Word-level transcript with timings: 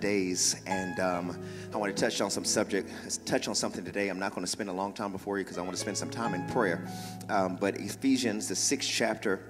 days 0.00 0.62
and 0.66 0.98
um, 0.98 1.38
i 1.74 1.76
want 1.76 1.94
to 1.94 2.02
touch 2.02 2.22
on 2.22 2.30
some 2.30 2.42
subject 2.42 2.90
touch 3.26 3.48
on 3.48 3.54
something 3.54 3.84
today. 3.84 4.08
I'm 4.08 4.18
not 4.18 4.34
going 4.34 4.42
to 4.42 4.50
spend 4.50 4.70
a 4.70 4.72
long 4.72 4.94
time 4.94 5.12
before 5.12 5.36
you 5.36 5.44
because 5.44 5.58
i 5.58 5.60
want 5.60 5.72
to 5.72 5.76
spend 5.76 5.98
some 5.98 6.08
time 6.08 6.32
in 6.32 6.48
prayer. 6.48 6.88
Um, 7.28 7.56
but 7.56 7.76
ephesians 7.76 8.48
the 8.48 8.56
sixth 8.56 8.88
chapter 8.90 9.40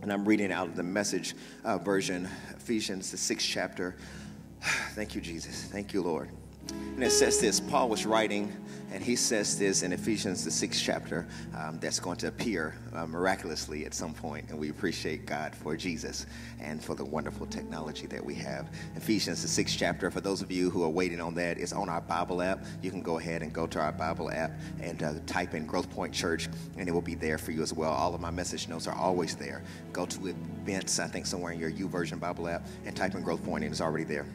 and 0.00 0.10
i'm 0.10 0.24
reading 0.24 0.50
out 0.52 0.68
of 0.68 0.76
the 0.76 0.82
message 0.82 1.34
uh, 1.66 1.76
version. 1.76 2.26
Ephesians 2.56 3.10
the 3.10 3.18
sixth 3.18 3.46
chapter. 3.46 3.94
Thank 4.94 5.14
you 5.14 5.20
jesus. 5.20 5.64
Thank 5.64 5.92
you 5.92 6.00
lord 6.00 6.30
and 6.70 7.02
it 7.02 7.10
says 7.10 7.40
this 7.40 7.58
Paul 7.58 7.88
was 7.88 8.06
writing, 8.06 8.52
and 8.92 9.02
he 9.02 9.16
says 9.16 9.58
this 9.58 9.82
in 9.82 9.92
Ephesians, 9.92 10.44
the 10.44 10.50
sixth 10.52 10.80
chapter, 10.80 11.26
um, 11.58 11.80
that's 11.80 11.98
going 11.98 12.16
to 12.18 12.28
appear 12.28 12.76
uh, 12.94 13.04
miraculously 13.06 13.84
at 13.84 13.92
some 13.92 14.14
point. 14.14 14.48
And 14.48 14.56
we 14.56 14.70
appreciate 14.70 15.26
God 15.26 15.52
for 15.52 15.76
Jesus 15.76 16.26
and 16.60 16.80
for 16.80 16.94
the 16.94 17.04
wonderful 17.04 17.46
technology 17.46 18.06
that 18.06 18.24
we 18.24 18.34
have. 18.36 18.70
Ephesians, 18.94 19.42
the 19.42 19.48
sixth 19.48 19.76
chapter, 19.76 20.08
for 20.12 20.20
those 20.20 20.40
of 20.40 20.52
you 20.52 20.70
who 20.70 20.84
are 20.84 20.88
waiting 20.88 21.20
on 21.20 21.34
that, 21.34 21.58
is 21.58 21.72
on 21.72 21.88
our 21.88 22.00
Bible 22.00 22.40
app. 22.40 22.64
You 22.80 22.92
can 22.92 23.02
go 23.02 23.18
ahead 23.18 23.42
and 23.42 23.52
go 23.52 23.66
to 23.66 23.80
our 23.80 23.90
Bible 23.90 24.30
app 24.30 24.52
and 24.80 25.02
uh, 25.02 25.14
type 25.26 25.54
in 25.54 25.66
Growth 25.66 25.90
Point 25.90 26.14
Church, 26.14 26.48
and 26.78 26.88
it 26.88 26.92
will 26.92 27.00
be 27.02 27.16
there 27.16 27.38
for 27.38 27.50
you 27.50 27.62
as 27.62 27.72
well. 27.72 27.90
All 27.90 28.14
of 28.14 28.20
my 28.20 28.30
message 28.30 28.68
notes 28.68 28.86
are 28.86 28.94
always 28.94 29.34
there. 29.34 29.64
Go 29.92 30.06
to 30.06 30.28
events, 30.28 31.00
I 31.00 31.08
think 31.08 31.26
somewhere 31.26 31.52
in 31.52 31.58
your 31.58 31.72
YouVersion 31.72 32.20
Bible 32.20 32.46
app, 32.48 32.68
and 32.84 32.94
type 32.94 33.16
in 33.16 33.22
Growth 33.22 33.44
Point, 33.44 33.64
and 33.64 33.72
it's 33.72 33.80
already 33.80 34.04
there. 34.04 34.26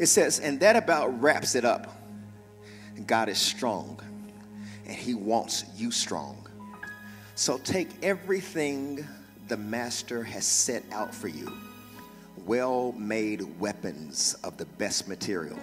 It 0.00 0.06
says, 0.06 0.40
and 0.40 0.58
that 0.60 0.76
about 0.76 1.20
wraps 1.20 1.54
it 1.54 1.66
up. 1.66 1.94
God 3.06 3.28
is 3.28 3.36
strong, 3.36 4.00
and 4.86 4.96
He 4.96 5.12
wants 5.12 5.66
you 5.76 5.90
strong. 5.90 6.46
So 7.34 7.58
take 7.58 7.90
everything 8.02 9.06
the 9.48 9.58
Master 9.58 10.24
has 10.24 10.46
set 10.46 10.84
out 10.90 11.14
for 11.14 11.28
you 11.28 11.52
well 12.46 12.92
made 12.92 13.42
weapons 13.60 14.34
of 14.42 14.56
the 14.56 14.64
best 14.64 15.06
material 15.06 15.58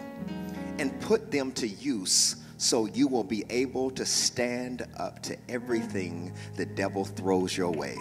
and 0.78 0.98
put 1.02 1.32
them 1.32 1.52
to 1.54 1.68
use 1.68 2.36
so 2.58 2.86
you 2.86 3.08
will 3.08 3.24
be 3.24 3.44
able 3.50 3.90
to 3.90 4.06
stand 4.06 4.86
up 4.98 5.20
to 5.24 5.36
everything 5.50 6.32
the 6.56 6.66
devil 6.66 7.06
throws 7.06 7.58
your 7.58 7.72
way. 7.72 7.96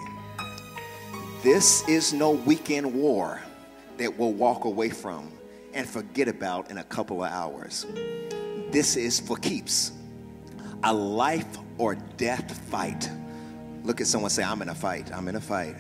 This 1.42 1.88
is 1.88 2.12
no 2.12 2.32
weekend 2.32 2.92
war 2.94 3.40
that 3.96 4.18
we'll 4.18 4.34
walk 4.34 4.66
away 4.66 4.90
from 4.90 5.32
and 5.76 5.86
forget 5.86 6.26
about 6.26 6.70
in 6.70 6.78
a 6.78 6.84
couple 6.84 7.22
of 7.22 7.30
hours. 7.30 7.86
This 8.70 8.96
is 8.96 9.20
for 9.20 9.36
keeps 9.36 9.92
a 10.82 10.92
life 10.92 11.58
or 11.78 11.94
death 12.16 12.58
fight. 12.70 13.10
Look 13.84 14.00
at 14.00 14.06
someone 14.06 14.30
say, 14.30 14.42
I'm 14.42 14.62
in 14.62 14.70
a 14.70 14.74
fight. 14.74 15.12
I'm 15.12 15.28
in 15.28 15.36
a 15.36 15.40
fight. 15.40 15.76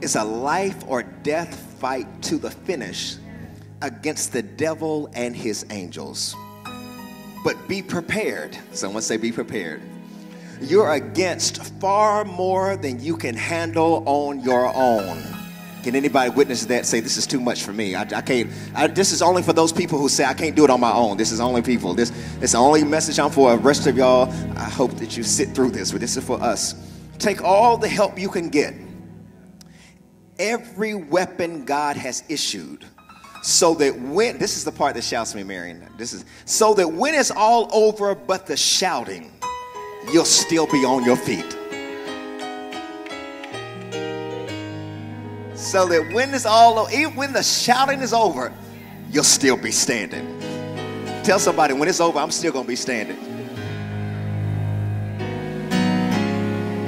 It's 0.00 0.16
a 0.16 0.24
life 0.24 0.84
or 0.86 1.04
death 1.04 1.54
fight 1.80 2.06
to 2.22 2.38
the 2.38 2.50
finish 2.50 3.16
against 3.82 4.32
the 4.32 4.42
devil 4.42 5.08
and 5.14 5.34
his 5.34 5.64
angels. 5.70 6.34
But 7.44 7.68
be 7.68 7.82
prepared. 7.82 8.58
Someone 8.72 9.02
say, 9.02 9.16
be 9.16 9.30
prepared. 9.30 9.80
You're 10.60 10.92
against 10.92 11.62
far 11.80 12.24
more 12.24 12.76
than 12.76 13.00
you 13.00 13.16
can 13.16 13.36
handle 13.36 14.02
on 14.06 14.40
your 14.40 14.74
own. 14.74 15.37
Can 15.82 15.94
anybody 15.94 16.30
witness 16.30 16.64
that? 16.66 16.86
Say, 16.86 17.00
this 17.00 17.16
is 17.16 17.26
too 17.26 17.40
much 17.40 17.62
for 17.62 17.72
me. 17.72 17.94
I, 17.94 18.02
I 18.02 18.20
can't. 18.20 18.50
I, 18.74 18.86
this 18.88 19.12
is 19.12 19.22
only 19.22 19.42
for 19.42 19.52
those 19.52 19.72
people 19.72 19.98
who 19.98 20.08
say 20.08 20.24
I 20.24 20.34
can't 20.34 20.56
do 20.56 20.64
it 20.64 20.70
on 20.70 20.80
my 20.80 20.92
own. 20.92 21.16
This 21.16 21.32
is 21.32 21.40
only 21.40 21.62
people. 21.62 21.94
This 21.94 22.10
it's 22.40 22.52
the 22.52 22.58
only 22.58 22.84
message 22.84 23.18
I'm 23.18 23.30
for. 23.30 23.50
The 23.56 23.58
rest 23.58 23.86
of 23.86 23.96
y'all, 23.96 24.30
I 24.56 24.68
hope 24.68 24.92
that 24.96 25.16
you 25.16 25.22
sit 25.22 25.50
through 25.50 25.70
this, 25.70 25.92
but 25.92 26.00
this 26.00 26.16
is 26.16 26.24
for 26.24 26.40
us. 26.42 26.74
Take 27.18 27.42
all 27.42 27.76
the 27.76 27.88
help 27.88 28.18
you 28.18 28.28
can 28.28 28.48
get. 28.48 28.74
Every 30.38 30.94
weapon 30.94 31.64
God 31.64 31.96
has 31.96 32.22
issued, 32.28 32.84
so 33.42 33.74
that 33.74 33.98
when 34.00 34.38
this 34.38 34.56
is 34.56 34.64
the 34.64 34.72
part 34.72 34.94
that 34.94 35.02
shouts 35.02 35.34
me, 35.34 35.42
Marion. 35.42 35.88
This 35.96 36.12
is 36.12 36.24
so 36.44 36.74
that 36.74 36.88
when 36.88 37.14
it's 37.14 37.30
all 37.30 37.68
over, 37.72 38.14
but 38.14 38.46
the 38.46 38.56
shouting, 38.56 39.32
you'll 40.12 40.24
still 40.24 40.66
be 40.66 40.84
on 40.84 41.04
your 41.04 41.16
feet. 41.16 41.57
So 45.58 45.86
that 45.86 46.12
when 46.12 46.32
it's 46.32 46.46
all 46.46 46.88
even 46.90 47.16
when 47.16 47.32
the 47.32 47.42
shouting 47.42 48.00
is 48.00 48.12
over, 48.12 48.52
you'll 49.10 49.24
still 49.24 49.56
be 49.56 49.72
standing. 49.72 50.40
Tell 51.24 51.40
somebody 51.40 51.74
when 51.74 51.88
it's 51.88 52.00
over, 52.00 52.18
I'm 52.18 52.30
still 52.30 52.52
gonna 52.52 52.68
be 52.68 52.76
standing. 52.76 53.16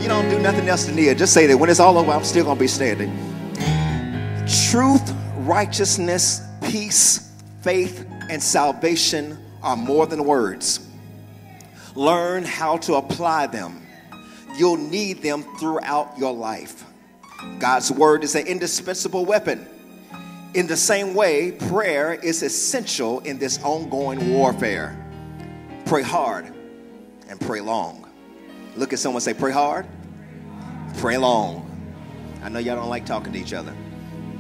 You 0.01 0.09
don't 0.09 0.31
do 0.31 0.39
nothing 0.39 0.69
else 0.69 0.87
to 0.87 0.93
Nia. 0.93 1.15
Just 1.17 1.35
say 1.35 1.47
that 1.47 1.57
when 1.57 1.69
it's 1.69 1.81
all 1.81 1.99
over, 1.99 2.13
I'm 2.13 2.25
still 2.25 2.45
gonna 2.45 2.61
be 2.61 2.69
standing. 2.69 3.11
Truth, 4.71 5.13
righteousness, 5.39 6.41
peace, 6.63 7.33
faith, 7.63 8.07
and 8.31 8.41
salvation 8.41 9.37
are 9.65 9.77
more 9.77 10.07
than 10.07 10.25
words. 10.25 10.89
Learn 11.97 12.45
how 12.45 12.77
to 12.79 12.95
apply 12.95 13.49
them. 13.49 13.85
You'll 14.57 14.77
need 14.77 15.23
them 15.23 15.43
throughout 15.59 16.17
your 16.17 16.33
life. 16.33 16.85
God's 17.59 17.91
word 17.91 18.25
is 18.25 18.35
an 18.35 18.47
indispensable 18.47 19.25
weapon. 19.25 19.67
In 20.55 20.67
the 20.67 20.77
same 20.77 21.15
way, 21.15 21.53
prayer 21.53 22.15
is 22.15 22.43
essential 22.43 23.21
in 23.21 23.39
this 23.39 23.63
ongoing 23.63 24.33
warfare. 24.33 24.97
Pray 25.85 26.03
hard 26.03 26.53
and 27.29 27.41
pray 27.41 27.61
long. 27.61 28.09
Look 28.77 28.93
at 28.93 28.99
someone 28.99 29.21
say, 29.21 29.35
Pray 29.35 29.53
hard, 29.53 29.87
pray 30.99 31.17
long. 31.17 31.67
I 32.43 32.49
know 32.49 32.59
y'all 32.59 32.77
don't 32.77 32.89
like 32.89 33.07
talking 33.07 33.33
to 33.33 33.39
each 33.39 33.53
other. 33.53 33.75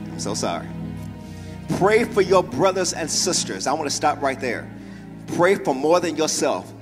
I'm 0.06 0.19
so 0.19 0.34
sorry. 0.34 0.67
Pray 1.77 2.05
for 2.05 2.22
your 2.22 2.43
brothers 2.43 2.93
and 2.93 3.09
sisters. 3.09 3.67
I 3.67 3.72
want 3.72 3.88
to 3.88 3.94
stop 3.94 4.21
right 4.21 4.41
there. 4.41 4.69
Pray 5.28 5.55
for 5.55 5.75
more 5.75 6.00
than 6.00 6.17
yourself. 6.17 6.72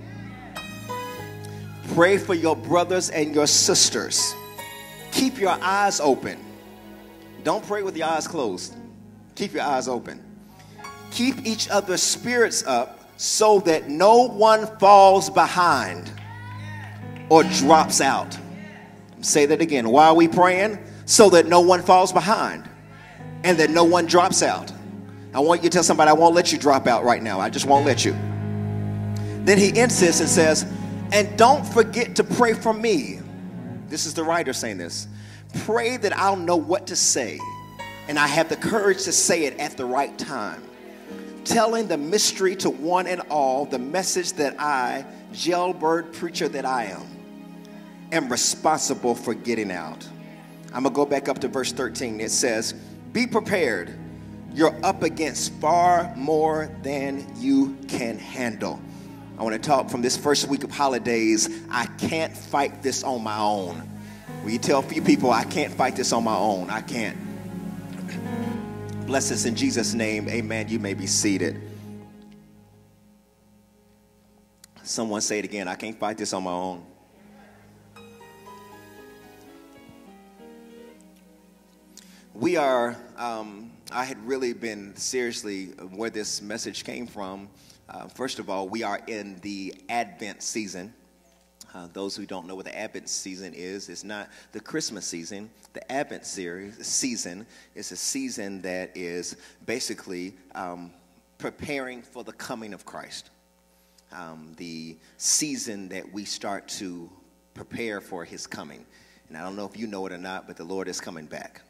Pray 1.95 2.17
for 2.17 2.35
your 2.35 2.57
brothers 2.57 3.11
and 3.11 3.35
your 3.35 3.47
sisters 3.47 4.35
keep 5.19 5.39
your 5.39 5.59
eyes 5.61 6.01
open. 6.01 6.39
Don't 7.43 7.67
pray 7.67 7.83
with 7.83 7.97
your 7.97 8.07
eyes 8.07 8.29
closed. 8.29 8.77
Keep 9.35 9.55
your 9.55 9.63
eyes 9.63 9.89
open. 9.89 10.23
Keep 11.11 11.45
each 11.45 11.69
other's 11.69 12.03
spirits 12.03 12.65
up 12.67 13.11
so 13.17 13.61
that 13.61 13.89
no 13.89 14.29
one 14.29 14.67
falls 14.79 15.29
behind 15.29 16.13
or 17.31 17.43
drops 17.43 18.01
out. 18.01 18.39
Say 19.21 19.47
that 19.47 19.61
again. 19.61 19.89
Why 19.89 20.07
are 20.07 20.15
we 20.15 20.29
praying? 20.29 20.79
So 21.05 21.31
that 21.31 21.47
no 21.47 21.61
one 21.61 21.83
falls 21.83 22.13
behind 22.13 22.69
and 23.43 23.59
that 23.59 23.71
no 23.71 23.85
one 23.85 24.07
drops 24.07 24.43
out. 24.43 24.73
I 25.35 25.41
want 25.41 25.63
you 25.63 25.69
to 25.69 25.75
tell 25.75 25.83
somebody, 25.83 26.11
I 26.11 26.15
won't 26.15 26.35
let 26.35 26.53
you 26.53 26.59
drop 26.59 26.87
out 26.87 27.05
right 27.05 27.23
now. 27.23 27.41
I 27.41 27.51
just 27.51 27.67
won't 27.67 27.85
let 27.85 28.05
you. 28.05 28.13
Then 29.45 29.59
he 29.59 29.79
insists 29.79 30.21
and 30.21 30.29
says, 30.29 30.65
and 31.13 31.37
don't 31.37 31.67
forget 31.67 32.15
to 32.17 32.25
pray 32.25 32.53
for 32.53 32.73
me 32.73 33.21
this 33.89 34.07
is 34.07 34.15
the 34.15 34.25
writer 34.25 34.53
saying 34.53 34.79
this. 34.79 35.09
Pray 35.65 35.97
that 35.97 36.17
I'll 36.17 36.37
know 36.37 36.57
what 36.57 36.87
to 36.89 36.97
say 36.97 37.39
and 38.09 38.19
I 38.19 38.27
have 38.27 38.49
the 38.49 38.57
courage 38.57 39.05
to 39.05 39.13
say 39.13 39.45
it 39.45 39.59
at 39.59 39.77
the 39.77 39.85
right 39.85 40.19
time. 40.19 40.63
Telling 41.45 41.87
the 41.87 41.99
mystery 41.99 42.57
to 42.57 42.71
one 42.71 43.07
and 43.07 43.21
all, 43.29 43.67
the 43.67 43.79
message 43.79 44.33
that 44.35 44.59
I, 44.59 45.05
jailbird 45.33 46.15
preacher 46.15 46.49
that 46.49 46.65
I 46.65 46.87
am, 46.87 47.07
am 48.11 48.31
responsible 48.31 49.15
for 49.15 49.35
getting 49.35 49.71
out. 49.71 50.09
I'm 50.73 50.83
going 50.83 50.95
to 50.95 50.97
go 50.97 51.07
back 51.07 51.29
up 51.29 51.39
to 51.41 51.49
verse 51.49 51.71
13. 51.73 52.21
It 52.21 52.31
says, 52.31 52.73
Be 53.13 53.27
prepared. 53.27 53.95
You're 54.55 54.75
up 54.85 55.03
against 55.03 55.53
far 55.55 56.15
more 56.17 56.71
than 56.83 57.27
you 57.37 57.77
can 57.89 58.19
handle. 58.19 58.81
I 59.39 59.45
want 59.45 59.55
to 59.55 59.61
talk 59.61 59.89
from 59.89 60.03
this 60.03 60.17
first 60.17 60.49
week 60.49 60.65
of 60.65 60.73
holidays. 60.73 61.49
I 61.71 61.87
can't 61.87 62.37
fight 62.37 62.83
this 62.83 63.05
on 63.05 63.23
my 63.23 63.39
own. 63.39 63.89
Will 64.43 64.51
you 64.51 64.59
tell 64.59 64.81
a 64.81 64.83
few 64.83 65.01
people, 65.01 65.31
I 65.31 65.45
can't 65.45 65.73
fight 65.73 65.95
this 65.95 66.13
on 66.13 66.25
my 66.25 66.37
own? 66.37 66.71
I 66.71 66.81
can't. 66.81 67.17
Bless 69.07 69.31
us 69.31 69.45
in 69.45 69.55
Jesus' 69.55 69.95
name. 69.95 70.29
Amen. 70.29 70.69
You 70.69 70.81
may 70.81 70.93
be 70.93 71.07
seated. 71.07 71.63
Someone 74.83 75.21
say 75.21 75.39
it 75.39 75.45
again. 75.45 75.69
I 75.69 75.77
can't 75.77 75.97
fight 75.97 76.19
this 76.19 76.33
on 76.33 76.43
my 76.43 76.51
own. 76.51 76.85
We 82.35 82.57
are, 82.57 82.97
um, 83.17 83.71
I 83.93 84.05
had 84.05 84.19
really 84.27 84.53
been 84.53 84.97
seriously 84.97 85.67
where 85.95 86.11
this 86.11 86.43
message 86.43 86.83
came 86.83 87.07
from 87.07 87.49
uh, 87.89 88.07
first 88.09 88.39
of 88.39 88.51
all, 88.51 88.69
we 88.69 88.83
are 88.83 89.01
in 89.07 89.39
the 89.41 89.75
Advent 89.89 90.43
season. 90.43 90.93
Uh, 91.75 91.87
those 91.93 92.17
who 92.17 92.25
don't 92.25 92.47
know 92.47 92.55
what 92.55 92.65
the 92.65 92.79
Advent 92.79 93.09
season 93.09 93.53
is, 93.55 93.89
it's 93.89 94.05
not 94.05 94.29
the 94.53 94.61
Christmas 94.61 95.07
season. 95.07 95.51
The 95.75 95.93
Advent 95.93 96.25
series 96.25 96.87
season 96.87 97.47
is 97.75 97.93
a 97.93 97.97
season 97.97 98.63
that 98.63 98.97
is 98.97 99.37
basically 99.67 100.35
um, 100.55 100.93
preparing 101.37 102.03
for 102.03 102.25
the 102.25 102.33
coming 102.33 102.73
of 102.73 102.85
Christ. 102.85 103.31
Um, 104.13 104.55
the 104.57 104.97
season 105.19 105.89
that 105.91 106.11
we 106.11 106.25
start 106.25 106.69
to 106.69 107.11
prepare 107.53 108.01
for 108.01 108.25
His 108.25 108.47
coming. 108.47 108.87
And 109.29 109.37
I 109.37 109.43
don't 109.43 109.57
know 109.57 109.67
if 109.67 109.79
you 109.79 109.87
know 109.87 110.07
it 110.07 110.13
or 110.13 110.19
not, 110.19 110.47
but 110.47 110.57
the 110.57 110.65
Lord 110.65 110.89
is 110.89 111.01
coming 111.01 111.27
back. 111.27 111.61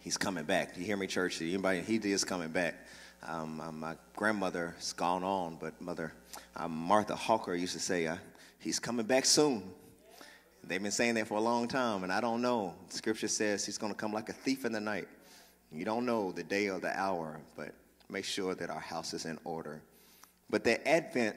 He's 0.00 0.16
coming 0.16 0.44
back. 0.44 0.74
Do 0.74 0.80
you 0.80 0.86
hear 0.86 0.96
me, 0.96 1.06
church? 1.06 1.42
Anybody? 1.42 1.80
He 1.80 1.96
is 1.96 2.24
coming 2.24 2.48
back. 2.48 2.85
Um, 3.22 3.60
uh, 3.60 3.72
my 3.72 3.96
grandmother's 4.14 4.92
gone 4.92 5.24
on, 5.24 5.56
but 5.60 5.80
Mother 5.80 6.12
um, 6.54 6.72
Martha 6.72 7.16
Hawker 7.16 7.54
used 7.54 7.72
to 7.72 7.80
say, 7.80 8.06
uh, 8.06 8.16
He's 8.58 8.78
coming 8.78 9.06
back 9.06 9.24
soon. 9.24 9.62
They've 10.64 10.82
been 10.82 10.90
saying 10.90 11.14
that 11.14 11.28
for 11.28 11.36
a 11.36 11.40
long 11.40 11.68
time, 11.68 12.02
and 12.02 12.12
I 12.12 12.20
don't 12.20 12.42
know. 12.42 12.74
Scripture 12.88 13.28
says 13.28 13.64
He's 13.64 13.78
going 13.78 13.92
to 13.92 13.98
come 13.98 14.12
like 14.12 14.28
a 14.28 14.32
thief 14.32 14.64
in 14.64 14.72
the 14.72 14.80
night. 14.80 15.08
You 15.72 15.84
don't 15.84 16.06
know 16.06 16.32
the 16.32 16.42
day 16.42 16.68
or 16.68 16.78
the 16.78 16.98
hour, 16.98 17.40
but 17.56 17.72
make 18.08 18.24
sure 18.24 18.54
that 18.54 18.70
our 18.70 18.80
house 18.80 19.14
is 19.14 19.24
in 19.24 19.38
order. 19.44 19.82
But 20.48 20.64
the 20.64 20.86
Advent 20.88 21.36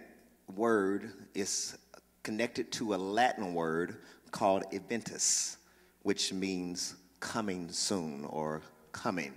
word 0.56 1.12
is 1.34 1.78
connected 2.24 2.72
to 2.74 2.94
a 2.94 2.98
Latin 2.98 3.54
word 3.54 3.98
called 4.32 4.64
eventus, 4.72 5.58
which 6.04 6.32
means 6.32 6.96
coming 7.20 7.70
soon 7.70 8.26
or 8.26 8.62
coming. 8.92 9.34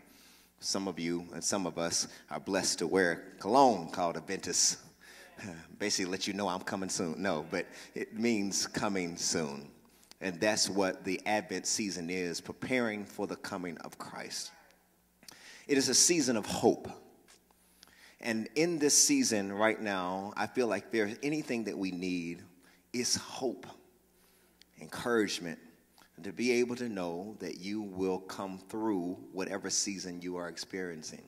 Some 0.62 0.86
of 0.86 1.00
you 1.00 1.26
and 1.34 1.42
some 1.42 1.66
of 1.66 1.76
us 1.76 2.06
are 2.30 2.38
blessed 2.38 2.78
to 2.78 2.86
wear 2.86 3.24
cologne 3.40 3.90
called 3.90 4.14
Aventus. 4.14 4.76
Basically, 5.80 6.08
let 6.08 6.28
you 6.28 6.34
know 6.34 6.46
I'm 6.46 6.60
coming 6.60 6.88
soon. 6.88 7.20
No, 7.20 7.44
but 7.50 7.66
it 7.96 8.14
means 8.14 8.68
coming 8.68 9.16
soon. 9.16 9.68
And 10.20 10.40
that's 10.40 10.70
what 10.70 11.02
the 11.02 11.20
Advent 11.26 11.66
season 11.66 12.08
is 12.10 12.40
preparing 12.40 13.04
for 13.04 13.26
the 13.26 13.34
coming 13.34 13.76
of 13.78 13.98
Christ. 13.98 14.52
It 15.66 15.78
is 15.78 15.88
a 15.88 15.94
season 15.94 16.36
of 16.36 16.46
hope. 16.46 16.88
And 18.20 18.48
in 18.54 18.78
this 18.78 18.96
season 18.96 19.52
right 19.52 19.80
now, 19.80 20.32
I 20.36 20.46
feel 20.46 20.68
like 20.68 20.92
there's 20.92 21.16
anything 21.24 21.64
that 21.64 21.76
we 21.76 21.90
need 21.90 22.40
is 22.92 23.16
hope, 23.16 23.66
encouragement, 24.80 25.58
to 26.22 26.32
be 26.32 26.52
able 26.52 26.76
to 26.76 26.88
know 26.88 27.36
that 27.40 27.58
you 27.58 27.82
will 27.82 28.18
come 28.18 28.58
through 28.68 29.18
whatever 29.32 29.70
season 29.70 30.20
you 30.22 30.36
are 30.36 30.48
experiencing. 30.48 31.22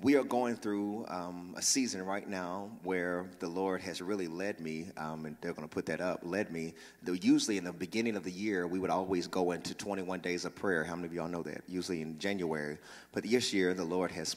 We 0.00 0.16
are 0.16 0.24
going 0.24 0.56
through 0.56 1.06
um, 1.06 1.54
a 1.56 1.62
season 1.62 2.04
right 2.04 2.28
now 2.28 2.70
where 2.82 3.30
the 3.38 3.48
Lord 3.48 3.80
has 3.82 4.02
really 4.02 4.26
led 4.26 4.58
me, 4.60 4.86
um, 4.96 5.24
and 5.24 5.36
they're 5.40 5.52
going 5.52 5.66
to 5.66 5.72
put 5.72 5.86
that 5.86 6.00
up, 6.00 6.20
led 6.24 6.50
me. 6.50 6.74
Though 7.02 7.12
usually 7.12 7.58
in 7.58 7.64
the 7.64 7.72
beginning 7.72 8.16
of 8.16 8.24
the 8.24 8.32
year, 8.32 8.66
we 8.66 8.80
would 8.80 8.90
always 8.90 9.28
go 9.28 9.52
into 9.52 9.72
21 9.72 10.20
days 10.20 10.44
of 10.44 10.54
prayer. 10.54 10.82
How 10.82 10.96
many 10.96 11.06
of 11.06 11.14
y'all 11.14 11.28
know 11.28 11.44
that? 11.44 11.62
Usually 11.68 12.02
in 12.02 12.18
January. 12.18 12.78
But 13.12 13.22
this 13.22 13.52
year, 13.52 13.72
the 13.72 13.84
Lord 13.84 14.10
has 14.10 14.34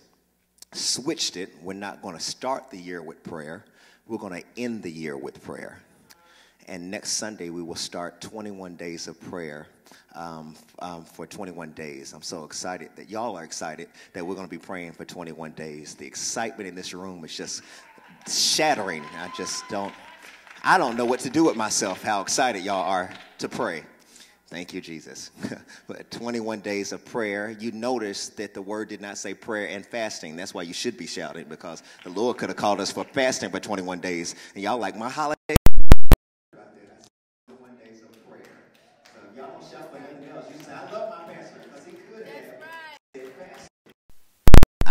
switched 0.73 1.37
it. 1.37 1.49
We're 1.63 1.73
not 1.73 2.03
going 2.03 2.15
to 2.15 2.23
start 2.23 2.69
the 2.69 2.77
year 2.77 3.01
with 3.01 3.23
prayer, 3.23 3.65
we're 4.05 4.19
going 4.19 4.41
to 4.41 4.47
end 4.57 4.83
the 4.83 4.91
year 4.91 5.17
with 5.17 5.43
prayer. 5.43 5.81
And 6.67 6.91
next 6.91 7.11
Sunday, 7.11 7.49
we 7.49 7.63
will 7.63 7.75
start 7.75 8.19
21 8.19 8.75
days 8.75 9.07
of 9.07 9.19
prayer 9.21 9.67
um, 10.15 10.55
um, 10.79 11.05
for 11.05 11.25
21 11.25 11.71
days. 11.71 12.11
I'm 12.13 12.21
so 12.21 12.43
excited 12.43 12.89
that 12.97 13.09
y'all 13.09 13.37
are 13.37 13.43
excited 13.43 13.87
that 14.13 14.25
we're 14.25 14.35
going 14.35 14.47
to 14.47 14.51
be 14.51 14.57
praying 14.57 14.91
for 14.91 15.05
21 15.05 15.51
days. 15.51 15.95
The 15.95 16.05
excitement 16.05 16.67
in 16.67 16.75
this 16.75 16.93
room 16.93 17.23
is 17.23 17.35
just 17.35 17.61
shattering. 18.27 19.03
I 19.17 19.31
just 19.37 19.63
don't, 19.69 19.93
I 20.63 20.77
don't 20.77 20.97
know 20.97 21.05
what 21.05 21.21
to 21.21 21.29
do 21.29 21.45
with 21.45 21.55
myself, 21.55 22.01
how 22.01 22.21
excited 22.21 22.63
y'all 22.63 22.83
are 22.83 23.13
to 23.37 23.47
pray. 23.47 23.83
Thank 24.47 24.73
you, 24.73 24.81
Jesus. 24.81 25.31
but 25.87 26.09
21 26.11 26.61
days 26.61 26.91
of 26.91 27.03
prayer, 27.05 27.55
you 27.59 27.71
notice 27.71 28.29
that 28.29 28.53
the 28.53 28.61
word 28.61 28.89
did 28.89 29.01
not 29.01 29.17
say 29.17 29.33
prayer 29.33 29.69
and 29.69 29.85
fasting. 29.85 30.35
That's 30.35 30.53
why 30.53 30.63
you 30.63 30.73
should 30.73 30.97
be 30.97 31.07
shouting 31.07 31.45
because 31.47 31.83
the 32.03 32.09
Lord 32.09 32.37
could 32.37 32.49
have 32.49 32.57
called 32.57 32.81
us 32.81 32.91
for 32.91 33.03
fasting 33.03 33.51
for 33.51 33.59
21 33.59 33.99
days. 33.99 34.35
And 34.53 34.63
y'all 34.63 34.77
like, 34.77 34.97
my 34.97 35.09
holiday 35.09 35.57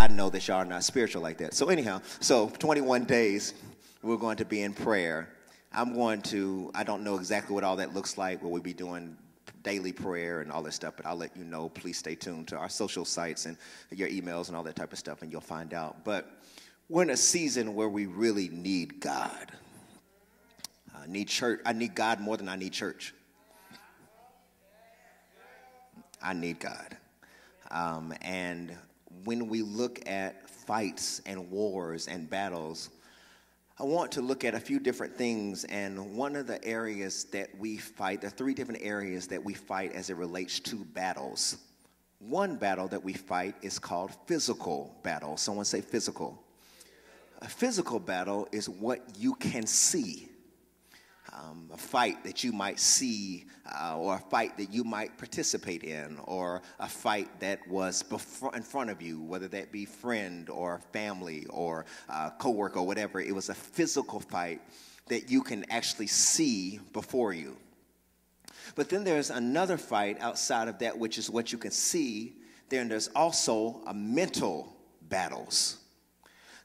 I 0.07 0.09
know 0.09 0.31
that 0.31 0.47
y'all 0.47 0.59
are 0.59 0.65
not 0.65 0.85
spiritual 0.85 1.21
like 1.21 1.39
that. 1.39 1.53
So, 1.53 1.69
anyhow, 1.69 2.01
so 2.21 2.49
21 2.61 3.07
days, 3.07 3.55
we're 4.03 4.17
going 4.17 4.37
to 4.37 4.45
be 4.45 4.63
in 4.63 4.73
prayer. 4.73 5.29
I'm 5.73 5.95
going 5.95 6.23
to, 6.23 6.71
I 6.77 6.85
don't 6.85 7.03
know 7.03 7.17
exactly 7.17 7.57
what 7.57 7.65
all 7.65 7.75
that 7.75 7.93
looks 7.93 8.17
like. 8.17 8.41
Will 8.41 8.53
we'll 8.53 8.63
be 8.63 8.73
doing 8.73 9.17
daily 9.65 9.91
prayer 9.91 10.43
and 10.43 10.53
all 10.53 10.63
that 10.63 10.75
stuff? 10.75 10.95
But 10.97 11.07
I'll 11.07 11.17
let 11.17 11.37
you 11.37 11.43
know. 11.43 11.71
Please 11.71 11.99
stay 11.99 12.15
tuned 12.15 12.47
to 12.49 12.57
our 12.57 12.69
social 12.69 13.05
sites 13.05 13.47
and 13.47 13.57
your 13.91 14.09
emails 14.09 14.47
and 14.47 14.57
all 14.57 14.63
that 14.63 14.77
type 14.77 14.93
of 14.93 14.99
stuff, 15.01 15.23
and 15.23 15.33
you'll 15.33 15.41
find 15.41 15.75
out. 15.75 16.05
But 16.05 16.31
we're 16.89 17.03
in 17.03 17.11
a 17.11 17.17
season 17.17 17.75
where 17.75 17.89
we 17.89 18.07
really 18.07 18.49
need 18.49 19.01
God. 19.01 19.51
I 20.97 21.09
need 21.09 21.27
church. 21.27 21.63
I 21.67 21.73
need 21.73 21.97
God 21.97 22.21
more 22.21 22.37
than 22.37 22.49
I 22.49 22.55
need 22.55 22.73
church. 22.73 23.13
I 26.23 26.33
need 26.33 26.61
God. 26.61 26.97
Um, 27.73 28.15
and 28.23 28.73
when 29.25 29.49
we 29.49 29.63
look 29.63 30.09
at 30.09 30.49
fights 30.49 31.21
and 31.27 31.51
wars 31.51 32.09
and 32.09 32.29
battles, 32.29 32.91
I 33.79 33.85
want 33.85 34.13
to 34.13 34.23
look 34.23 34.45
at 34.45 34.55
a 34.55 34.61
few 34.61 34.79
different 34.81 35.17
things. 35.17 35.65
And 35.65 36.17
one 36.17 36.35
of 36.37 36.47
the 36.47 36.65
areas 36.65 37.25
that 37.33 37.49
we 37.59 37.77
fight, 37.77 38.23
the 38.23 38.31
three 38.31 38.55
different 38.55 38.83
areas 38.83 39.27
that 39.29 39.43
we 39.43 39.55
fight 39.55 39.93
as 39.93 40.11
it 40.11 40.17
relates 40.17 40.61
to 40.61 40.77
battles. 40.77 41.59
One 42.19 42.57
battle 42.57 42.89
that 42.89 43.05
we 43.05 43.13
fight 43.13 43.55
is 43.61 43.79
called 43.79 44.13
physical 44.27 44.97
battle. 45.03 45.37
Someone 45.37 45.67
say 45.67 45.83
physical. 45.83 46.43
A 47.41 47.49
physical 47.49 48.01
battle 48.01 48.49
is 48.51 48.69
what 48.69 49.03
you 49.19 49.35
can 49.35 49.67
see 49.67 50.31
um, 51.37 51.69
a 51.73 51.77
fight 51.77 52.25
that 52.25 52.43
you 52.43 52.53
might 52.53 52.81
see 52.81 53.47
uh, 53.81 53.99
or 53.99 54.15
a 54.15 54.19
fight 54.19 54.57
that 54.57 54.73
you 54.73 54.85
might 54.85 55.17
participate 55.19 55.83
in 55.83 56.19
or 56.25 56.63
a 56.81 56.89
fight 56.89 57.29
that 57.41 57.67
was 57.69 58.05
in 58.55 58.63
front 58.63 58.91
of 58.91 59.03
you, 59.03 59.21
whether 59.21 59.49
that 59.49 59.73
be 59.73 59.85
friend 59.85 60.49
or 60.49 60.81
family 60.93 61.47
or 61.51 61.85
uh, 62.09 62.31
coworker 62.31 62.79
or 62.79 62.87
whatever. 62.87 63.21
It 63.21 63.35
was 63.35 63.49
a 63.49 63.55
physical 63.55 64.21
fight 64.21 64.61
that 65.09 65.31
you 65.31 65.43
can 65.43 65.65
actually 65.71 66.07
see 66.07 66.81
before 66.93 67.33
you. 67.33 67.57
But 68.75 68.89
then 68.89 69.05
there's 69.05 69.31
another 69.31 69.77
fight 69.77 70.19
outside 70.21 70.69
of 70.69 70.79
that, 70.81 70.99
which 70.99 71.19
is 71.19 71.31
what 71.31 71.53
you 71.53 71.59
can 71.59 71.71
see. 71.71 72.35
Then 72.69 72.89
there's 72.89 73.09
also 73.09 73.81
a 73.87 73.95
mental 73.95 74.75
battles. 75.03 75.79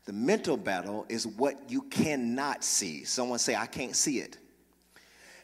The 0.06 0.14
mental 0.14 0.58
battle 0.58 1.06
is 1.10 1.28
what 1.28 1.70
you 1.70 1.84
cannot 1.84 2.64
see. 2.64 3.04
Someone 3.04 3.38
say, 3.38 3.56
I 3.56 3.68
can't 3.68 3.96
see 3.96 4.20
it. 4.20 4.38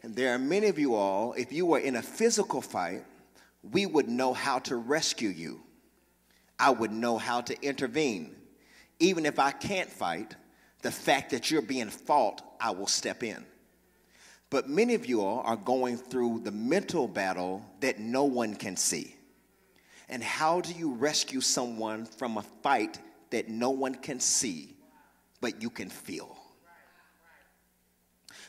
And 0.08 0.16
there 0.16 0.34
are 0.34 0.40
many 0.40 0.68
of 0.68 0.80
you 0.80 0.96
all, 0.96 1.34
if 1.34 1.52
you 1.52 1.66
were 1.66 1.80
in 1.80 1.98
a 1.98 2.02
physical 2.02 2.62
fight, 2.62 3.04
we 3.74 3.86
would 3.86 4.08
know 4.08 4.32
how 4.32 4.60
to 4.60 4.78
rescue 4.78 5.28
you. 5.28 5.60
I 6.58 6.70
would 6.70 6.94
know 6.94 7.18
how 7.18 7.42
to 7.42 7.62
intervene. 7.62 8.34
Even 9.02 9.26
if 9.26 9.38
I 9.38 9.52
can't 9.52 9.90
fight, 9.90 10.34
the 10.82 10.92
fact 10.92 11.32
that 11.32 11.52
you're 11.52 11.62
being 11.62 11.90
fought, 11.90 12.42
I 12.58 12.72
will 12.72 12.88
step 12.88 13.22
in. 13.22 13.44
But 14.50 14.70
many 14.70 14.94
of 14.94 15.06
you 15.06 15.20
all 15.20 15.42
are 15.42 15.58
going 15.58 15.98
through 15.98 16.40
the 16.46 16.54
mental 16.54 17.10
battle 17.10 17.66
that 17.82 18.00
no 18.00 18.24
one 18.24 18.56
can 18.56 18.78
see. 18.78 19.14
And 20.08 20.24
how 20.24 20.62
do 20.62 20.72
you 20.72 20.94
rescue 20.94 21.42
someone 21.42 22.06
from 22.06 22.38
a 22.38 22.44
fight 22.64 22.98
that 23.32 23.50
no 23.50 23.72
one 23.72 23.96
can 23.96 24.22
see, 24.22 24.74
but 25.42 25.62
you 25.62 25.70
can 25.70 25.90
feel? 25.90 26.38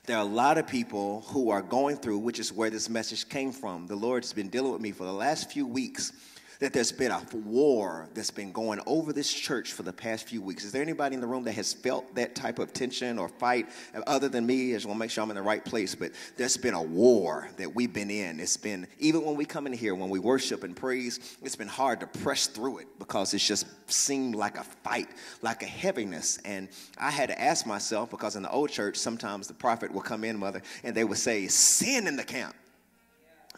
There 0.09 0.17
are 0.17 0.23
a 0.23 0.25
lot 0.25 0.57
of 0.57 0.67
people 0.67 1.23
who 1.29 1.50
are 1.50 1.61
going 1.61 1.95
through, 1.95 2.17
which 2.17 2.38
is 2.38 2.50
where 2.50 2.71
this 2.71 2.88
message 2.88 3.29
came 3.29 3.53
from. 3.53 3.87
The 3.87 3.95
Lord's 3.95 4.33
been 4.33 4.49
dealing 4.49 4.73
with 4.73 4.81
me 4.81 4.91
for 4.91 5.05
the 5.05 5.12
last 5.12 5.53
few 5.53 5.67
weeks 5.67 6.15
that 6.59 6.73
there's 6.73 6.91
been 6.91 7.12
a 7.12 7.23
war 7.45 8.09
that's 8.15 8.33
been 8.33 8.50
going 8.50 8.81
over 8.87 9.12
this 9.12 9.33
church 9.33 9.73
for 9.73 9.85
the 9.85 9.93
past 9.93 10.27
few 10.27 10.43
weeks. 10.43 10.65
Is 10.65 10.73
there 10.73 10.83
anybody 10.83 11.15
in 11.15 11.21
the 11.21 11.27
room 11.27 11.45
that 11.45 11.53
has 11.53 11.73
felt 11.73 12.15
that 12.17 12.35
type 12.35 12.59
of 12.59 12.73
tension 12.73 13.19
or 13.19 13.29
fight 13.29 13.69
other 14.07 14.29
than 14.29 14.45
me? 14.45 14.73
I 14.73 14.77
just 14.77 14.87
want 14.87 14.97
to 14.97 14.99
make 14.99 15.11
sure 15.11 15.23
I'm 15.23 15.31
in 15.31 15.37
the 15.37 15.43
right 15.43 15.65
place. 15.65 15.95
But 15.95 16.12
there's 16.37 16.57
been 16.57 16.75
a 16.75 16.83
war 16.83 17.49
that 17.59 17.73
we've 17.73 17.93
been 17.93 18.11
in. 18.11 18.41
It's 18.41 18.57
been, 18.57 18.88
even 18.99 19.25
when 19.25 19.37
we 19.37 19.45
come 19.45 19.67
in 19.67 19.73
here, 19.73 19.95
when 19.95 20.11
we 20.11 20.19
worship 20.19 20.65
and 20.65 20.75
praise, 20.75 21.37
it's 21.43 21.57
been 21.57 21.69
hard 21.69 22.00
to 22.00 22.07
press 22.07 22.49
through 22.49 22.79
it 22.79 22.88
because 22.99 23.35
it's 23.35 23.47
just 23.47 23.67
seemed 23.91 24.35
like 24.35 24.59
a 24.59 24.65
fight, 24.65 25.09
like 25.43 25.62
a 25.62 25.67
heaviness. 25.67 26.38
And 26.45 26.69
I 26.99 27.11
had 27.11 27.29
to 27.29 27.41
ask 27.41 27.67
myself 27.67 28.11
because 28.11 28.35
in 28.35 28.43
the 28.43 28.50
old 28.50 28.71
church, 28.71 28.97
sometimes 28.97 29.47
the 29.47 29.55
prophet 29.55 29.93
would 29.93 30.05
come 30.05 30.25
in, 30.25 30.37
mother, 30.37 30.62
and 30.83 30.95
they 30.95 31.05
would 31.05 31.19
say, 31.19 31.47
Sin 31.47 32.09
in 32.09 32.17
the 32.17 32.25
camp 32.25 32.55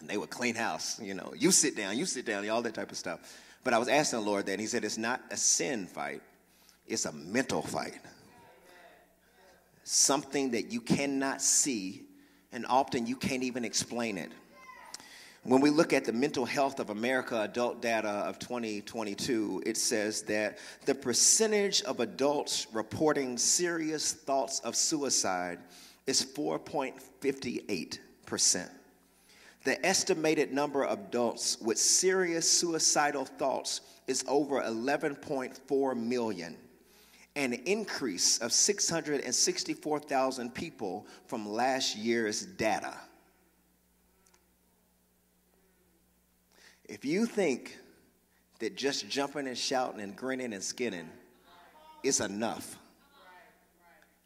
and 0.00 0.08
they 0.08 0.16
would 0.16 0.30
clean 0.30 0.54
house, 0.54 1.00
you 1.00 1.14
know, 1.14 1.32
you 1.36 1.50
sit 1.50 1.76
down, 1.76 1.96
you 1.96 2.06
sit 2.06 2.26
down, 2.26 2.48
all 2.48 2.62
that 2.62 2.74
type 2.74 2.90
of 2.90 2.96
stuff. 2.96 3.20
But 3.62 3.74
I 3.74 3.78
was 3.78 3.88
asking 3.88 4.20
the 4.20 4.24
Lord 4.24 4.46
that, 4.46 4.52
and 4.52 4.60
He 4.60 4.66
said, 4.66 4.84
it's 4.84 4.98
not 4.98 5.20
a 5.30 5.36
sin 5.36 5.86
fight, 5.86 6.22
it's 6.86 7.04
a 7.04 7.12
mental 7.12 7.62
fight. 7.62 7.98
Something 9.84 10.52
that 10.52 10.72
you 10.72 10.80
cannot 10.80 11.42
see, 11.42 12.02
and 12.52 12.66
often 12.66 13.06
you 13.06 13.16
can't 13.16 13.42
even 13.42 13.64
explain 13.64 14.18
it. 14.18 14.30
When 15.42 15.62
we 15.62 15.70
look 15.70 15.94
at 15.94 16.04
the 16.04 16.12
mental 16.12 16.44
health 16.44 16.80
of 16.80 16.90
America 16.90 17.40
adult 17.40 17.80
data 17.80 18.08
of 18.08 18.38
2022, 18.38 19.62
it 19.64 19.78
says 19.78 20.22
that 20.24 20.58
the 20.84 20.94
percentage 20.94 21.80
of 21.82 22.00
adults 22.00 22.66
reporting 22.72 23.38
serious 23.38 24.12
thoughts 24.12 24.60
of 24.60 24.76
suicide 24.76 25.60
is 26.06 26.22
4.58 26.24 27.98
percent. 28.26 28.70
The 29.64 29.84
estimated 29.84 30.52
number 30.52 30.84
of 30.84 30.98
adults 30.98 31.60
with 31.60 31.78
serious 31.78 32.50
suicidal 32.50 33.26
thoughts 33.26 33.82
is 34.06 34.24
over 34.26 34.62
11.4 34.62 35.96
million, 35.96 36.56
an 37.36 37.52
increase 37.52 38.38
of 38.38 38.52
664,000 38.52 40.54
people 40.54 41.06
from 41.26 41.48
last 41.48 41.96
year's 41.96 42.44
data. 42.44 42.96
If 46.86 47.04
you 47.04 47.26
think 47.26 47.78
that 48.60 48.76
just 48.76 49.08
jumping 49.08 49.46
and 49.46 49.56
shouting 49.56 50.00
and 50.00 50.16
grinning 50.16 50.54
and 50.54 50.62
skinning 50.62 51.08
is 52.02 52.20
enough, 52.20 52.78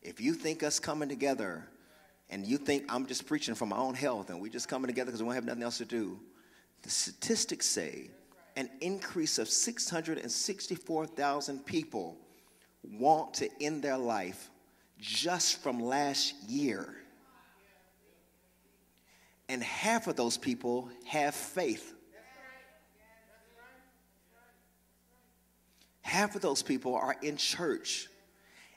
if 0.00 0.21
you 0.21 0.33
think 0.33 0.62
us 0.62 0.79
coming 0.79 1.09
together 1.09 1.67
and 2.31 2.47
you 2.47 2.59
think 2.59 2.85
I'm 2.88 3.07
just 3.07 3.26
preaching 3.26 3.54
for 3.54 3.66
my 3.66 3.76
own 3.76 3.95
health 3.95 4.31
and 4.31 4.40
we're 4.40 4.52
just 4.52 4.69
coming 4.69 4.87
together 4.87 5.11
because 5.11 5.23
we 5.23 5.28
don't 5.28 5.35
have 5.35 5.45
nothing 5.45 5.62
else 5.62 5.78
to 5.78 5.85
do, 5.85 6.19
the 6.83 6.90
statistics 6.90 7.66
say 7.66 8.11
an 8.57 8.71
increase 8.81 9.38
of 9.38 9.49
664,000 9.49 11.66
people 11.66 12.16
want 12.83 13.35
to 13.35 13.49
end 13.61 13.83
their 13.83 13.99
life 13.99 14.50
just 14.99 15.62
from 15.62 15.81
last 15.81 16.35
year. 16.49 16.95
And 19.49 19.62
half 19.62 20.07
of 20.07 20.16
those 20.16 20.37
people 20.37 20.90
have 21.07 21.35
faith. 21.35 21.95
Half 26.02 26.37
of 26.37 26.43
those 26.43 26.62
people 26.62 26.95
are 26.95 27.16
in 27.23 27.37
church, 27.37 28.09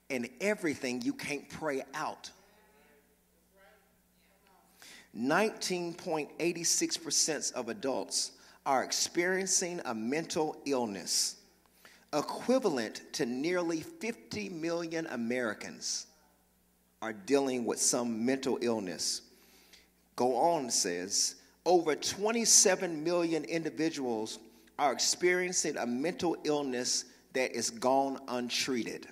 and 0.09 0.29
everything 0.41 1.01
you 1.01 1.13
can't 1.13 1.47
pray 1.49 1.83
out. 1.93 2.31
19.86% 5.17 7.53
of 7.53 7.69
adults 7.69 8.31
are 8.65 8.83
experiencing 8.83 9.79
a 9.85 9.95
mental 9.95 10.57
illness, 10.65 11.37
equivalent 12.13 13.01
to 13.13 13.25
nearly 13.25 13.79
50 13.81 14.49
million 14.49 15.07
Americans 15.07 16.07
are 17.01 17.13
dealing 17.13 17.65
with 17.65 17.79
some 17.79 18.25
mental 18.25 18.57
illness. 18.61 19.21
Go 20.15 20.35
on, 20.35 20.69
says, 20.69 21.35
over 21.65 21.95
27 21.95 23.03
million 23.03 23.43
individuals 23.45 24.37
are 24.79 24.91
experiencing 24.91 25.77
a 25.77 25.85
mental 25.85 26.35
illness 26.43 27.05
that 27.33 27.55
is 27.55 27.69
gone 27.69 28.19
untreated. 28.27 29.07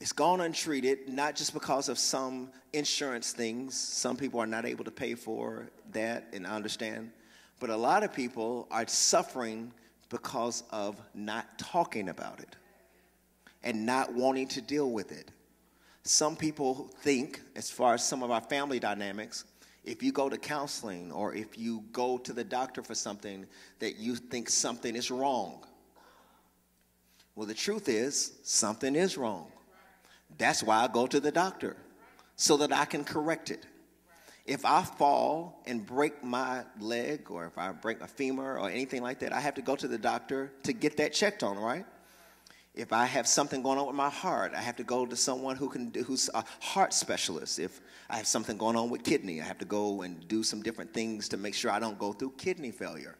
It's 0.00 0.12
gone 0.12 0.40
untreated, 0.40 1.08
not 1.08 1.34
just 1.34 1.52
because 1.52 1.88
of 1.88 1.98
some 1.98 2.50
insurance 2.72 3.32
things. 3.32 3.76
Some 3.76 4.16
people 4.16 4.38
are 4.40 4.46
not 4.46 4.64
able 4.64 4.84
to 4.84 4.90
pay 4.92 5.14
for 5.14 5.70
that, 5.92 6.28
and 6.32 6.46
I 6.46 6.54
understand. 6.54 7.10
But 7.58 7.70
a 7.70 7.76
lot 7.76 8.04
of 8.04 8.12
people 8.12 8.68
are 8.70 8.86
suffering 8.86 9.72
because 10.08 10.62
of 10.70 11.00
not 11.14 11.58
talking 11.58 12.08
about 12.08 12.38
it 12.40 12.54
and 13.64 13.84
not 13.84 14.14
wanting 14.14 14.46
to 14.48 14.60
deal 14.60 14.90
with 14.90 15.10
it. 15.10 15.30
Some 16.04 16.36
people 16.36 16.88
think, 17.02 17.40
as 17.56 17.68
far 17.68 17.94
as 17.94 18.06
some 18.06 18.22
of 18.22 18.30
our 18.30 18.40
family 18.40 18.78
dynamics, 18.78 19.44
if 19.84 20.02
you 20.02 20.12
go 20.12 20.28
to 20.28 20.38
counseling 20.38 21.10
or 21.10 21.34
if 21.34 21.58
you 21.58 21.82
go 21.92 22.18
to 22.18 22.32
the 22.32 22.44
doctor 22.44 22.82
for 22.82 22.94
something, 22.94 23.46
that 23.80 23.96
you 23.96 24.14
think 24.14 24.48
something 24.48 24.94
is 24.94 25.10
wrong. 25.10 25.64
Well, 27.34 27.46
the 27.46 27.54
truth 27.54 27.88
is, 27.88 28.32
something 28.42 28.94
is 28.94 29.16
wrong. 29.16 29.50
That's 30.38 30.62
why 30.62 30.84
I 30.84 30.88
go 30.88 31.06
to 31.06 31.20
the 31.20 31.32
doctor, 31.32 31.76
so 32.36 32.56
that 32.58 32.72
I 32.72 32.84
can 32.84 33.04
correct 33.04 33.50
it. 33.50 33.66
If 34.46 34.64
I 34.64 34.82
fall 34.82 35.62
and 35.66 35.84
break 35.84 36.24
my 36.24 36.64
leg, 36.80 37.30
or 37.30 37.44
if 37.44 37.58
I 37.58 37.72
break 37.72 38.00
a 38.00 38.06
femur 38.06 38.58
or 38.58 38.70
anything 38.70 39.02
like 39.02 39.18
that, 39.18 39.32
I 39.32 39.40
have 39.40 39.54
to 39.54 39.62
go 39.62 39.76
to 39.76 39.86
the 39.86 39.98
doctor 39.98 40.52
to 40.62 40.72
get 40.72 40.96
that 40.96 41.12
checked 41.12 41.42
on, 41.42 41.58
right? 41.58 41.84
If 42.74 42.92
I 42.92 43.06
have 43.06 43.26
something 43.26 43.62
going 43.62 43.78
on 43.78 43.88
with 43.88 43.96
my 43.96 44.08
heart, 44.08 44.52
I 44.56 44.60
have 44.60 44.76
to 44.76 44.84
go 44.84 45.04
to 45.04 45.16
someone 45.16 45.56
who 45.56 45.68
can 45.68 45.90
do, 45.90 46.04
who's 46.04 46.30
a 46.32 46.44
heart 46.60 46.94
specialist. 46.94 47.58
If 47.58 47.80
I 48.08 48.16
have 48.16 48.26
something 48.28 48.56
going 48.56 48.76
on 48.76 48.88
with 48.88 49.02
kidney, 49.02 49.42
I 49.42 49.44
have 49.44 49.58
to 49.58 49.64
go 49.64 50.02
and 50.02 50.26
do 50.28 50.44
some 50.44 50.62
different 50.62 50.94
things 50.94 51.28
to 51.30 51.36
make 51.36 51.54
sure 51.54 51.72
I 51.72 51.80
don't 51.80 51.98
go 51.98 52.12
through 52.12 52.34
kidney 52.38 52.70
failure. 52.70 53.16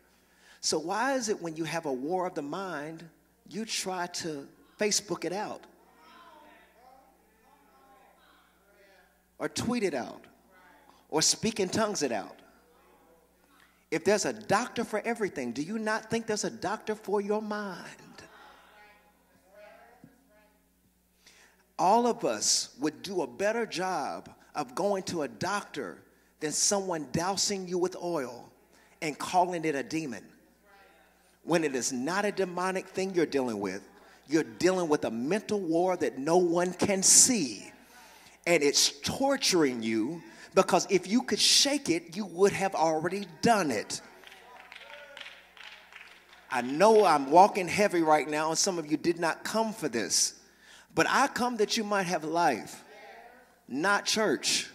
So 0.61 0.79
why 0.79 1.15
is 1.15 1.29
it 1.29 1.43
when 1.43 1.57
you 1.57 1.65
have 1.65 1.87
a 1.87 1.93
war 1.93 2.27
of 2.27 2.35
the 2.35 2.43
mind, 2.43 3.05
you 3.49 3.65
try 3.65 4.07
to 4.07 4.47
Facebook 4.79 5.25
it 5.25 5.33
out? 5.33 5.63
Or 9.39 9.49
tweet 9.49 9.83
it 9.83 9.95
out? 9.95 10.25
Or 11.09 11.23
speak 11.23 11.61
in 11.61 11.69
tongues 11.69 12.03
it 12.03 12.13
out? 12.13 12.37
If 13.91 14.05
there's 14.05 14.27
a 14.27 14.33
doctor 14.33 14.85
for 14.85 15.01
everything, 15.05 15.53
do 15.53 15.63
you 15.63 15.79
not 15.79 16.11
think 16.11 16.27
there's 16.27 16.45
a 16.45 16.51
doctor 16.51 16.95
for 16.95 17.21
your 17.21 17.41
mind? 17.41 18.09
all 21.79 22.07
of 22.07 22.25
us 22.25 22.71
would 22.81 23.03
do 23.03 23.23
a 23.23 23.27
better 23.27 23.65
job 23.65 24.29
of 24.55 24.75
going 24.75 25.03
to 25.05 25.23
a 25.23 25.29
doctor 25.29 25.99
than 26.41 26.51
someone 26.51 27.07
dousing 27.13 27.69
you 27.69 27.79
with 27.79 27.97
oil 28.03 28.51
and 29.01 29.17
calling 29.19 29.65
it 29.65 29.75
a 29.75 29.83
demon. 29.83 30.25
When 31.45 31.65
it 31.65 31.75
is 31.75 31.93
not 31.93 32.25
a 32.25 32.33
demonic 32.33 32.87
thing 32.89 33.15
you're 33.15 33.27
dealing 33.27 33.61
with, 33.61 33.89
you're 34.29 34.45
dealing 34.45 34.89
with 34.89 35.05
a 35.05 35.11
mental 35.11 35.61
war 35.61 35.97
that 35.97 36.19
no 36.19 36.37
one 36.37 36.73
can 36.73 37.03
see. 37.03 37.73
And 38.49 38.63
it's 38.63 38.99
torturing 39.01 39.83
you 39.83 40.23
because 40.55 40.87
if 40.89 41.07
you 41.07 41.21
could 41.21 41.39
shake 41.39 41.91
it, 41.91 42.17
you 42.17 42.25
would 42.25 42.53
have 42.55 42.75
already 42.75 43.27
done 43.43 43.71
it. 43.71 44.01
I 46.51 46.63
know 46.63 47.05
I'm 47.05 47.31
walking 47.31 47.69
heavy 47.69 48.01
right 48.01 48.27
now, 48.27 48.49
and 48.49 48.57
some 48.57 48.79
of 48.79 48.91
you 48.91 48.97
did 48.97 49.19
not 49.21 49.45
come 49.45 49.75
for 49.75 49.87
this. 49.87 50.41
But 50.95 51.07
I 51.11 51.27
come 51.27 51.59
that 51.59 51.77
you 51.77 51.85
might 51.85 52.07
have 52.07 52.25
life, 52.25 52.83
not 53.69 54.07
church. 54.07 54.67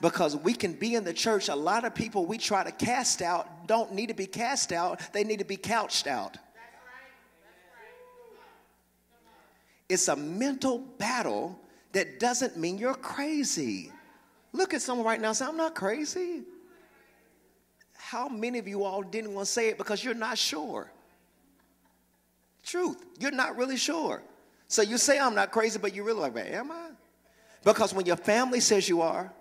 Because 0.00 0.34
we 0.34 0.54
can 0.54 0.72
be 0.72 0.94
in 0.94 1.04
the 1.04 1.12
church, 1.12 1.50
a 1.50 1.54
lot 1.54 1.84
of 1.84 1.94
people 1.94 2.24
we 2.24 2.38
try 2.38 2.64
to 2.64 2.72
cast 2.72 3.20
out 3.20 3.68
don't 3.68 3.92
need 3.92 4.08
to 4.08 4.14
be 4.14 4.26
cast 4.26 4.72
out, 4.72 4.98
they 5.12 5.24
need 5.24 5.40
to 5.40 5.44
be 5.44 5.58
couched 5.58 6.06
out. 6.06 6.38
It's 9.90 10.08
a 10.08 10.16
mental 10.16 10.78
battle 10.78 11.58
that 11.92 12.18
doesn't 12.18 12.56
mean 12.56 12.78
you're 12.78 12.94
crazy. 12.94 13.92
Look 14.52 14.74
at 14.74 14.82
someone 14.82 15.06
right 15.06 15.20
now 15.20 15.28
and 15.28 15.36
say, 15.36 15.46
I'm 15.46 15.56
not 15.56 15.74
crazy. 15.74 16.42
How 17.94 18.28
many 18.28 18.58
of 18.58 18.68
you 18.68 18.84
all 18.84 19.02
didn't 19.02 19.32
want 19.32 19.46
to 19.46 19.52
say 19.52 19.68
it 19.68 19.78
because 19.78 20.04
you're 20.04 20.14
not 20.14 20.36
sure? 20.36 20.90
Truth, 22.64 23.04
you're 23.18 23.30
not 23.30 23.56
really 23.56 23.76
sure. 23.76 24.22
So 24.68 24.82
you 24.82 24.98
say 24.98 25.18
I'm 25.18 25.34
not 25.34 25.50
crazy, 25.50 25.78
but 25.78 25.94
you 25.94 26.04
really 26.04 26.20
like, 26.20 26.36
am 26.36 26.70
I? 26.70 26.90
Because 27.64 27.94
when 27.94 28.06
your 28.06 28.16
family 28.16 28.60
says 28.60 28.88
you 28.88 29.02
are, 29.02 29.32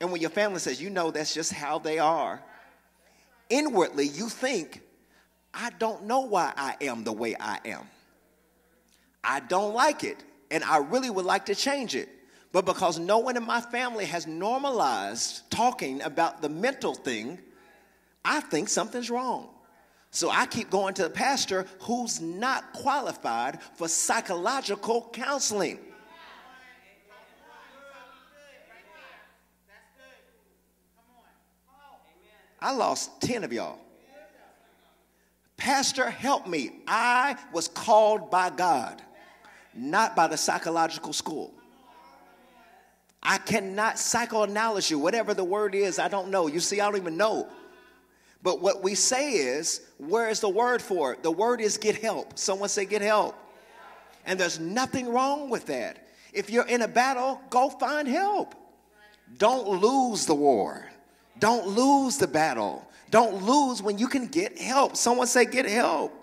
and 0.00 0.10
when 0.10 0.20
your 0.20 0.30
family 0.30 0.58
says 0.58 0.80
you 0.80 0.88
know 0.90 1.10
that's 1.10 1.34
just 1.34 1.52
how 1.52 1.78
they 1.78 1.98
are, 1.98 2.42
inwardly 3.48 4.06
you 4.06 4.28
think, 4.28 4.80
I 5.52 5.70
don't 5.78 6.04
know 6.04 6.20
why 6.20 6.52
I 6.56 6.76
am 6.80 7.04
the 7.04 7.12
way 7.12 7.34
I 7.38 7.58
am. 7.64 7.86
I 9.22 9.40
don't 9.40 9.74
like 9.74 10.04
it, 10.04 10.24
and 10.50 10.64
I 10.64 10.78
really 10.78 11.10
would 11.10 11.24
like 11.24 11.46
to 11.46 11.54
change 11.54 11.94
it. 11.94 12.08
But 12.52 12.66
because 12.66 12.98
no 12.98 13.18
one 13.18 13.36
in 13.36 13.44
my 13.44 13.60
family 13.60 14.04
has 14.06 14.26
normalized 14.26 15.48
talking 15.50 16.02
about 16.02 16.42
the 16.42 16.48
mental 16.48 16.94
thing, 16.94 17.38
I 18.24 18.40
think 18.40 18.68
something's 18.68 19.10
wrong. 19.10 19.48
So 20.10 20.28
I 20.28 20.46
keep 20.46 20.70
going 20.70 20.94
to 20.94 21.04
the 21.04 21.10
pastor 21.10 21.66
who's 21.80 22.20
not 22.20 22.72
qualified 22.72 23.62
for 23.76 23.86
psychological 23.86 25.08
counseling. 25.12 25.78
I 32.62 32.72
lost 32.72 33.20
10 33.22 33.44
of 33.44 33.52
y'all. 33.52 33.78
Pastor, 35.56 36.10
help 36.10 36.46
me. 36.46 36.72
I 36.86 37.36
was 37.52 37.68
called 37.68 38.30
by 38.30 38.50
God, 38.50 39.00
not 39.74 40.16
by 40.16 40.26
the 40.26 40.36
psychological 40.36 41.12
school. 41.12 41.52
I 43.22 43.38
cannot 43.38 43.96
psychoanalyze 43.96 44.90
you, 44.90 44.98
whatever 44.98 45.34
the 45.34 45.44
word 45.44 45.74
is, 45.74 45.98
I 45.98 46.08
don't 46.08 46.30
know. 46.30 46.46
You 46.46 46.60
see, 46.60 46.80
I 46.80 46.86
don't 46.86 47.00
even 47.00 47.16
know 47.16 47.48
but 48.42 48.60
what 48.60 48.82
we 48.82 48.94
say 48.94 49.32
is, 49.32 49.82
where 49.98 50.28
is 50.28 50.40
the 50.40 50.48
word 50.48 50.80
for 50.80 51.12
it? 51.12 51.22
The 51.22 51.30
word 51.30 51.60
is 51.60 51.76
get 51.76 51.96
help. 51.96 52.38
Someone 52.38 52.68
say 52.68 52.86
get 52.86 53.02
help. 53.02 53.36
And 54.24 54.38
there's 54.38 54.58
nothing 54.58 55.12
wrong 55.12 55.50
with 55.50 55.66
that. 55.66 56.08
If 56.32 56.48
you're 56.48 56.66
in 56.66 56.82
a 56.82 56.88
battle, 56.88 57.40
go 57.50 57.68
find 57.68 58.08
help. 58.08 58.54
Don't 59.36 59.68
lose 59.68 60.26
the 60.26 60.34
war. 60.34 60.86
Don't 61.38 61.66
lose 61.68 62.16
the 62.16 62.26
battle. 62.26 62.86
Don't 63.10 63.42
lose 63.42 63.82
when 63.82 63.98
you 63.98 64.08
can 64.08 64.26
get 64.26 64.58
help. 64.58 64.96
Someone 64.96 65.26
say 65.26 65.44
get 65.44 65.66
help. 65.66 66.14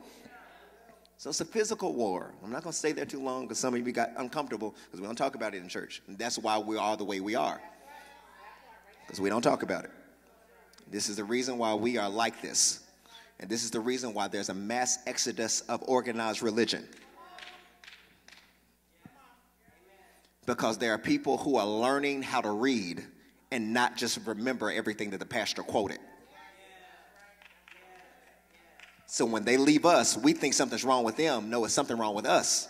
So 1.17 1.31
it's 1.31 1.41
a 1.41 1.45
physical 1.45 1.93
war. 1.93 2.31
I'm 2.43 2.51
not 2.51 2.63
going 2.63 2.71
to 2.71 2.77
stay 2.77 2.91
there 2.91 3.05
too 3.05 3.21
long 3.21 3.43
because 3.43 3.57
some 3.57 3.73
of 3.73 3.85
you 3.85 3.91
got 3.91 4.11
uncomfortable 4.17 4.75
because 4.85 5.01
we 5.01 5.07
don't 5.07 5.15
talk 5.15 5.33
about 5.33 5.55
it 5.55 5.61
in 5.63 5.67
church. 5.67 6.01
And 6.07 6.17
that's 6.17 6.37
why 6.37 6.59
we 6.59 6.77
are 6.77 6.95
the 6.95 7.03
way 7.03 7.19
we 7.19 7.33
are. 7.33 7.59
Because 9.05 9.19
we 9.19 9.29
don't 9.29 9.41
talk 9.41 9.63
about 9.63 9.85
it. 9.85 9.91
This 10.91 11.09
is 11.09 11.15
the 11.15 11.23
reason 11.23 11.57
why 11.57 11.73
we 11.73 11.97
are 11.97 12.09
like 12.09 12.41
this. 12.41 12.81
And 13.39 13.49
this 13.49 13.63
is 13.63 13.71
the 13.71 13.79
reason 13.79 14.13
why 14.13 14.27
there's 14.27 14.49
a 14.49 14.53
mass 14.53 14.99
exodus 15.07 15.61
of 15.61 15.83
organized 15.87 16.43
religion. 16.43 16.87
Because 20.45 20.77
there 20.77 20.93
are 20.93 20.99
people 20.99 21.37
who 21.37 21.57
are 21.57 21.67
learning 21.67 22.21
how 22.21 22.41
to 22.41 22.51
read 22.51 23.03
and 23.51 23.73
not 23.73 23.97
just 23.97 24.19
remember 24.25 24.71
everything 24.71 25.09
that 25.11 25.19
the 25.19 25.25
pastor 25.25 25.63
quoted. 25.63 25.99
So 29.07 29.25
when 29.25 29.45
they 29.45 29.55
leave 29.55 29.85
us, 29.85 30.17
we 30.17 30.33
think 30.33 30.53
something's 30.53 30.83
wrong 30.83 31.05
with 31.05 31.15
them. 31.15 31.49
No, 31.49 31.63
it's 31.63 31.73
something 31.73 31.97
wrong 31.97 32.13
with 32.13 32.25
us. 32.25 32.67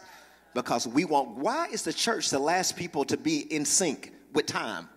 Because 0.53 0.87
we 0.87 1.03
want, 1.03 1.29
why 1.29 1.67
is 1.67 1.81
the 1.81 1.91
church 1.91 2.29
the 2.29 2.39
last 2.39 2.77
people 2.77 3.03
to 3.05 3.17
be 3.17 3.39
in 3.39 3.65
sync 3.65 4.13
with 4.33 4.45
time? 4.45 4.87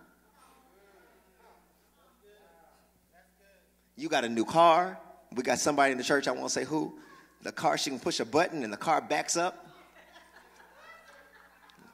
You 3.95 4.07
got 4.07 4.23
a 4.23 4.29
new 4.29 4.45
car. 4.45 4.99
We 5.35 5.43
got 5.43 5.59
somebody 5.59 5.91
in 5.91 5.97
the 5.97 6.03
church, 6.03 6.27
I 6.27 6.31
won't 6.31 6.51
say 6.51 6.63
who. 6.63 6.93
The 7.41 7.51
car, 7.51 7.77
she 7.77 7.89
can 7.89 7.99
push 7.99 8.19
a 8.19 8.25
button 8.25 8.63
and 8.63 8.71
the 8.71 8.77
car 8.77 9.01
backs 9.01 9.35
up. 9.35 9.67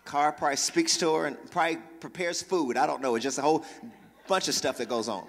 Car 0.03 0.33
probably 0.33 0.57
speaks 0.57 0.97
to 0.97 1.13
her 1.15 1.25
and 1.25 1.37
probably 1.51 1.77
prepares 1.99 2.41
food. 2.41 2.77
I 2.77 2.85
don't 2.85 3.01
know. 3.01 3.15
It's 3.15 3.23
just 3.23 3.37
a 3.37 3.41
whole 3.41 3.65
bunch 4.27 4.47
of 4.49 4.55
stuff 4.55 4.77
that 4.77 4.89
goes 4.89 5.07
on. 5.07 5.25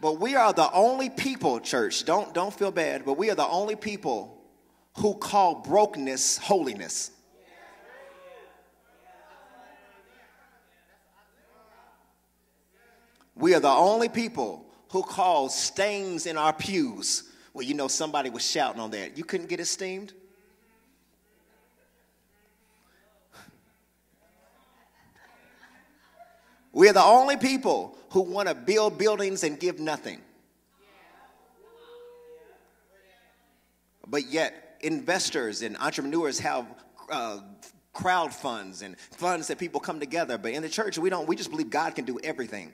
But 0.00 0.18
we 0.18 0.34
are 0.34 0.52
the 0.52 0.70
only 0.72 1.10
people, 1.10 1.60
church, 1.60 2.04
don't, 2.04 2.32
don't 2.32 2.54
feel 2.54 2.70
bad, 2.70 3.04
but 3.04 3.18
we 3.18 3.30
are 3.30 3.34
the 3.34 3.46
only 3.46 3.76
people 3.76 4.40
who 4.96 5.14
call 5.14 5.56
brokenness 5.56 6.38
holiness. 6.38 7.10
We 13.34 13.54
are 13.54 13.60
the 13.60 13.68
only 13.68 14.08
people 14.08 14.66
who 14.90 15.02
call 15.02 15.48
stains 15.48 16.26
in 16.26 16.36
our 16.36 16.52
pews. 16.52 17.24
Well, 17.52 17.64
you 17.64 17.74
know, 17.74 17.88
somebody 17.88 18.30
was 18.30 18.46
shouting 18.46 18.80
on 18.80 18.90
that. 18.92 19.16
You 19.16 19.24
couldn't 19.24 19.48
get 19.48 19.60
esteemed? 19.60 20.12
We're 26.72 26.92
the 26.92 27.02
only 27.02 27.36
people 27.36 27.96
who 28.10 28.20
want 28.20 28.48
to 28.48 28.54
build 28.54 28.98
buildings 28.98 29.44
and 29.44 29.58
give 29.58 29.78
nothing. 29.78 30.20
But 34.06 34.26
yet, 34.28 34.78
investors 34.80 35.62
and 35.62 35.76
entrepreneurs 35.76 36.40
have 36.40 36.66
uh, 37.10 37.40
crowd 37.92 38.34
funds 38.34 38.82
and 38.82 38.98
funds 38.98 39.46
that 39.48 39.58
people 39.58 39.80
come 39.80 40.00
together. 40.00 40.36
But 40.38 40.52
in 40.52 40.62
the 40.62 40.68
church, 40.68 40.98
we 40.98 41.10
don't. 41.10 41.28
We 41.28 41.36
just 41.36 41.50
believe 41.50 41.70
God 41.70 41.94
can 41.94 42.04
do 42.04 42.18
everything. 42.24 42.72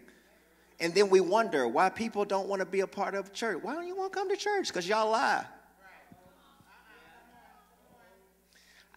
And 0.80 0.94
then 0.94 1.10
we 1.10 1.20
wonder 1.20 1.68
why 1.68 1.90
people 1.90 2.24
don't 2.24 2.48
want 2.48 2.60
to 2.60 2.66
be 2.66 2.80
a 2.80 2.86
part 2.86 3.14
of 3.14 3.32
church. 3.32 3.58
Why 3.62 3.74
don't 3.74 3.86
you 3.86 3.96
want 3.96 4.12
to 4.12 4.18
come 4.18 4.28
to 4.30 4.36
church? 4.36 4.68
Because 4.68 4.88
y'all 4.88 5.10
lie. 5.10 5.44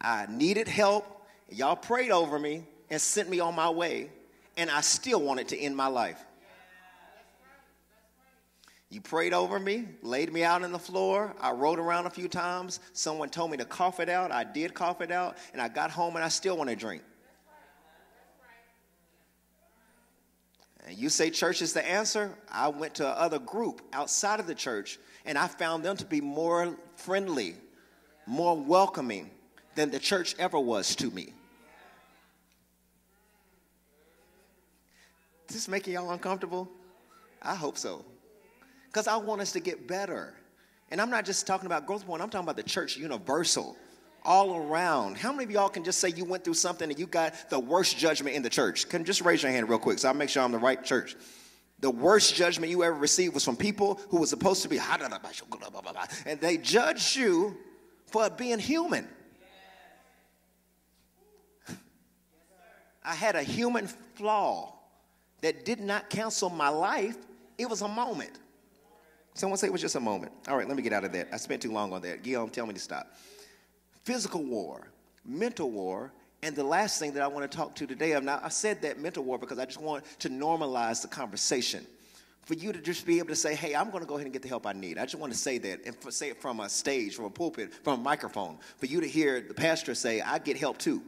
I 0.02 0.26
needed 0.30 0.68
help. 0.70 1.26
Y'all 1.50 1.76
prayed 1.76 2.12
over 2.12 2.40
me 2.40 2.64
and 2.90 3.02
sent 3.02 3.30
me 3.30 3.42
on 3.42 3.56
my 3.56 3.70
way 3.70 4.10
and 4.60 4.70
I 4.70 4.82
still 4.82 5.22
wanted 5.22 5.48
to 5.50 5.58
end 5.58 5.76
my 5.76 5.88
life. 5.88 6.22
You 8.92 9.02
prayed 9.02 9.34
over 9.34 9.60
me, 9.60 9.88
laid 10.02 10.34
me 10.34 10.44
out 10.44 10.64
on 10.64 10.72
the 10.72 10.80
floor. 10.80 11.36
I 11.40 11.52
rolled 11.52 11.78
around 11.78 12.08
a 12.08 12.10
few 12.10 12.28
times. 12.28 12.80
Someone 12.94 13.30
told 13.30 13.52
me 13.52 13.58
to 13.58 13.66
cough 13.66 14.00
it 14.00 14.10
out. 14.10 14.32
I 14.32 14.44
did 14.44 14.74
cough 14.74 15.02
it 15.02 15.12
out, 15.12 15.38
and 15.54 15.62
I 15.62 15.68
got 15.68 15.92
home 15.92 16.16
and 16.16 16.26
I 16.26 16.30
still 16.30 16.58
want 16.58 16.72
to 16.72 16.76
drink. 16.76 17.04
And 20.88 20.98
you 20.98 21.10
say 21.10 21.30
church 21.30 21.62
is 21.62 21.72
the 21.72 21.88
answer? 21.88 22.36
I 22.52 22.70
went 22.70 22.96
to 22.96 23.16
another 23.16 23.38
group 23.38 23.84
outside 23.94 24.40
of 24.40 24.48
the 24.48 24.56
church, 24.56 24.98
and 25.24 25.38
I 25.38 25.46
found 25.46 25.86
them 25.86 25.96
to 25.98 26.06
be 26.06 26.20
more 26.20 26.76
friendly, 26.96 27.58
more 28.26 28.58
welcoming 28.58 29.30
than 29.76 29.92
the 29.92 30.00
church 30.00 30.36
ever 30.40 30.60
was 30.60 30.96
to 30.96 31.12
me. 31.12 31.34
Is 35.48 35.56
this 35.56 35.68
making 35.68 35.94
y'all 35.94 36.10
uncomfortable? 36.10 36.68
I 37.40 37.54
hope 37.54 37.78
so. 37.78 38.04
Because 38.90 39.08
I 39.08 39.18
want 39.18 39.42
us 39.42 39.52
to 39.54 39.60
get 39.60 39.88
better. 39.88 40.34
And 40.92 41.00
I'm 41.00 41.10
not 41.10 41.26
just 41.26 41.46
talking 41.46 41.68
about 41.68 41.86
growth 41.86 42.06
point, 42.06 42.22
I'm 42.22 42.30
talking 42.30 42.46
about 42.46 42.58
the 42.58 42.64
church 42.64 42.98
universal, 42.98 43.78
all 44.26 44.56
around. 44.56 45.18
How 45.18 45.32
many 45.32 45.44
of 45.44 45.52
y'all 45.52 45.70
can 45.70 45.84
just 45.84 46.00
say 46.00 46.10
you 46.10 46.26
went 46.26 46.44
through 46.44 46.56
something 46.56 46.90
and 46.90 47.00
you 47.00 47.06
got 47.06 47.50
the 47.50 47.60
worst 47.60 47.98
judgment 47.98 48.36
in 48.36 48.42
the 48.42 48.50
church? 48.50 48.90
Can 48.90 49.06
just 49.06 49.22
raise 49.22 49.44
your 49.44 49.52
hand 49.52 49.70
real 49.70 49.80
quick 49.80 50.00
so 50.00 50.08
I'll 50.08 50.16
make 50.16 50.30
sure 50.30 50.42
I'm 50.42 50.52
the 50.52 50.58
right 50.58 50.84
church. 50.84 51.16
The 51.82 51.92
worst 51.92 52.36
judgment 52.36 52.72
you 52.72 52.84
ever 52.84 52.96
received 52.96 53.34
was 53.34 53.46
from 53.46 53.56
people 53.56 54.00
who 54.10 54.20
were 54.20 54.26
supposed 54.26 54.64
to 54.64 54.70
be, 54.70 54.80
and 56.26 56.42
they 56.42 56.58
judged 56.58 57.16
you 57.16 57.56
for 58.08 58.30
being 58.30 58.60
human. 58.60 59.08
I 63.04 63.16
had 63.16 63.36
a 63.36 63.44
human 63.44 63.88
flaw 63.88 64.74
that 65.42 65.64
did 65.64 65.80
not 65.80 66.10
cancel 66.10 66.50
my 66.50 66.70
life. 66.70 67.16
It 67.58 67.70
was 67.70 67.82
a 67.82 67.88
moment. 67.88 68.32
Someone 69.40 69.58
say 69.58 69.68
it 69.68 69.72
was 69.72 69.80
just 69.80 69.96
a 69.96 70.02
moment. 70.02 70.34
All 70.50 70.58
right, 70.58 70.68
let 70.68 70.76
me 70.76 70.84
get 70.84 70.92
out 70.92 71.06
of 71.06 71.14
that. 71.14 71.30
I 71.32 71.38
spent 71.38 71.62
too 71.62 71.72
long 71.72 71.94
on 71.94 72.02
that. 72.02 72.24
Guillaume, 72.24 72.50
tell 72.50 72.66
me 72.66 72.74
to 72.74 72.80
stop. 72.80 73.16
Physical 74.04 74.44
war, 74.44 74.90
mental 75.24 75.72
war, 75.72 76.12
and 76.44 76.54
the 76.58 76.64
last 76.66 77.00
thing 77.00 77.14
that 77.14 77.24
I 77.24 77.28
want 77.28 77.50
to 77.50 77.58
talk 77.58 77.74
to 77.76 77.88
today, 77.88 78.12
I'm 78.12 78.26
not, 78.26 78.44
I 78.44 78.50
said 78.50 78.82
that 78.82 79.00
mental 79.00 79.24
war 79.24 79.38
because 79.38 79.58
I 79.58 79.64
just 79.64 79.80
want 79.80 80.04
to 80.20 80.30
normalize 80.30 81.02
the 81.02 81.08
conversation. 81.08 81.88
For 82.44 82.56
you 82.56 82.74
to 82.74 82.82
just 82.82 83.06
be 83.06 83.18
able 83.20 83.30
to 83.30 83.36
say, 83.36 83.56
hey, 83.56 83.76
I'm 83.76 83.92
going 83.92 84.04
to 84.04 84.08
go 84.10 84.16
ahead 84.16 84.26
and 84.26 84.34
get 84.34 84.42
the 84.42 84.50
help 84.50 84.68
I 84.68 84.74
need. 84.74 84.98
I 84.98 85.04
just 85.04 85.16
want 85.16 85.32
to 85.32 85.40
say 85.40 85.58
that 85.58 85.86
and 85.86 85.96
say 86.14 86.32
it 86.32 86.42
from 86.42 86.60
a 86.60 86.68
stage, 86.68 87.16
from 87.16 87.24
a 87.24 87.30
pulpit, 87.30 87.74
from 87.74 88.02
a 88.02 88.04
microphone. 88.04 88.58
For 88.76 88.88
you 88.88 89.00
to 89.00 89.08
hear 89.08 89.40
the 89.40 89.54
pastor 89.54 89.96
say, 89.96 90.20
I 90.20 90.40
get 90.40 90.58
help 90.58 90.80
too. 90.80 91.02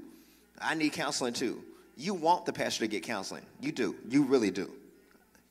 I 0.62 0.74
need 0.76 0.94
counseling 0.94 1.34
too. 1.34 1.66
You 1.98 2.14
want 2.14 2.46
the 2.46 2.54
pastor 2.54 2.86
to 2.86 2.88
get 2.88 3.04
counseling. 3.04 3.46
You 3.60 3.74
do. 3.74 3.98
You 4.08 4.24
really 4.24 4.52
do. 4.52 4.72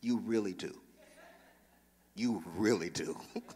You 0.01 0.17
really 0.21 0.55
do. 0.55 0.75
You 2.15 2.43
really 2.57 2.91
do. 2.91 3.17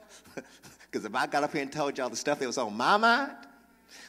Because 0.94 1.06
if 1.06 1.14
I 1.16 1.26
got 1.26 1.42
up 1.42 1.52
here 1.52 1.62
and 1.62 1.72
told 1.72 1.98
y'all 1.98 2.08
the 2.08 2.14
stuff 2.14 2.38
that 2.38 2.46
was 2.46 2.56
on 2.56 2.76
my 2.76 2.96
mind, 2.96 3.32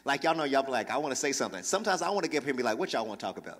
like 0.04 0.24
y'all 0.24 0.36
know, 0.36 0.44
y'all 0.44 0.62
be 0.62 0.70
like, 0.70 0.92
I 0.92 0.98
want 0.98 1.14
to 1.14 1.16
say 1.16 1.32
something. 1.32 1.64
Sometimes 1.64 2.04
I 2.04 2.12
want 2.12 2.26
to 2.26 2.30
get 2.30 2.38
up 2.38 2.44
here 2.44 2.52
and 2.52 2.58
be 2.58 2.64
like, 2.64 2.78
what 2.78 2.94
y'all 2.94 3.08
want 3.08 3.20
to 3.20 3.26
talk 3.26 3.40
about? 3.40 3.60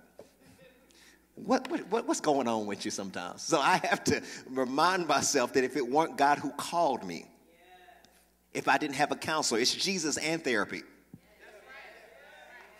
What, 1.34 1.68
what, 1.90 2.06
what's 2.06 2.20
going 2.20 2.46
on 2.46 2.66
with 2.66 2.84
you 2.84 2.92
sometimes? 2.92 3.42
So 3.42 3.58
I 3.58 3.78
have 3.78 4.04
to 4.04 4.22
remind 4.48 5.08
myself 5.08 5.54
that 5.54 5.64
if 5.64 5.76
it 5.76 5.90
weren't 5.90 6.16
God 6.16 6.38
who 6.38 6.50
called 6.50 7.02
me, 7.02 7.26
if 8.54 8.68
I 8.68 8.78
didn't 8.78 8.94
have 8.94 9.10
a 9.10 9.16
counselor, 9.16 9.60
it's 9.60 9.74
Jesus 9.74 10.18
and 10.18 10.44
therapy. 10.44 10.82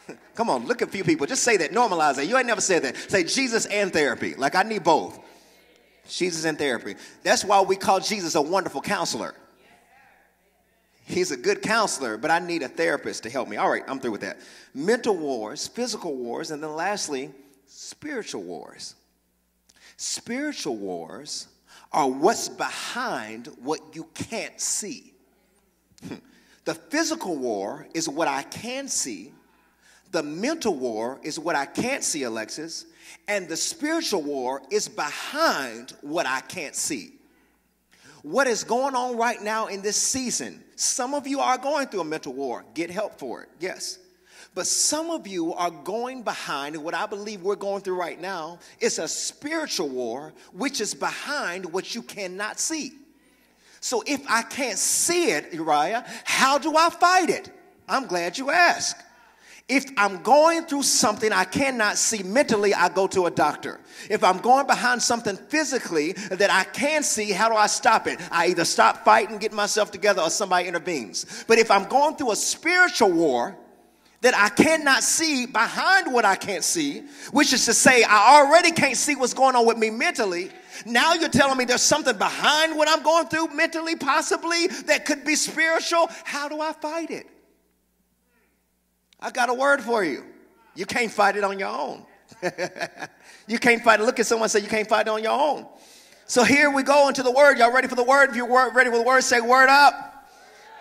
Come 0.36 0.48
on, 0.48 0.64
look 0.66 0.80
at 0.80 0.86
a 0.86 0.90
few 0.92 1.02
people. 1.02 1.26
Just 1.26 1.42
say 1.42 1.56
that. 1.56 1.72
Normalize 1.72 2.14
that. 2.16 2.26
You 2.26 2.38
ain't 2.38 2.46
never 2.46 2.60
said 2.60 2.84
that. 2.84 2.96
Say 3.10 3.24
Jesus 3.24 3.66
and 3.66 3.92
therapy. 3.92 4.36
Like 4.36 4.54
I 4.54 4.62
need 4.62 4.84
both. 4.84 5.18
Jesus 6.08 6.44
in 6.44 6.56
therapy. 6.56 6.96
That's 7.22 7.44
why 7.44 7.60
we 7.60 7.76
call 7.76 8.00
Jesus 8.00 8.34
a 8.34 8.42
wonderful 8.42 8.80
counselor. 8.80 9.34
He's 11.04 11.30
a 11.30 11.36
good 11.36 11.62
counselor, 11.62 12.16
but 12.16 12.30
I 12.30 12.40
need 12.40 12.62
a 12.62 12.68
therapist 12.68 13.22
to 13.22 13.30
help 13.30 13.48
me. 13.48 13.56
All 13.56 13.70
right, 13.70 13.84
I'm 13.86 14.00
through 14.00 14.12
with 14.12 14.22
that. 14.22 14.38
Mental 14.74 15.16
wars, 15.16 15.68
physical 15.68 16.16
wars, 16.16 16.50
and 16.50 16.62
then 16.62 16.74
lastly, 16.74 17.30
spiritual 17.66 18.42
wars. 18.42 18.96
Spiritual 19.96 20.76
wars 20.76 21.46
are 21.92 22.08
what's 22.08 22.48
behind 22.48 23.48
what 23.62 23.80
you 23.94 24.08
can't 24.14 24.60
see. 24.60 25.12
Hmm. 26.06 26.16
The 26.64 26.74
physical 26.74 27.36
war 27.36 27.86
is 27.94 28.08
what 28.08 28.26
I 28.26 28.42
can 28.42 28.88
see, 28.88 29.32
the 30.12 30.22
mental 30.22 30.74
war 30.74 31.20
is 31.22 31.38
what 31.38 31.56
I 31.56 31.66
can't 31.66 32.02
see, 32.02 32.22
Alexis, 32.22 32.86
and 33.28 33.48
the 33.48 33.56
spiritual 33.56 34.22
war 34.22 34.62
is 34.70 34.88
behind 34.88 35.92
what 36.00 36.26
I 36.26 36.40
can't 36.40 36.74
see. 36.74 37.12
What 38.22 38.46
is 38.46 38.64
going 38.64 38.94
on 38.94 39.16
right 39.16 39.40
now 39.40 39.66
in 39.66 39.82
this 39.82 39.96
season? 39.96 40.62
Some 40.74 41.14
of 41.14 41.26
you 41.26 41.40
are 41.40 41.58
going 41.58 41.86
through 41.86 42.00
a 42.00 42.04
mental 42.04 42.32
war. 42.32 42.64
Get 42.74 42.90
help 42.90 43.18
for 43.18 43.42
it, 43.42 43.48
yes. 43.60 43.98
But 44.54 44.66
some 44.66 45.10
of 45.10 45.26
you 45.26 45.52
are 45.54 45.70
going 45.70 46.22
behind 46.22 46.76
what 46.76 46.94
I 46.94 47.06
believe 47.06 47.42
we're 47.42 47.56
going 47.56 47.82
through 47.82 48.00
right 48.00 48.20
now. 48.20 48.58
It's 48.80 48.98
a 48.98 49.06
spiritual 49.06 49.90
war, 49.90 50.32
which 50.52 50.80
is 50.80 50.94
behind 50.94 51.70
what 51.72 51.94
you 51.94 52.02
cannot 52.02 52.58
see. 52.58 52.92
So 53.80 54.02
if 54.06 54.20
I 54.28 54.42
can't 54.42 54.78
see 54.78 55.30
it, 55.30 55.52
Uriah, 55.52 56.04
how 56.24 56.58
do 56.58 56.76
I 56.76 56.90
fight 56.90 57.30
it? 57.30 57.50
I'm 57.88 58.06
glad 58.06 58.38
you 58.38 58.50
asked. 58.50 59.02
If 59.68 59.86
I'm 59.96 60.22
going 60.22 60.66
through 60.66 60.84
something 60.84 61.32
I 61.32 61.44
cannot 61.44 61.98
see 61.98 62.22
mentally, 62.22 62.72
I 62.72 62.88
go 62.88 63.08
to 63.08 63.26
a 63.26 63.30
doctor. 63.32 63.80
If 64.08 64.22
I'm 64.22 64.38
going 64.38 64.68
behind 64.68 65.02
something 65.02 65.36
physically 65.36 66.12
that 66.12 66.50
I 66.50 66.62
can 66.62 67.02
see, 67.02 67.32
how 67.32 67.48
do 67.48 67.56
I 67.56 67.66
stop 67.66 68.06
it? 68.06 68.20
I 68.30 68.46
either 68.46 68.64
stop 68.64 69.04
fighting, 69.04 69.38
get 69.38 69.52
myself 69.52 69.90
together, 69.90 70.22
or 70.22 70.30
somebody 70.30 70.68
intervenes. 70.68 71.44
But 71.48 71.58
if 71.58 71.72
I'm 71.72 71.84
going 71.88 72.14
through 72.14 72.30
a 72.30 72.36
spiritual 72.36 73.10
war, 73.10 73.56
that 74.22 74.34
I 74.34 74.48
cannot 74.48 75.02
see 75.02 75.46
behind 75.46 76.12
what 76.12 76.24
I 76.24 76.36
can't 76.36 76.64
see, 76.64 77.02
which 77.32 77.52
is 77.52 77.64
to 77.66 77.74
say, 77.74 78.02
I 78.02 78.40
already 78.40 78.72
can't 78.72 78.96
see 78.96 79.14
what's 79.14 79.34
going 79.34 79.54
on 79.54 79.66
with 79.66 79.78
me 79.78 79.90
mentally. 79.90 80.50
Now 80.86 81.14
you're 81.14 81.28
telling 81.28 81.58
me 81.58 81.64
there's 81.64 81.82
something 81.82 82.16
behind 82.16 82.76
what 82.76 82.88
I'm 82.88 83.02
going 83.02 83.26
through 83.26 83.54
mentally, 83.54 83.94
possibly, 83.94 84.68
that 84.86 85.04
could 85.04 85.24
be 85.24 85.34
spiritual. 85.36 86.08
How 86.24 86.48
do 86.48 86.60
I 86.60 86.72
fight 86.72 87.10
it? 87.10 87.26
I 89.20 89.30
got 89.30 89.48
a 89.48 89.54
word 89.54 89.82
for 89.82 90.04
you. 90.04 90.24
You 90.74 90.86
can't 90.86 91.10
fight 91.10 91.36
it 91.36 91.44
on 91.44 91.58
your 91.58 91.68
own. 91.68 92.04
you 93.46 93.58
can't 93.58 93.82
fight 93.82 94.00
it. 94.00 94.04
Look 94.04 94.20
at 94.20 94.26
someone 94.26 94.44
and 94.44 94.52
say, 94.52 94.60
You 94.60 94.68
can't 94.68 94.88
fight 94.88 95.06
it 95.06 95.10
on 95.10 95.22
your 95.22 95.32
own. 95.32 95.66
So 96.26 96.42
here 96.42 96.70
we 96.70 96.82
go 96.82 97.08
into 97.08 97.22
the 97.22 97.30
word. 97.30 97.58
Y'all 97.58 97.72
ready 97.72 97.88
for 97.88 97.94
the 97.94 98.02
word? 98.02 98.30
If 98.30 98.36
you're 98.36 98.72
ready 98.72 98.90
for 98.90 98.98
the 98.98 99.04
word, 99.04 99.22
say 99.22 99.40
word 99.40 99.68
up. 99.68 100.28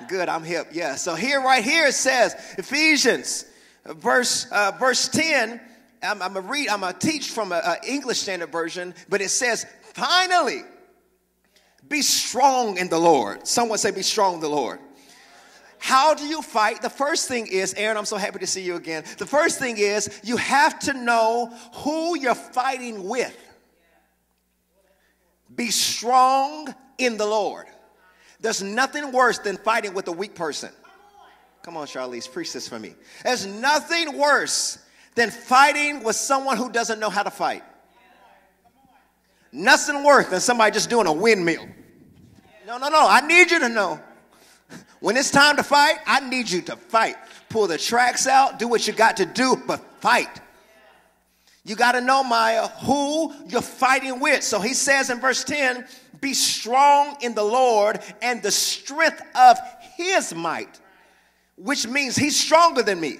Good, 0.07 0.27
I'm 0.27 0.43
hip. 0.43 0.69
Yeah. 0.71 0.95
So 0.95 1.15
here, 1.15 1.41
right 1.41 1.63
here, 1.63 1.87
it 1.87 1.93
says 1.93 2.35
Ephesians, 2.57 3.45
verse 3.85 4.47
uh, 4.51 4.71
verse 4.77 5.07
10. 5.07 5.61
I'm, 6.03 6.21
I'm 6.21 6.33
gonna 6.33 6.47
read. 6.47 6.67
I'm 6.69 6.81
gonna 6.81 6.93
teach 6.93 7.29
from 7.29 7.51
an 7.51 7.61
English 7.87 8.19
Standard 8.19 8.51
Version, 8.51 8.93
but 9.07 9.21
it 9.21 9.29
says, 9.29 9.65
"Finally, 9.93 10.63
be 11.87 12.01
strong 12.01 12.77
in 12.77 12.89
the 12.89 12.99
Lord." 12.99 13.47
Someone 13.47 13.77
say, 13.77 13.91
"Be 13.91 14.01
strong 14.01 14.35
in 14.35 14.39
the 14.41 14.49
Lord." 14.49 14.79
How 15.77 16.13
do 16.13 16.25
you 16.25 16.41
fight? 16.41 16.81
The 16.81 16.89
first 16.89 17.27
thing 17.27 17.47
is, 17.47 17.73
Aaron, 17.75 17.97
I'm 17.97 18.05
so 18.05 18.17
happy 18.17 18.39
to 18.39 18.47
see 18.47 18.61
you 18.61 18.75
again. 18.75 19.03
The 19.17 19.25
first 19.25 19.59
thing 19.59 19.77
is 19.77 20.21
you 20.23 20.37
have 20.37 20.79
to 20.79 20.93
know 20.93 21.53
who 21.73 22.17
you're 22.17 22.35
fighting 22.35 23.07
with. 23.07 23.37
Be 25.55 25.71
strong 25.71 26.73
in 26.97 27.17
the 27.17 27.25
Lord. 27.25 27.67
There's 28.39 28.61
nothing 28.61 29.11
worse 29.11 29.39
than 29.39 29.57
fighting 29.57 29.93
with 29.93 30.07
a 30.07 30.11
weak 30.11 30.35
person. 30.35 30.69
Come 31.61 31.77
on, 31.77 31.87
Charlize, 31.87 32.31
preach 32.31 32.53
this 32.53 32.67
for 32.67 32.77
me. 32.77 32.93
There's 33.23 33.45
nothing 33.45 34.17
worse 34.17 34.77
than 35.15 35.31
fighting 35.31 36.03
with 36.03 36.15
someone 36.15 36.57
who 36.57 36.69
doesn't 36.69 36.99
know 36.99 37.09
how 37.09 37.23
to 37.23 37.31
fight. 37.31 37.63
Nothing 39.51 40.03
worse 40.03 40.27
than 40.27 40.41
somebody 40.41 40.71
just 40.71 40.89
doing 40.89 41.07
a 41.07 41.13
windmill. 41.13 41.67
No, 42.67 42.77
no, 42.77 42.89
no. 42.89 43.07
I 43.07 43.25
need 43.25 43.49
you 43.49 43.59
to 43.59 43.69
know. 43.69 43.99
When 45.05 45.17
it's 45.17 45.29
time 45.29 45.55
to 45.57 45.63
fight, 45.63 45.97
I 46.07 46.19
need 46.19 46.49
you 46.49 46.63
to 46.63 46.75
fight. 46.75 47.15
Pull 47.49 47.67
the 47.67 47.77
tracks 47.77 48.25
out, 48.25 48.57
do 48.57 48.67
what 48.67 48.87
you 48.87 48.93
got 48.93 49.17
to 49.17 49.25
do, 49.27 49.55
but 49.67 49.79
fight. 50.01 50.41
You 51.63 51.75
got 51.75 51.91
to 51.91 52.01
know, 52.01 52.23
Maya, 52.23 52.69
who 52.83 53.31
you're 53.47 53.61
fighting 53.61 54.19
with. 54.19 54.43
So 54.43 54.59
he 54.59 54.73
says 54.73 55.11
in 55.11 55.19
verse 55.19 55.43
10 55.43 55.85
be 56.21 56.33
strong 56.33 57.17
in 57.21 57.35
the 57.35 57.43
Lord 57.43 57.99
and 58.23 58.41
the 58.41 58.49
strength 58.49 59.21
of 59.35 59.59
his 59.95 60.33
might, 60.33 60.81
which 61.55 61.85
means 61.85 62.15
he's 62.15 62.35
stronger 62.35 62.81
than 62.81 62.99
me. 62.99 63.19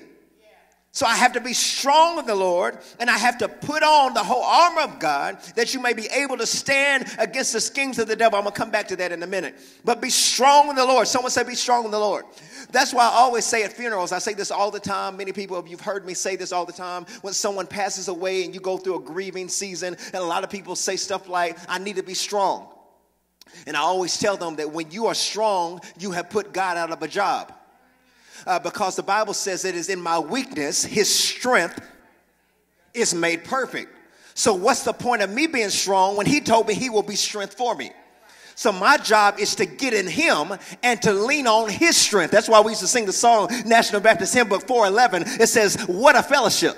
So 0.96 1.06
I 1.06 1.18
have 1.18 1.34
to 1.34 1.42
be 1.42 1.52
strong 1.52 2.20
in 2.20 2.26
the 2.26 2.36
Lord 2.36 2.78
and 3.02 3.10
I 3.10 3.18
have 3.18 3.38
to 3.40 3.50
put 3.50 3.84
on 3.84 4.14
the 4.14 4.24
whole 4.24 4.42
armor 4.42 4.80
of 4.80 4.98
God 4.98 5.38
that 5.58 5.74
you 5.74 5.82
may 5.82 5.92
be 5.92 6.08
able 6.08 6.38
to 6.38 6.46
stand 6.46 7.14
against 7.20 7.52
the 7.52 7.60
schemes 7.60 8.00
of 8.00 8.08
the 8.08 8.16
devil. 8.16 8.40
I'm 8.40 8.46
going 8.46 8.54
to 8.54 8.58
come 8.58 8.72
back 8.72 8.88
to 8.88 8.96
that 8.96 9.12
in 9.12 9.22
a 9.22 9.28
minute. 9.28 9.56
But 9.84 10.00
be 10.00 10.10
strong 10.10 10.70
in 10.70 10.78
the 10.78 10.86
Lord. 10.86 11.06
Someone 11.10 11.32
say, 11.32 11.44
be 11.44 11.54
strong 11.54 11.84
in 11.84 11.92
the 11.92 12.00
Lord. 12.00 12.24
That's 12.72 12.94
why 12.94 13.04
I 13.04 13.10
always 13.10 13.44
say 13.44 13.64
at 13.64 13.74
funerals, 13.74 14.14
I 14.14 14.20
say 14.20 14.36
this 14.36 14.52
all 14.52 14.72
the 14.72 14.80
time. 14.80 15.18
Many 15.18 15.34
people, 15.34 15.62
you've 15.68 15.82
heard 15.82 16.06
me 16.06 16.14
say 16.14 16.38
this 16.38 16.54
all 16.54 16.66
the 16.66 16.72
time. 16.72 17.06
When 17.24 17.34
someone 17.34 17.68
passes 17.68 18.08
away 18.08 18.46
and 18.46 18.54
you 18.54 18.62
go 18.62 18.78
through 18.78 18.96
a 18.96 19.02
grieving 19.02 19.50
season, 19.50 19.98
and 20.14 20.24
a 20.24 20.26
lot 20.26 20.46
of 20.46 20.50
people 20.50 20.78
say 20.78 20.96
stuff 20.96 21.28
like, 21.28 21.58
I 21.68 21.78
need 21.78 21.98
to 21.98 22.04
be 22.04 22.14
strong. 22.14 22.70
And 23.68 23.76
I 23.76 23.82
always 23.82 24.18
tell 24.18 24.38
them 24.38 24.56
that 24.56 24.72
when 24.72 24.92
you 24.92 25.08
are 25.08 25.14
strong, 25.14 25.82
you 26.00 26.12
have 26.12 26.30
put 26.30 26.54
God 26.54 26.78
out 26.78 26.92
of 26.92 27.04
a 27.04 27.08
job 27.10 27.52
uh, 28.46 28.60
because 28.60 28.96
the 28.96 29.04
Bible 29.04 29.34
says 29.34 29.66
it 29.66 29.76
is 29.76 29.90
in 29.90 30.02
my 30.02 30.20
weakness, 30.20 30.84
his 30.84 31.14
strength 31.14 31.80
is 32.94 33.14
made 33.14 33.44
perfect. 33.44 33.92
So, 34.34 34.54
what's 34.54 34.84
the 34.84 34.94
point 34.94 35.22
of 35.22 35.30
me 35.30 35.48
being 35.48 35.70
strong 35.70 36.18
when 36.18 36.26
he 36.26 36.42
told 36.42 36.68
me 36.68 36.74
he 36.74 36.90
will 36.90 37.04
be 37.04 37.16
strength 37.16 37.56
for 37.56 37.76
me? 37.76 37.92
So 38.58 38.72
my 38.72 38.96
job 38.98 39.38
is 39.38 39.54
to 39.56 39.66
get 39.66 39.94
in 39.94 40.08
him 40.08 40.54
and 40.82 41.02
to 41.02 41.12
lean 41.12 41.46
on 41.46 41.70
his 41.70 41.98
strength. 41.98 42.32
That's 42.32 42.48
why 42.48 42.62
we 42.62 42.72
used 42.72 42.82
to 42.82 42.88
sing 42.88 43.06
the 43.06 43.12
song 43.12 43.50
National 43.66 44.00
Baptist 44.00 44.34
Hymn 44.34 44.48
Book 44.48 44.66
411. 44.66 45.42
It 45.42 45.48
says, 45.48 45.76
What 45.88 46.16
a 46.16 46.24
fellowship. 46.24 46.78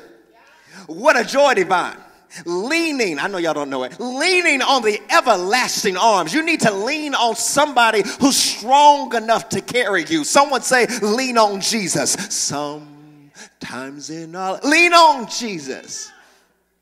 What 0.88 1.20
a 1.20 1.24
joy 1.24 1.54
divine 1.54 1.98
leaning, 2.46 3.20
I 3.20 3.28
know 3.28 3.38
y'all 3.38 3.54
don't 3.54 3.70
know 3.70 3.84
it, 3.84 4.00
leaning 4.00 4.62
on 4.62 4.82
the 4.82 5.00
everlasting 5.10 5.98
arms. 5.98 6.34
You 6.34 6.44
need 6.44 6.62
to 6.62 6.72
lean 6.72 7.16
on 7.16 7.36
somebody 7.36 8.04
who's 8.20 8.38
strong 8.38 9.16
enough 9.16 9.50
to 9.50 9.62
carry 9.62 10.06
you. 10.06 10.24
Someone 10.24 10.62
say, 10.62 10.88
lean 11.02 11.38
on 11.38 11.62
Jesus. 11.62 12.12
Sometimes 12.12 14.10
in 14.10 14.36
all, 14.36 14.60
lean 14.64 14.94
on 14.94 15.28
Jesus. 15.30 16.12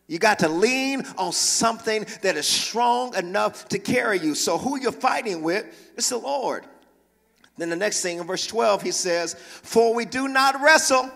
You 0.07 0.19
got 0.19 0.39
to 0.39 0.49
lean 0.49 1.03
on 1.17 1.31
something 1.31 2.05
that 2.21 2.37
is 2.37 2.47
strong 2.47 3.15
enough 3.15 3.67
to 3.69 3.79
carry 3.79 4.19
you. 4.19 4.35
So, 4.35 4.57
who 4.57 4.79
you're 4.79 4.91
fighting 4.91 5.41
with 5.41 5.65
is 5.97 6.09
the 6.09 6.17
Lord. 6.17 6.63
Then, 7.57 7.69
the 7.69 7.75
next 7.75 8.01
thing 8.01 8.19
in 8.19 8.27
verse 8.27 8.45
12, 8.45 8.83
he 8.83 8.91
says, 8.91 9.33
For 9.33 9.95
we 9.95 10.05
do 10.05 10.27
not 10.27 10.61
wrestle 10.61 11.09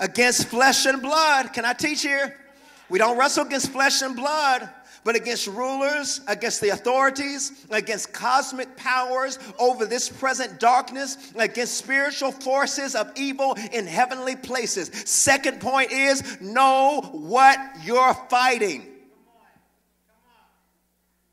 against 0.00 0.48
flesh 0.48 0.86
and 0.86 1.00
blood. 1.00 1.52
Can 1.52 1.64
I 1.64 1.74
teach 1.74 2.02
here? 2.02 2.36
We 2.90 2.98
don't 2.98 3.16
wrestle 3.16 3.46
against 3.46 3.70
flesh 3.70 4.02
and 4.02 4.16
blood, 4.16 4.68
but 5.04 5.14
against 5.14 5.46
rulers, 5.46 6.20
against 6.26 6.60
the 6.60 6.70
authorities, 6.70 7.66
against 7.70 8.12
cosmic 8.12 8.76
powers 8.76 9.38
over 9.58 9.86
this 9.86 10.08
present 10.08 10.58
darkness, 10.58 11.32
against 11.36 11.78
spiritual 11.78 12.32
forces 12.32 12.96
of 12.96 13.10
evil 13.16 13.56
in 13.72 13.86
heavenly 13.86 14.34
places. 14.34 14.90
Second 15.08 15.60
point 15.60 15.92
is 15.92 16.40
know 16.40 17.00
what 17.12 17.58
you're 17.84 18.14
fighting. 18.28 18.86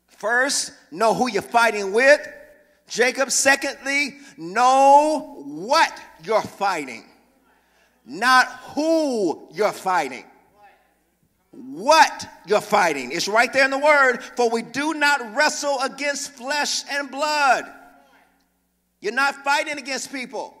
First, 0.06 0.72
know 0.92 1.12
who 1.12 1.28
you're 1.28 1.42
fighting 1.42 1.92
with. 1.92 2.26
Jacob, 2.86 3.30
secondly, 3.30 4.16
know 4.36 5.42
what 5.44 5.92
you're 6.24 6.40
fighting, 6.40 7.04
not 8.06 8.46
who 8.74 9.48
you're 9.52 9.72
fighting 9.72 10.24
what 11.58 12.26
you're 12.46 12.60
fighting. 12.60 13.10
It's 13.12 13.28
right 13.28 13.52
there 13.52 13.64
in 13.64 13.70
the 13.70 13.78
word. 13.78 14.22
For 14.36 14.48
we 14.48 14.62
do 14.62 14.94
not 14.94 15.34
wrestle 15.34 15.78
against 15.80 16.32
flesh 16.32 16.84
and 16.90 17.10
blood. 17.10 17.64
You're 19.00 19.12
not 19.12 19.34
fighting 19.44 19.78
against 19.78 20.12
people. 20.12 20.54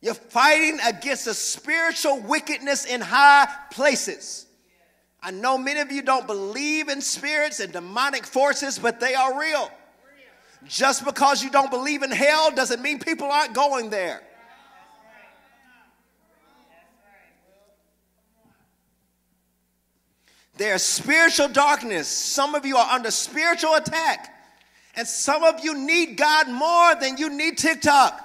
You're 0.00 0.14
fighting 0.14 0.78
against 0.86 1.24
the 1.26 1.34
spiritual 1.34 2.20
wickedness 2.20 2.84
in 2.84 3.00
high 3.00 3.48
places. 3.70 4.46
I 5.22 5.30
know 5.30 5.56
many 5.56 5.80
of 5.80 5.90
you 5.90 6.02
don't 6.02 6.26
believe 6.26 6.88
in 6.88 7.00
spirits 7.00 7.60
and 7.60 7.72
demonic 7.72 8.26
forces, 8.26 8.78
but 8.78 9.00
they 9.00 9.14
are 9.14 9.38
real. 9.38 9.70
Just 10.66 11.04
because 11.04 11.42
you 11.42 11.50
don't 11.50 11.70
believe 11.70 12.02
in 12.02 12.10
hell 12.10 12.50
doesn't 12.50 12.82
mean 12.82 12.98
people 12.98 13.30
aren't 13.30 13.54
going 13.54 13.90
there. 13.90 14.22
There's 20.56 20.82
spiritual 20.82 21.48
darkness. 21.48 22.06
Some 22.08 22.54
of 22.54 22.64
you 22.64 22.76
are 22.76 22.90
under 22.90 23.10
spiritual 23.10 23.74
attack. 23.74 24.30
And 24.96 25.06
some 25.06 25.42
of 25.42 25.64
you 25.64 25.76
need 25.76 26.16
God 26.16 26.48
more 26.48 26.94
than 26.94 27.16
you 27.16 27.28
need 27.28 27.58
TikTok. 27.58 28.20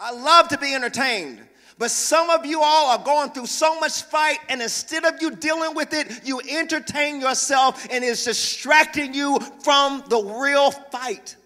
I 0.00 0.12
love 0.12 0.48
to 0.48 0.58
be 0.58 0.74
entertained. 0.74 1.40
But 1.78 1.90
some 1.92 2.28
of 2.30 2.44
you 2.44 2.60
all 2.60 2.98
are 2.98 3.04
going 3.04 3.30
through 3.30 3.46
so 3.46 3.78
much 3.78 4.02
fight, 4.02 4.38
and 4.48 4.60
instead 4.60 5.04
of 5.04 5.22
you 5.22 5.30
dealing 5.30 5.76
with 5.76 5.94
it, 5.94 6.26
you 6.26 6.40
entertain 6.40 7.20
yourself, 7.20 7.86
and 7.90 8.02
it's 8.02 8.24
distracting 8.24 9.14
you 9.14 9.38
from 9.62 10.02
the 10.08 10.20
real 10.20 10.72
fight. 10.72 11.36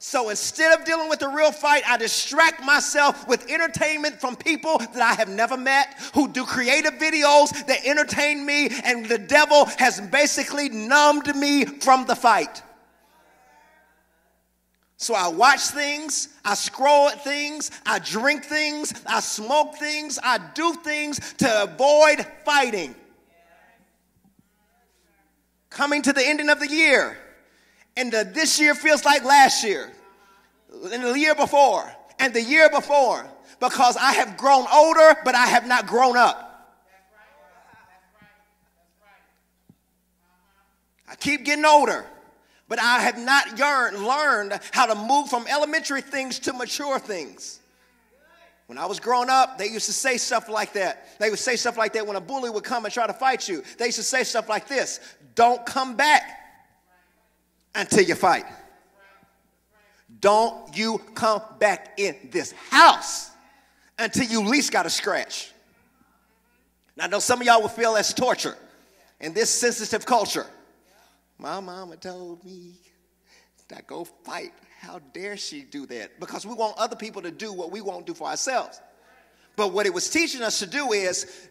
So 0.00 0.28
instead 0.28 0.78
of 0.78 0.84
dealing 0.84 1.08
with 1.08 1.18
the 1.18 1.28
real 1.28 1.50
fight, 1.50 1.82
I 1.86 1.96
distract 1.96 2.64
myself 2.64 3.26
with 3.26 3.50
entertainment 3.50 4.20
from 4.20 4.36
people 4.36 4.78
that 4.78 5.02
I 5.02 5.14
have 5.14 5.28
never 5.28 5.56
met 5.56 5.92
who 6.14 6.28
do 6.28 6.44
creative 6.44 6.94
videos 6.94 7.66
that 7.66 7.84
entertain 7.84 8.46
me, 8.46 8.68
and 8.84 9.06
the 9.06 9.18
devil 9.18 9.64
has 9.76 10.00
basically 10.00 10.68
numbed 10.68 11.34
me 11.34 11.64
from 11.64 12.06
the 12.06 12.14
fight. 12.14 12.62
So 14.98 15.14
I 15.14 15.28
watch 15.28 15.60
things, 15.60 16.28
I 16.44 16.54
scroll 16.54 17.08
at 17.08 17.22
things, 17.24 17.72
I 17.84 17.98
drink 17.98 18.44
things, 18.44 18.92
I 19.06 19.18
smoke 19.20 19.76
things, 19.76 20.18
I 20.22 20.38
do 20.54 20.74
things 20.74 21.18
to 21.38 21.62
avoid 21.64 22.24
fighting. 22.44 22.94
Coming 25.70 26.02
to 26.02 26.12
the 26.12 26.24
ending 26.24 26.48
of 26.48 26.60
the 26.60 26.68
year 26.68 27.16
and 27.98 28.12
the, 28.12 28.22
this 28.32 28.60
year 28.60 28.74
feels 28.76 29.04
like 29.04 29.24
last 29.24 29.64
year. 29.64 29.90
and 30.92 31.02
the 31.02 31.18
year 31.18 31.34
before, 31.34 31.90
and 32.20 32.32
the 32.32 32.42
year 32.42 32.70
before, 32.70 33.28
because 33.58 33.96
I 33.96 34.12
have 34.12 34.36
grown 34.36 34.66
older, 34.72 35.16
but 35.24 35.34
I 35.34 35.46
have 35.46 35.66
not 35.66 35.88
grown 35.88 36.16
up. 36.16 36.44
I 41.10 41.16
keep 41.16 41.44
getting 41.44 41.64
older, 41.64 42.06
but 42.68 42.78
I 42.78 43.00
have 43.00 43.18
not 43.18 43.58
learned 43.58 44.60
how 44.72 44.86
to 44.86 44.94
move 44.94 45.28
from 45.28 45.46
elementary 45.48 46.02
things 46.02 46.38
to 46.40 46.52
mature 46.52 47.00
things. 47.00 47.58
When 48.66 48.78
I 48.78 48.86
was 48.86 49.00
growing 49.00 49.30
up, 49.30 49.58
they 49.58 49.66
used 49.66 49.86
to 49.86 49.92
say 49.92 50.18
stuff 50.18 50.48
like 50.48 50.74
that. 50.74 51.18
They 51.18 51.30
would 51.30 51.38
say 51.38 51.56
stuff 51.56 51.76
like 51.76 51.94
that 51.94 52.06
when 52.06 52.16
a 52.16 52.20
bully 52.20 52.50
would 52.50 52.64
come 52.64 52.84
and 52.84 52.94
try 52.94 53.06
to 53.06 53.14
fight 53.14 53.48
you. 53.48 53.64
They 53.78 53.86
used 53.86 53.96
to 53.96 54.04
say 54.04 54.22
stuff 54.22 54.48
like 54.48 54.68
this 54.68 55.00
Don't 55.34 55.64
come 55.66 55.96
back 55.96 56.47
until 57.74 58.02
you 58.02 58.14
fight. 58.14 58.44
Don't 60.20 60.76
you 60.76 60.98
come 61.14 61.42
back 61.58 61.98
in 61.98 62.16
this 62.30 62.52
house 62.70 63.30
until 63.98 64.24
you 64.24 64.42
least 64.44 64.72
got 64.72 64.86
a 64.86 64.90
scratch. 64.90 65.52
Now, 66.96 67.04
I 67.04 67.06
know 67.08 67.18
some 67.18 67.40
of 67.40 67.46
y'all 67.46 67.60
will 67.60 67.68
feel 67.68 67.94
that's 67.94 68.12
torture 68.12 68.56
in 69.20 69.34
this 69.34 69.50
sensitive 69.50 70.04
culture. 70.06 70.46
My 71.38 71.60
mama 71.60 71.96
told 71.96 72.44
me 72.44 72.74
to 73.68 73.82
go 73.86 74.04
fight. 74.04 74.52
How 74.80 75.00
dare 75.12 75.36
she 75.36 75.62
do 75.62 75.86
that? 75.86 76.18
Because 76.20 76.46
we 76.46 76.54
want 76.54 76.76
other 76.78 76.96
people 76.96 77.22
to 77.22 77.30
do 77.30 77.52
what 77.52 77.70
we 77.70 77.80
won't 77.80 78.06
do 78.06 78.14
for 78.14 78.28
ourselves. 78.28 78.80
But 79.56 79.72
what 79.72 79.86
it 79.86 79.94
was 79.94 80.08
teaching 80.08 80.42
us 80.42 80.60
to 80.60 80.66
do 80.66 80.92
is 80.92 81.48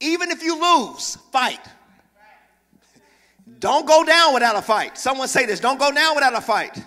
even 0.00 0.30
if 0.30 0.42
you 0.42 0.60
lose, 0.60 1.16
fight. 1.30 1.60
Don't 3.58 3.86
go 3.86 4.04
down 4.04 4.32
without 4.32 4.56
a 4.56 4.62
fight. 4.62 4.96
Someone 4.96 5.28
say 5.28 5.46
this 5.46 5.60
don't 5.60 5.78
go 5.78 5.92
down 5.92 6.14
without 6.14 6.34
a 6.34 6.40
fight. 6.40 6.82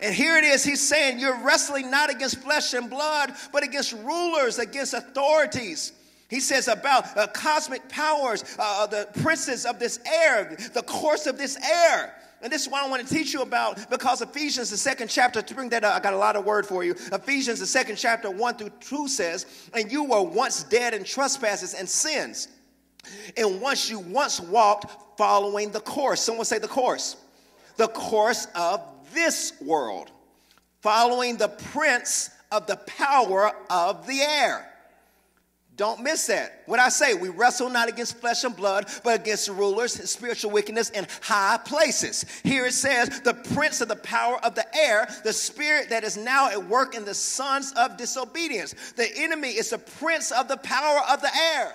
And 0.00 0.12
here 0.12 0.36
it 0.36 0.42
is, 0.42 0.64
he's 0.64 0.86
saying, 0.86 1.20
You're 1.20 1.42
wrestling 1.42 1.90
not 1.90 2.10
against 2.10 2.42
flesh 2.42 2.74
and 2.74 2.90
blood, 2.90 3.34
but 3.52 3.62
against 3.62 3.92
rulers, 3.92 4.58
against 4.58 4.94
authorities. 4.94 5.92
He 6.28 6.40
says 6.40 6.66
about 6.66 7.16
uh, 7.16 7.26
cosmic 7.28 7.88
powers, 7.88 8.56
uh, 8.58 8.86
the 8.86 9.06
princes 9.20 9.66
of 9.66 9.78
this 9.78 10.00
air, 10.06 10.56
the 10.72 10.82
course 10.82 11.26
of 11.26 11.38
this 11.38 11.56
air. 11.62 12.14
And 12.42 12.52
this 12.52 12.62
is 12.62 12.68
what 12.68 12.82
I 12.84 12.88
want 12.88 13.06
to 13.06 13.14
teach 13.14 13.32
you 13.32 13.42
about 13.42 13.88
because 13.88 14.20
Ephesians, 14.20 14.70
the 14.70 14.76
second 14.76 15.08
chapter, 15.08 15.40
to 15.40 15.54
bring 15.54 15.68
that 15.68 15.84
up, 15.84 15.94
I 15.94 16.00
got 16.00 16.14
a 16.14 16.16
lot 16.16 16.34
of 16.34 16.44
word 16.44 16.66
for 16.66 16.82
you. 16.82 16.96
Ephesians, 17.12 17.60
the 17.60 17.66
second 17.66 17.96
chapter, 17.96 18.30
1 18.30 18.54
through 18.56 18.70
2 18.80 19.06
says, 19.06 19.46
And 19.72 19.92
you 19.92 20.02
were 20.04 20.22
once 20.22 20.64
dead 20.64 20.94
in 20.94 21.04
trespasses 21.04 21.74
and 21.74 21.88
sins. 21.88 22.48
And 23.36 23.60
once 23.60 23.90
you 23.90 23.98
once 23.98 24.40
walked 24.40 25.18
following 25.18 25.70
the 25.70 25.80
course. 25.80 26.20
Someone 26.20 26.44
say 26.44 26.58
the 26.58 26.68
course. 26.68 27.16
The 27.76 27.88
course 27.88 28.46
of 28.54 28.80
this 29.14 29.52
world, 29.60 30.10
following 30.80 31.36
the 31.36 31.48
prince 31.48 32.30
of 32.50 32.66
the 32.66 32.76
power 32.76 33.52
of 33.70 34.06
the 34.06 34.20
air. 34.20 34.68
Don't 35.76 36.02
miss 36.02 36.26
that. 36.26 36.62
What 36.66 36.78
I 36.78 36.90
say, 36.90 37.14
we 37.14 37.30
wrestle 37.30 37.70
not 37.70 37.88
against 37.88 38.18
flesh 38.18 38.44
and 38.44 38.54
blood, 38.54 38.86
but 39.02 39.20
against 39.20 39.48
rulers 39.48 39.94
spiritual 40.08 40.50
wickedness 40.50 40.90
in 40.90 41.06
high 41.22 41.58
places. 41.64 42.26
Here 42.44 42.66
it 42.66 42.74
says, 42.74 43.20
the 43.20 43.34
prince 43.34 43.80
of 43.80 43.88
the 43.88 43.96
power 43.96 44.38
of 44.44 44.54
the 44.54 44.66
air, 44.76 45.08
the 45.24 45.32
spirit 45.32 45.88
that 45.88 46.04
is 46.04 46.16
now 46.18 46.50
at 46.50 46.68
work 46.68 46.94
in 46.94 47.06
the 47.06 47.14
sons 47.14 47.72
of 47.72 47.96
disobedience. 47.96 48.74
The 48.96 49.08
enemy 49.16 49.48
is 49.48 49.70
the 49.70 49.78
prince 49.78 50.30
of 50.30 50.46
the 50.46 50.58
power 50.58 51.00
of 51.10 51.22
the 51.22 51.34
air. 51.54 51.72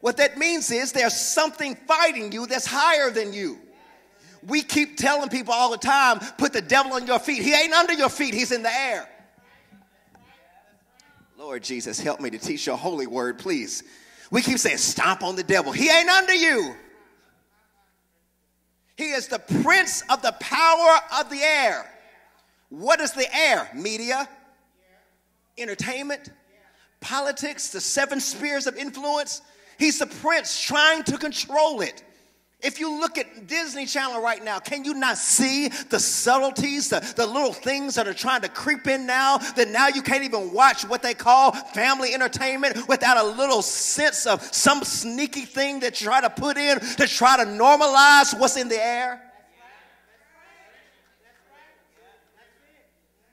What 0.00 0.18
that 0.18 0.38
means 0.38 0.70
is 0.70 0.92
there's 0.92 1.16
something 1.16 1.74
fighting 1.74 2.32
you 2.32 2.46
that's 2.46 2.66
higher 2.66 3.10
than 3.10 3.32
you. 3.32 3.58
We 4.46 4.62
keep 4.62 4.96
telling 4.96 5.28
people 5.28 5.52
all 5.52 5.70
the 5.70 5.78
time, 5.78 6.20
put 6.38 6.52
the 6.52 6.62
devil 6.62 6.92
on 6.92 7.06
your 7.06 7.18
feet. 7.18 7.42
He 7.42 7.52
ain't 7.54 7.72
under 7.72 7.94
your 7.94 8.08
feet, 8.08 8.34
he's 8.34 8.52
in 8.52 8.62
the 8.62 8.72
air. 8.72 9.08
Lord 11.38 11.62
Jesus, 11.62 12.00
help 12.00 12.20
me 12.20 12.30
to 12.30 12.38
teach 12.38 12.66
your 12.66 12.76
holy 12.76 13.06
word, 13.06 13.38
please. 13.38 13.82
We 14.30 14.42
keep 14.42 14.58
saying, 14.58 14.78
stomp 14.78 15.22
on 15.22 15.36
the 15.36 15.42
devil. 15.42 15.72
He 15.72 15.88
ain't 15.88 16.08
under 16.08 16.34
you. 16.34 16.74
He 18.96 19.10
is 19.10 19.28
the 19.28 19.38
prince 19.38 20.02
of 20.08 20.22
the 20.22 20.32
power 20.40 21.00
of 21.18 21.30
the 21.30 21.40
air. 21.40 21.90
What 22.70 23.00
is 23.00 23.12
the 23.12 23.32
air? 23.36 23.68
Media, 23.74 24.28
entertainment, 25.58 26.30
politics, 27.00 27.70
the 27.70 27.80
seven 27.80 28.20
spheres 28.20 28.66
of 28.66 28.76
influence. 28.76 29.42
He's 29.78 29.98
the 29.98 30.06
prince 30.06 30.60
trying 30.60 31.02
to 31.04 31.18
control 31.18 31.80
it. 31.80 32.02
If 32.62 32.80
you 32.80 32.98
look 32.98 33.18
at 33.18 33.46
Disney 33.46 33.84
Channel 33.84 34.22
right 34.22 34.42
now, 34.42 34.58
can 34.58 34.84
you 34.84 34.94
not 34.94 35.18
see 35.18 35.68
the 35.68 36.00
subtleties, 36.00 36.88
the, 36.88 37.00
the 37.14 37.26
little 37.26 37.52
things 37.52 37.94
that 37.96 38.08
are 38.08 38.14
trying 38.14 38.40
to 38.40 38.48
creep 38.48 38.88
in 38.88 39.06
now? 39.06 39.36
That 39.36 39.68
now 39.68 39.88
you 39.88 40.00
can't 40.00 40.24
even 40.24 40.52
watch 40.52 40.82
what 40.88 41.02
they 41.02 41.12
call 41.12 41.52
family 41.52 42.14
entertainment 42.14 42.88
without 42.88 43.18
a 43.18 43.28
little 43.28 43.60
sense 43.60 44.26
of 44.26 44.42
some 44.42 44.82
sneaky 44.84 45.44
thing 45.44 45.80
that 45.80 46.00
you 46.00 46.06
try 46.06 46.22
to 46.22 46.30
put 46.30 46.56
in 46.56 46.80
to 46.80 47.06
try 47.06 47.36
to 47.36 47.44
normalize 47.44 48.38
what's 48.38 48.56
in 48.56 48.68
the 48.68 48.82
air? 48.82 49.22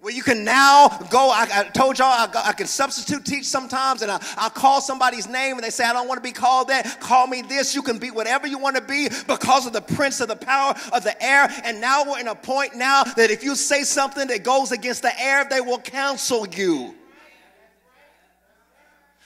Where 0.04 0.12
you 0.12 0.22
can 0.22 0.44
now 0.44 0.90
go, 1.10 1.32
I, 1.32 1.48
I 1.50 1.64
told 1.70 1.98
y'all 1.98 2.10
I, 2.10 2.28
I, 2.48 2.52
can 2.52 2.68
substitute 2.68 3.24
teach 3.24 3.46
sometimes, 3.46 4.02
and 4.02 4.12
I, 4.12 4.20
I 4.38 4.50
call 4.50 4.82
somebody's 4.82 5.30
name 5.30 5.56
and 5.56 5.64
they 5.64 5.70
say, 5.70 5.86
I 5.86 5.94
don't 5.94 6.10
want 6.10 6.18
to 6.18 6.30
be 6.30 6.34
called 6.34 6.68
that. 6.68 7.00
Call 7.00 7.26
me 7.26 7.42
this. 7.42 7.74
You 7.74 7.82
can 7.82 8.00
be 8.00 8.12
whatever 8.12 8.46
you 8.46 8.58
want 8.58 8.76
to 8.76 8.82
be 8.82 9.08
because 9.30 9.66
of 9.66 9.72
the 9.72 9.80
prince 9.80 10.20
of 10.20 10.28
the 10.28 10.36
power 10.36 10.76
of 10.92 11.06
the 11.06 11.24
air. 11.24 11.48
And 11.64 11.80
now 11.80 12.04
we're 12.04 12.20
in 12.20 12.28
a 12.28 12.36
point 12.36 12.76
now 12.76 13.06
that 13.06 13.32
if 13.32 13.46
you 13.46 13.56
say 13.56 13.84
something 13.84 14.28
that 14.28 14.44
goes 14.44 14.74
against 14.74 15.04
the 15.04 15.22
air, 15.22 15.48
they 15.50 15.62
will 15.62 15.80
counsel 15.80 16.46
you. 16.50 16.96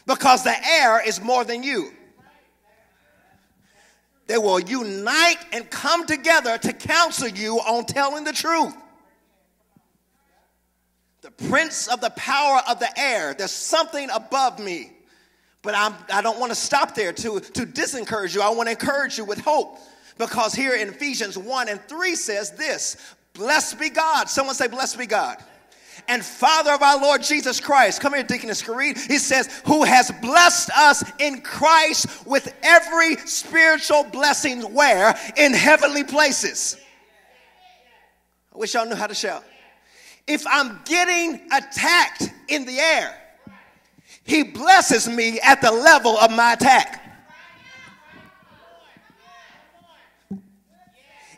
Because 0.05 0.43
the 0.43 0.55
air 0.63 1.01
is 1.03 1.19
more 1.19 1.43
than 1.43 1.63
you. 1.63 1.91
They 4.27 4.37
will 4.37 4.59
unite 4.59 5.43
and 5.51 5.67
come 5.71 6.05
together 6.05 6.59
to 6.59 6.71
counsel 6.71 7.29
you 7.29 7.55
on 7.61 7.85
telling 7.85 8.25
the 8.25 8.33
truth 8.33 8.75
prince 11.37 11.87
of 11.87 12.01
the 12.01 12.09
power 12.11 12.61
of 12.67 12.79
the 12.79 12.99
air. 12.99 13.33
There's 13.33 13.51
something 13.51 14.09
above 14.09 14.59
me. 14.59 14.91
But 15.61 15.75
I'm, 15.75 15.93
I 16.11 16.21
don't 16.21 16.39
want 16.39 16.51
to 16.51 16.55
stop 16.55 16.95
there 16.95 17.11
to, 17.13 17.39
to 17.39 17.65
disencourage 17.65 18.35
you. 18.35 18.41
I 18.41 18.49
want 18.49 18.67
to 18.67 18.71
encourage 18.71 19.17
you 19.17 19.25
with 19.25 19.39
hope. 19.39 19.79
Because 20.17 20.53
here 20.53 20.75
in 20.75 20.89
Ephesians 20.89 21.37
1 21.37 21.69
and 21.69 21.81
3 21.81 22.15
says 22.15 22.51
this 22.51 23.15
Blessed 23.33 23.79
be 23.79 23.89
God. 23.89 24.29
Someone 24.29 24.55
say, 24.55 24.67
Blessed 24.67 24.97
be 24.97 25.05
God. 25.05 25.37
And 26.07 26.23
Father 26.23 26.71
of 26.71 26.81
our 26.81 27.01
Lord 27.01 27.21
Jesus 27.21 27.59
Christ. 27.59 28.01
Come 28.01 28.13
here, 28.13 28.23
Deaconess 28.23 28.63
Kareed. 28.63 28.97
He 29.07 29.17
says, 29.17 29.61
Who 29.65 29.83
has 29.83 30.11
blessed 30.21 30.69
us 30.71 31.03
in 31.19 31.41
Christ 31.41 32.25
with 32.25 32.53
every 32.63 33.17
spiritual 33.17 34.03
blessing 34.05 34.61
where? 34.73 35.17
In 35.35 35.53
heavenly 35.53 36.03
places. 36.03 36.77
I 38.55 38.57
wish 38.57 38.73
y'all 38.73 38.85
knew 38.85 38.95
how 38.95 39.07
to 39.07 39.15
shout 39.15 39.43
if 40.27 40.45
I'm 40.45 40.79
getting 40.85 41.41
attacked 41.51 42.31
in 42.49 42.65
the 42.65 42.79
air, 42.79 43.15
he 44.23 44.43
blesses 44.43 45.07
me 45.07 45.39
at 45.39 45.61
the 45.61 45.71
level 45.71 46.17
of 46.17 46.31
my 46.31 46.53
attack. 46.53 47.03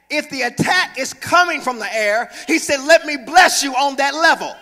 If 0.09 0.27
the 0.31 0.41
attack 0.41 0.97
is 0.97 1.13
coming 1.13 1.61
from 1.61 1.77
the 1.77 1.93
air, 1.93 2.31
he 2.47 2.57
said, 2.57 2.83
Let 2.83 3.05
me 3.05 3.15
bless 3.15 3.63
you 3.63 3.75
on 3.75 3.95
that 3.97 4.15
level. 4.15 4.55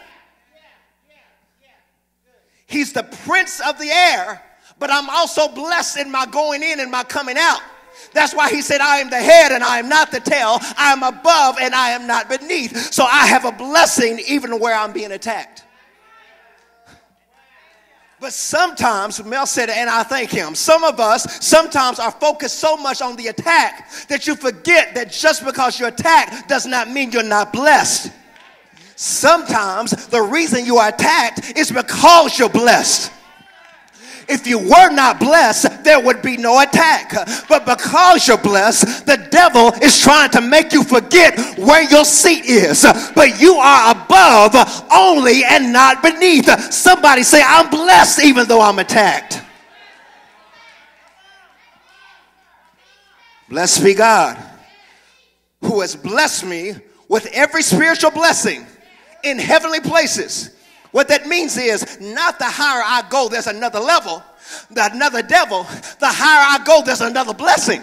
He's 2.66 2.92
the 2.92 3.04
prince 3.04 3.62
of 3.62 3.80
the 3.80 3.90
air, 3.90 4.44
but 4.78 4.92
I'm 4.92 5.10
also 5.10 5.48
blessed 5.48 5.98
in 6.00 6.12
my 6.12 6.26
going 6.26 6.64
in 6.64 6.82
and 6.82 6.92
my 6.92 7.06
coming 7.06 7.38
out. 7.38 7.62
That's 8.14 8.34
why 8.34 8.50
he 8.50 8.62
said, 8.62 8.82
I 8.82 8.98
am 8.98 9.10
the 9.10 9.18
head 9.18 9.52
and 9.52 9.64
I 9.64 9.80
am 9.80 9.90
not 9.90 10.12
the 10.12 10.20
tail. 10.20 10.60
I 10.78 10.92
am 10.94 11.04
above 11.04 11.58
and 11.60 11.76
I 11.76 11.92
am 11.92 12.08
not 12.08 12.30
beneath. 12.30 12.94
So 12.94 13.04
I 13.04 13.28
have 13.28 13.46
a 13.46 13.52
blessing 13.52 14.20
even 14.28 14.60
where 14.60 14.76
I'm 14.76 14.92
being 14.92 15.12
attacked. 15.12 15.66
But 18.20 18.34
sometimes, 18.34 19.24
Mel 19.24 19.46
said, 19.46 19.70
and 19.70 19.90
I 19.90 20.02
thank 20.02 20.32
him, 20.32 20.56
some 20.56 20.84
of 20.84 21.00
us 21.00 21.46
sometimes 21.46 22.00
are 22.00 22.12
focused 22.12 22.58
so 22.58 22.76
much 22.76 23.00
on 23.02 23.16
the 23.16 23.28
attack 23.28 23.92
that 24.08 24.26
you 24.26 24.36
forget 24.36 24.96
that 24.96 25.12
just 25.12 25.46
because 25.46 25.80
you're 25.80 25.90
attacked 25.90 26.50
does 26.50 26.66
not 26.66 26.90
mean 26.90 27.12
you're 27.12 27.22
not 27.22 27.54
blessed. 27.54 28.12
Sometimes 28.96 30.08
the 30.08 30.22
reason 30.22 30.66
you 30.66 30.78
are 30.78 30.90
attacked 30.90 31.56
is 31.56 31.72
because 31.72 32.40
you're 32.40 32.50
blessed. 32.50 33.12
If 34.30 34.46
you 34.46 34.60
were 34.60 34.90
not 34.90 35.20
blessed, 35.20 35.84
there 35.84 36.00
would 36.00 36.22
be 36.22 36.36
no 36.36 36.60
attack. 36.60 37.14
But 37.48 37.66
because 37.66 38.28
you're 38.28 38.38
blessed, 38.38 39.06
the 39.06 39.18
devil 39.32 39.72
is 39.82 40.00
trying 40.02 40.32
to 40.32 40.42
make 40.42 40.74
you 40.74 40.84
forget 40.84 41.40
where 41.58 41.90
your 41.90 42.04
seat 42.04 42.46
is. 42.46 42.86
But 43.16 43.40
you 43.40 43.56
are 43.56 43.92
above 43.92 44.56
only 44.92 45.44
and 45.46 45.72
not 45.72 46.04
beneath. 46.04 46.50
Somebody 46.74 47.24
say, 47.24 47.42
I'm 47.46 47.70
blessed 47.70 48.26
even 48.26 48.48
though 48.48 48.62
I'm 48.62 48.80
attacked. 48.80 49.42
Blessed 53.50 53.84
be 53.84 53.94
God 53.94 54.38
who 55.62 55.80
has 55.82 55.96
blessed 55.96 56.46
me 56.46 56.74
with 57.08 57.28
every 57.28 57.62
spiritual 57.64 58.12
blessing 58.12 58.66
in 59.24 59.40
heavenly 59.40 59.80
places. 59.80 60.57
What 60.92 61.08
that 61.10 61.28
means 61.28 61.58
is 61.58 62.00
not 62.00 62.40
the 62.40 62.46
higher 62.46 62.82
I 62.84 63.08
go, 63.10 63.30
there's 63.30 63.48
another 63.48 63.80
level, 63.80 64.24
the 64.72 64.90
another 64.92 65.22
devil, 65.22 65.64
the 66.00 66.08
higher 66.08 66.60
I 66.60 66.64
go, 66.66 66.82
there's 66.86 67.02
another 67.02 67.34
blessing. 67.34 67.82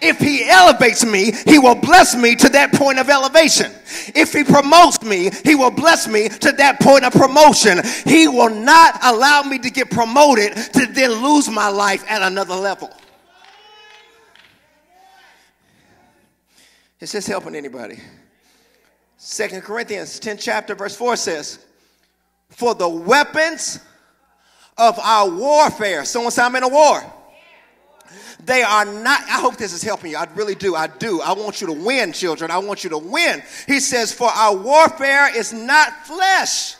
If 0.00 0.18
he 0.18 0.48
elevates 0.48 1.04
me, 1.04 1.32
he 1.46 1.58
will 1.58 1.74
bless 1.74 2.14
me 2.14 2.36
to 2.36 2.48
that 2.50 2.72
point 2.72 2.98
of 2.98 3.08
elevation. 3.08 3.72
If 4.14 4.32
he 4.32 4.44
promotes 4.44 5.02
me, 5.02 5.30
he 5.44 5.54
will 5.54 5.70
bless 5.70 6.06
me 6.06 6.28
to 6.28 6.52
that 6.52 6.80
point 6.80 7.04
of 7.04 7.12
promotion. 7.12 7.80
He 8.04 8.28
will 8.28 8.50
not 8.50 8.98
allow 9.02 9.42
me 9.42 9.58
to 9.58 9.70
get 9.70 9.90
promoted 9.90 10.54
to 10.56 10.86
then 10.86 11.10
lose 11.22 11.48
my 11.48 11.68
life 11.68 12.04
at 12.08 12.22
another 12.22 12.54
level. 12.54 12.90
Is 17.00 17.12
this 17.12 17.26
helping 17.26 17.54
anybody? 17.54 17.98
Second 19.26 19.62
Corinthians 19.62 20.18
10 20.18 20.36
chapter 20.36 20.74
verse 20.74 20.94
4 20.94 21.16
says, 21.16 21.58
For 22.50 22.74
the 22.74 22.90
weapons 22.90 23.80
of 24.76 24.98
our 24.98 25.30
warfare. 25.30 26.04
Someone 26.04 26.30
say 26.30 26.42
I'm 26.42 26.54
in 26.56 26.62
a 26.62 26.68
war. 26.68 27.02
They 28.44 28.62
are 28.62 28.84
not, 28.84 29.22
I 29.22 29.40
hope 29.40 29.56
this 29.56 29.72
is 29.72 29.82
helping 29.82 30.10
you. 30.10 30.18
I 30.18 30.28
really 30.34 30.54
do. 30.54 30.74
I 30.74 30.88
do. 30.88 31.22
I 31.22 31.32
want 31.32 31.62
you 31.62 31.68
to 31.68 31.72
win, 31.72 32.12
children. 32.12 32.50
I 32.50 32.58
want 32.58 32.84
you 32.84 32.90
to 32.90 32.98
win. 32.98 33.42
He 33.66 33.80
says, 33.80 34.12
For 34.12 34.28
our 34.28 34.54
warfare 34.54 35.34
is 35.34 35.54
not 35.54 36.06
flesh, 36.06 36.74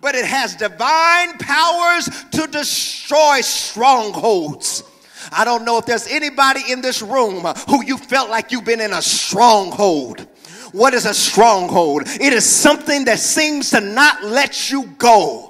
but 0.00 0.14
it 0.14 0.24
has 0.24 0.54
divine 0.54 1.36
powers 1.38 2.08
to 2.30 2.46
destroy 2.46 3.40
strongholds. 3.40 4.84
I 5.32 5.44
don't 5.44 5.64
know 5.64 5.78
if 5.78 5.86
there's 5.86 6.06
anybody 6.06 6.60
in 6.70 6.80
this 6.80 7.02
room 7.02 7.44
who 7.68 7.84
you 7.84 7.98
felt 7.98 8.30
like 8.30 8.52
you've 8.52 8.64
been 8.64 8.80
in 8.80 8.92
a 8.92 9.02
stronghold. 9.02 10.28
What 10.72 10.94
is 10.94 11.06
a 11.06 11.14
stronghold? 11.14 12.02
It 12.06 12.32
is 12.32 12.44
something 12.44 13.04
that 13.06 13.18
seems 13.18 13.70
to 13.70 13.80
not 13.80 14.24
let 14.24 14.70
you 14.70 14.86
go. 14.98 15.49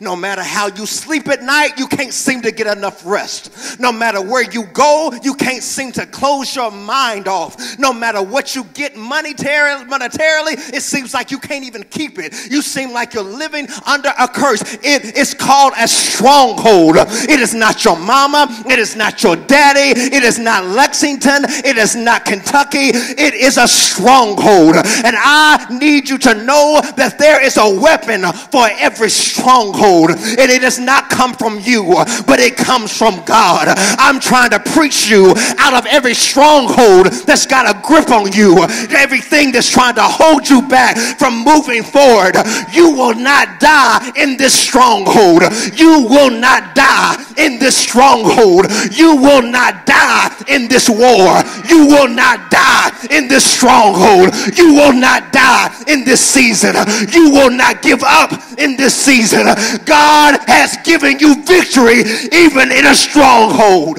No 0.00 0.14
matter 0.14 0.42
how 0.42 0.66
you 0.66 0.84
sleep 0.84 1.28
at 1.28 1.42
night, 1.42 1.78
you 1.78 1.86
can't 1.86 2.12
seem 2.12 2.42
to 2.42 2.50
get 2.50 2.66
enough 2.66 3.04
rest. 3.06 3.80
No 3.80 3.90
matter 3.92 4.20
where 4.20 4.42
you 4.42 4.64
go, 4.66 5.12
you 5.22 5.34
can't 5.34 5.62
seem 5.62 5.92
to 5.92 6.04
close 6.06 6.54
your 6.54 6.70
mind 6.70 7.28
off. 7.28 7.78
No 7.78 7.92
matter 7.92 8.22
what 8.22 8.54
you 8.54 8.64
get 8.74 8.94
monetarily, 8.94 9.88
monetarily 9.88 10.74
it 10.74 10.82
seems 10.82 11.14
like 11.14 11.30
you 11.30 11.38
can't 11.38 11.64
even 11.64 11.82
keep 11.84 12.18
it. 12.18 12.50
You 12.50 12.60
seem 12.60 12.92
like 12.92 13.14
you're 13.14 13.22
living 13.22 13.68
under 13.86 14.12
a 14.18 14.28
curse. 14.28 14.62
It 14.82 15.16
is 15.16 15.32
called 15.32 15.72
a 15.78 15.88
stronghold. 15.88 16.96
It 16.96 17.40
is 17.40 17.54
not 17.54 17.84
your 17.84 17.98
mama. 17.98 18.48
It 18.66 18.78
is 18.78 18.96
not 18.96 19.22
your 19.22 19.36
daddy. 19.36 19.98
It 19.98 20.22
is 20.22 20.38
not 20.38 20.64
Lexington. 20.66 21.44
It 21.46 21.78
is 21.78 21.96
not 21.96 22.24
Kentucky. 22.26 22.90
It 22.92 23.34
is 23.34 23.56
a 23.56 23.66
stronghold. 23.66 24.76
And 24.76 25.16
I 25.18 25.66
need 25.70 26.08
you 26.08 26.18
to 26.18 26.34
know 26.34 26.80
that 26.96 27.18
there 27.18 27.42
is 27.42 27.56
a 27.56 27.80
weapon 27.80 28.24
for 28.50 28.68
every 28.78 29.10
stronghold 29.10 29.85
and 29.86 30.50
it 30.50 30.62
does 30.62 30.78
not 30.78 31.08
come 31.08 31.32
from 31.34 31.60
you, 31.60 31.84
but 32.26 32.40
it 32.40 32.56
comes 32.56 32.96
from 32.96 33.22
God. 33.24 33.68
I'm 33.98 34.18
trying 34.20 34.50
to 34.50 34.58
preach 34.58 35.08
you 35.08 35.34
out 35.58 35.74
of 35.74 35.86
every 35.86 36.14
stronghold 36.14 37.06
that's 37.26 37.46
got 37.46 37.70
a 37.70 37.78
grip 37.86 38.10
on 38.10 38.32
you, 38.32 38.58
everything 38.90 39.52
that's 39.52 39.70
trying 39.70 39.94
to 39.94 40.02
hold 40.02 40.48
you 40.48 40.62
back 40.62 40.96
from 41.18 41.44
moving 41.44 41.82
forward. 41.82 42.34
You 42.72 42.90
will 42.90 43.14
not 43.14 43.60
die 43.60 44.12
in 44.16 44.36
this 44.36 44.58
stronghold. 44.58 45.42
You 45.74 46.06
will 46.08 46.30
not 46.30 46.74
die 46.74 47.24
in 47.38 47.58
this 47.58 47.76
stronghold. 47.76 48.66
You 48.92 49.16
will 49.16 49.42
not 49.42 49.86
die 49.86 50.44
in 50.48 50.68
this 50.68 50.88
war. 50.88 51.42
You 51.68 51.86
will 51.86 52.08
not 52.08 52.50
die 52.50 52.90
in 53.10 53.28
this 53.28 53.44
stronghold. 53.44 54.34
You 54.56 54.74
will 54.74 54.92
not 54.92 55.32
die 55.32 55.70
in 55.86 56.04
this 56.04 56.20
season. 56.20 56.74
You 57.12 57.30
will 57.30 57.50
not 57.50 57.82
give 57.82 58.02
up 58.02 58.32
in 58.58 58.76
this 58.76 58.94
season. 58.94 59.46
God 59.84 60.38
has 60.46 60.76
given 60.84 61.18
you 61.18 61.42
victory 61.44 62.00
even 62.32 62.72
in 62.72 62.86
a 62.86 62.94
stronghold. 62.94 63.98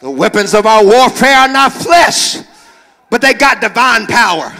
The 0.00 0.10
weapons 0.10 0.54
of 0.54 0.64
our 0.64 0.84
warfare 0.84 1.36
are 1.36 1.48
not 1.48 1.72
flesh, 1.72 2.36
but 3.10 3.20
they 3.20 3.34
got 3.34 3.60
divine 3.60 4.06
power 4.06 4.52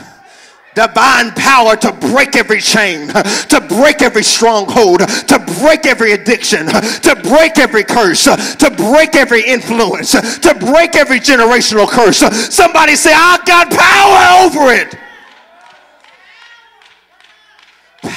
divine 0.79 1.33
power 1.33 1.75
to 1.75 1.93
break 1.93 2.37
every 2.37 2.61
chain, 2.61 3.09
to 3.09 3.61
break 3.69 4.01
every 4.01 4.23
stronghold, 4.23 5.01
to 5.01 5.39
break 5.61 5.87
every 5.87 6.13
addiction, 6.13 6.67
to 6.69 7.21
break 7.25 7.59
every 7.59 7.83
curse, 7.83 8.25
to 8.25 8.71
break 8.77 9.17
every 9.17 9.43
influence, 9.45 10.13
to 10.13 10.55
break 10.61 10.95
every 10.95 11.19
generational 11.19 11.89
curse. 11.89 12.19
Somebody 12.55 12.95
say, 12.95 13.13
I've 13.13 13.45
got 13.45 13.71
power 13.71 14.47
over 14.47 14.73
it. 14.73 14.95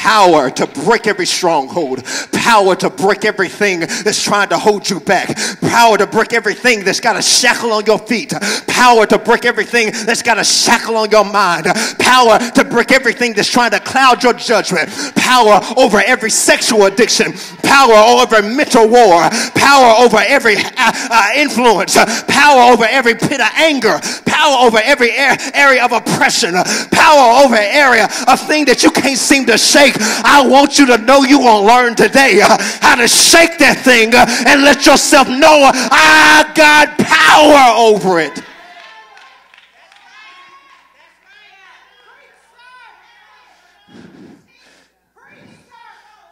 Power 0.02 0.50
to 0.50 0.66
break 0.84 1.06
every 1.06 1.28
stronghold, 1.28 2.04
power 2.32 2.76
to 2.76 2.90
break 2.90 3.24
everything 3.24 3.82
that's 3.82 4.24
trying 4.24 4.50
to 4.50 4.58
hold 4.58 4.90
you 4.90 5.00
back, 5.00 5.38
power 5.62 5.96
to 5.96 6.08
break 6.08 6.34
everything 6.34 6.84
that's 6.84 7.00
got 7.00 7.16
a 7.16 7.22
shackle 7.22 7.72
on 7.72 7.86
your 7.86 8.00
feet, 8.00 8.34
power 8.66 9.06
to 9.06 9.20
break 9.20 9.46
everything 9.46 9.92
that's 10.08 10.24
got 10.24 10.40
a 10.40 10.44
shackle 10.44 10.98
on 10.98 11.12
your 11.12 11.24
mind, 11.24 11.68
power 12.00 12.40
to 12.40 12.64
break 12.64 12.92
everything 12.92 13.34
that's 13.34 13.52
trying 13.52 13.70
to 13.70 13.80
cloud 13.80 14.24
your 14.24 14.34
judgment, 14.34 14.90
power 15.16 15.62
over 15.78 16.02
every 16.04 16.32
sexual 16.32 16.86
addiction, 16.86 17.32
power 17.62 17.94
over 17.94 18.42
mental 18.42 18.90
war, 18.90 19.30
power 19.54 19.94
over 20.04 20.18
every 20.18 20.56
uh, 20.58 20.92
uh, 21.12 21.30
influence, 21.36 21.96
power 22.26 22.74
over 22.74 22.86
every 22.86 23.14
pit 23.14 23.40
of 23.40 23.52
anger, 23.56 24.00
power 24.26 24.66
over 24.66 24.80
every 24.84 25.12
area 25.12 25.86
of 25.86 25.92
oppression, 25.92 26.56
power 26.90 27.46
over 27.46 27.56
area 27.56 28.06
of 28.28 28.40
thing 28.48 28.66
that 28.66 28.82
you 28.82 28.90
can't 28.90 29.20
seem 29.20 29.46
to 29.46 29.60
shake 29.60 29.91
I 30.00 30.46
want 30.48 30.80
you 30.80 30.86
to 30.88 30.98
know 30.98 31.24
you 31.24 31.40
will 31.40 31.64
learn 31.64 31.96
today 31.96 32.42
uh, 32.42 32.58
how 32.82 32.96
to 32.96 33.08
shake 33.08 33.58
that 33.60 33.80
thing 33.80 34.14
uh, 34.16 34.26
and 34.48 34.64
let 34.64 34.86
yourself 34.86 35.28
know 35.28 35.64
uh, 35.64 35.72
I 35.74 36.52
got 36.56 36.98
power 36.98 37.78
over 37.78 38.20
it. 38.20 38.42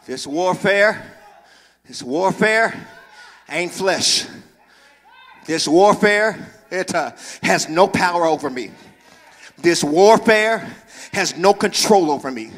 This 0.06 0.26
warfare, 0.26 1.00
this 1.86 2.02
warfare 2.02 2.74
ain't 3.48 3.70
flesh. 3.70 4.26
This 5.46 5.68
warfare, 5.68 6.60
it 6.70 6.94
uh, 6.94 7.12
has 7.42 7.68
no 7.68 7.86
power 7.86 8.26
over 8.26 8.50
me. 8.50 8.72
This 9.58 9.84
warfare 9.84 10.68
has 11.12 11.36
no 11.36 11.52
control 11.52 12.10
over 12.10 12.30
me. 12.30 12.50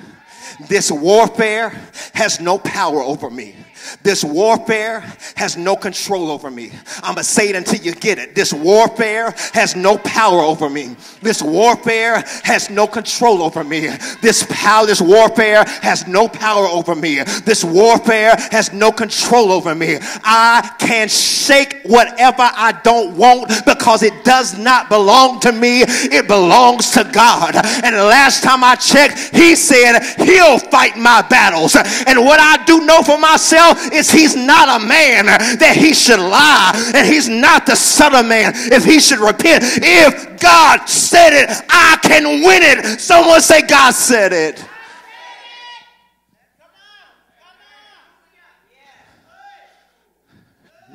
This 0.69 0.91
warfare 0.91 1.71
has 2.15 2.41
no 2.41 2.59
power 2.59 3.03
over 3.03 3.31
me. 3.31 3.55
This 4.03 4.25
warfare 4.25 5.01
has 5.37 5.57
no 5.57 5.77
control 5.77 6.31
over 6.31 6.51
me. 6.51 6.73
I'm 7.03 7.15
going 7.15 7.17
to 7.17 7.25
say 7.25 7.51
it 7.51 7.57
until 7.57 7.81
you 7.81 7.95
get 7.95 8.19
it. 8.19 8.35
This 8.35 8.53
warfare 8.53 9.35
has 9.53 9.77
no 9.77 9.99
power 9.99 10.41
over 10.41 10.69
me. 10.69 10.97
This 11.21 11.43
warfare 11.43 12.23
has 12.45 12.71
no 12.71 12.87
control 12.87 13.43
over 13.43 13.65
me. 13.65 13.89
This 14.21 14.47
power, 14.51 14.87
this 14.87 15.01
warfare 15.01 15.65
has 15.83 16.07
no 16.07 16.29
power 16.29 16.67
over 16.67 16.95
me. 16.95 17.23
This 17.45 17.65
warfare 17.65 18.35
has 18.51 18.73
no 18.73 18.93
control 18.93 19.53
over 19.53 19.75
me. 19.75 19.99
I 20.25 20.75
can 20.79 21.09
shake 21.09 21.83
whatever 21.85 22.43
I 22.43 22.79
don't 22.85 23.17
want 23.17 23.51
because 23.65 24.03
it 24.03 24.25
does 24.25 24.59
not 24.59 24.89
belong 24.89 25.41
to 25.41 25.53
me. 25.53 25.83
It 25.83 26.27
belongs 26.29 26.91
to 26.93 27.09
God. 27.13 27.55
And 27.57 27.95
the 27.95 28.05
last 28.05 28.43
time 28.43 28.65
I 28.65 28.77
checked, 28.77 29.35
he 29.35 29.55
said 29.55 30.01
he'll 30.19 30.59
fight 30.59 30.97
my 30.97 31.23
battles. 31.23 31.77
And 31.77 32.25
what 32.25 32.41
I 32.41 32.65
do 32.65 32.85
know 32.85 33.03
for 33.03 33.19
myself 33.19 33.72
is 33.93 34.11
he's 34.11 34.37
not 34.37 34.81
a 34.81 34.85
man 34.85 35.27
that 35.27 35.77
he 35.77 35.95
should 35.95 36.21
lie, 36.21 36.73
and 36.95 37.07
he's 37.07 37.29
not 37.29 37.67
the 37.67 37.77
son 37.77 38.15
of 38.15 38.27
man 38.27 38.53
if 38.55 38.85
he 38.85 39.01
should 39.01 39.19
repent. 39.19 39.65
If 39.65 40.41
God 40.41 40.87
said 40.89 41.33
it, 41.33 41.65
I 41.69 41.99
can 42.03 42.43
win 42.45 42.63
it. 42.63 43.01
Someone 43.01 43.41
say, 43.41 43.63
God 43.63 43.93
said 43.93 44.33
it. 44.33 44.65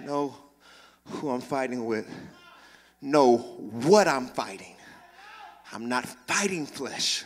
Know 0.04 0.34
who 1.06 1.30
I'm 1.30 1.42
fighting 1.42 1.86
with, 1.86 2.10
know 3.02 3.38
what 3.38 4.08
I'm 4.08 4.28
fighting. 4.28 4.76
I'm 5.74 5.90
not 5.90 6.06
fighting 6.06 6.66
flesh. 6.66 7.26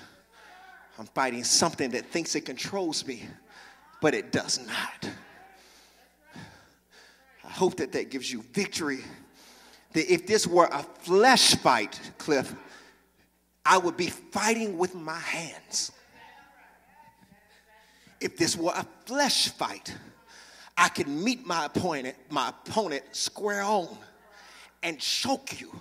I'm 0.98 1.06
fighting 1.06 1.44
something 1.44 1.92
that 1.92 2.06
thinks 2.08 2.36
it 2.36 2.42
controls 2.42 3.06
me, 3.06 3.24
but 4.02 4.14
it 4.14 4.32
does 4.32 4.60
not. 4.66 5.10
I 7.52 7.54
hope 7.54 7.76
that 7.78 7.92
that 7.92 8.10
gives 8.10 8.32
you 8.32 8.44
victory. 8.54 9.00
That 9.92 10.12
if 10.12 10.26
this 10.26 10.48
were 10.48 10.70
a 10.72 10.84
flesh 11.00 11.56
fight, 11.56 12.00
Cliff, 12.18 12.56
I 13.66 13.78
would 13.78 13.98
be 13.98 14.08
fighting 14.08 14.78
with 14.78 14.96
my 14.96 15.20
hands. 15.20 15.92
If 18.22 18.38
this 18.38 18.56
were 18.56 18.72
a 18.74 18.86
flesh 19.06 19.50
fight, 19.50 19.94
I 20.78 20.88
could 20.88 21.10
meet 21.10 21.46
my 21.46 21.66
opponent, 21.66 22.16
my 22.30 22.50
opponent 22.50 23.04
square 23.12 23.64
on 23.64 23.98
and 24.82 24.98
choke 24.98 25.60
you 25.60 25.78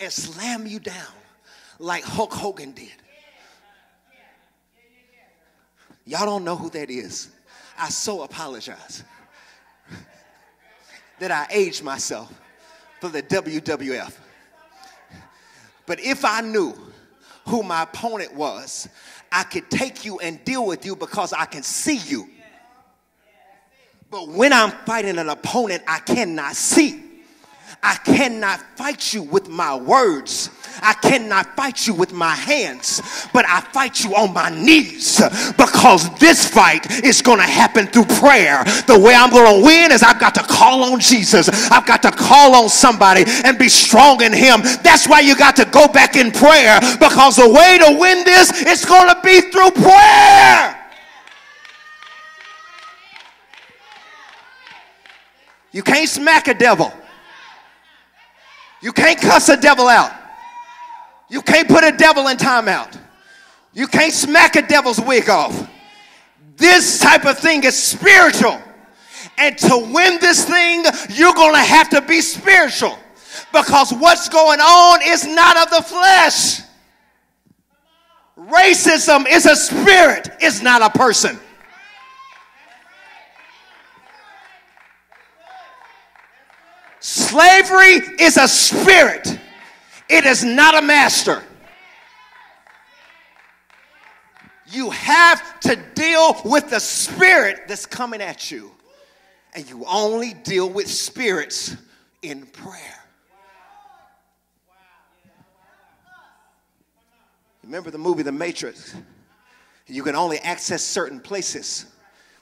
and 0.00 0.10
slam 0.10 0.66
you 0.66 0.80
down 0.80 1.12
like 1.78 2.04
Hulk 2.04 2.32
Hogan 2.32 2.72
did. 2.72 2.88
Y'all 6.06 6.24
don't 6.24 6.44
know 6.44 6.56
who 6.56 6.70
that 6.70 6.88
is. 6.88 7.28
I 7.78 7.90
so 7.90 8.22
apologize 8.22 9.04
that 11.18 11.30
I 11.30 11.46
aged 11.50 11.82
myself 11.82 12.32
for 13.00 13.08
the 13.08 13.22
WWF. 13.22 14.16
But 15.86 16.00
if 16.00 16.24
I 16.24 16.40
knew 16.40 16.74
who 17.46 17.62
my 17.62 17.84
opponent 17.84 18.34
was, 18.34 18.88
I 19.30 19.44
could 19.44 19.70
take 19.70 20.04
you 20.04 20.18
and 20.18 20.44
deal 20.44 20.66
with 20.66 20.84
you 20.84 20.96
because 20.96 21.32
I 21.32 21.44
can 21.44 21.62
see 21.62 21.98
you. 21.98 22.28
But 24.10 24.28
when 24.28 24.52
I'm 24.52 24.70
fighting 24.84 25.18
an 25.18 25.28
opponent 25.28 25.82
I 25.86 25.98
cannot 26.00 26.56
see, 26.56 27.02
I 27.82 27.94
cannot 27.96 28.60
fight 28.76 29.12
you 29.12 29.22
with 29.22 29.48
my 29.48 29.76
words. 29.76 30.50
I 30.82 30.94
cannot 30.94 31.56
fight 31.56 31.86
you 31.86 31.94
with 31.94 32.12
my 32.12 32.34
hands, 32.34 33.28
but 33.32 33.44
I 33.46 33.60
fight 33.60 34.04
you 34.04 34.14
on 34.14 34.32
my 34.32 34.50
knees 34.50 35.20
because 35.56 36.16
this 36.18 36.48
fight 36.48 37.04
is 37.04 37.22
going 37.22 37.38
to 37.38 37.44
happen 37.44 37.86
through 37.86 38.04
prayer. 38.04 38.64
The 38.86 38.98
way 38.98 39.14
I'm 39.14 39.30
going 39.30 39.60
to 39.60 39.64
win 39.64 39.92
is 39.92 40.02
I've 40.02 40.20
got 40.20 40.34
to 40.34 40.42
call 40.42 40.84
on 40.92 41.00
Jesus. 41.00 41.48
I've 41.70 41.86
got 41.86 42.02
to 42.02 42.10
call 42.10 42.54
on 42.54 42.68
somebody 42.68 43.24
and 43.44 43.58
be 43.58 43.68
strong 43.68 44.22
in 44.22 44.32
Him. 44.32 44.60
That's 44.82 45.08
why 45.08 45.20
you 45.20 45.36
got 45.36 45.56
to 45.56 45.64
go 45.64 45.88
back 45.88 46.16
in 46.16 46.30
prayer 46.30 46.80
because 46.98 47.36
the 47.36 47.48
way 47.48 47.78
to 47.78 47.98
win 47.98 48.24
this 48.24 48.62
is 48.62 48.84
going 48.84 49.08
to 49.08 49.20
be 49.22 49.40
through 49.50 49.70
prayer. 49.70 50.76
You 55.72 55.82
can't 55.82 56.08
smack 56.08 56.48
a 56.48 56.54
devil. 56.54 56.90
You 58.80 58.92
can't 58.92 59.20
cuss 59.20 59.48
a 59.48 59.56
devil 59.56 59.88
out. 59.88 60.12
You 61.28 61.42
can't 61.42 61.68
put 61.68 61.84
a 61.84 61.92
devil 61.96 62.28
in 62.28 62.36
timeout. 62.36 62.98
You 63.72 63.86
can't 63.86 64.12
smack 64.12 64.56
a 64.56 64.62
devil's 64.62 65.00
wig 65.00 65.28
off. 65.28 65.68
This 66.56 67.00
type 67.00 67.26
of 67.26 67.38
thing 67.38 67.64
is 67.64 67.80
spiritual. 67.80 68.60
And 69.38 69.58
to 69.58 69.90
win 69.92 70.18
this 70.20 70.44
thing, 70.44 70.84
you're 71.10 71.34
going 71.34 71.54
to 71.54 71.60
have 71.60 71.90
to 71.90 72.00
be 72.00 72.20
spiritual. 72.20 72.98
Because 73.52 73.92
what's 73.92 74.28
going 74.28 74.60
on 74.60 75.00
is 75.02 75.26
not 75.26 75.56
of 75.58 75.70
the 75.70 75.82
flesh. 75.82 76.60
Racism 78.38 79.26
is 79.28 79.46
a 79.46 79.56
spirit, 79.56 80.28
it's 80.40 80.62
not 80.62 80.82
a 80.82 80.90
person. 80.90 81.38
Slavery 87.00 88.00
is 88.18 88.36
a 88.36 88.48
spirit, 88.48 89.38
it 90.08 90.24
is 90.24 90.44
not 90.44 90.76
a 90.76 90.82
master. 90.82 91.42
You 94.68 94.90
have 94.90 95.60
to 95.60 95.76
deal 95.94 96.36
with 96.44 96.70
the 96.70 96.80
spirit 96.80 97.68
that's 97.68 97.86
coming 97.86 98.20
at 98.20 98.50
you. 98.50 98.70
And 99.54 99.68
you 99.70 99.84
only 99.86 100.34
deal 100.34 100.68
with 100.68 100.88
spirits 100.88 101.76
in 102.22 102.46
prayer. 102.46 103.00
Remember 107.64 107.90
the 107.90 107.98
movie 107.98 108.22
The 108.22 108.32
Matrix? 108.32 108.94
You 109.86 110.02
can 110.02 110.14
only 110.14 110.38
access 110.38 110.82
certain 110.82 111.20
places 111.20 111.86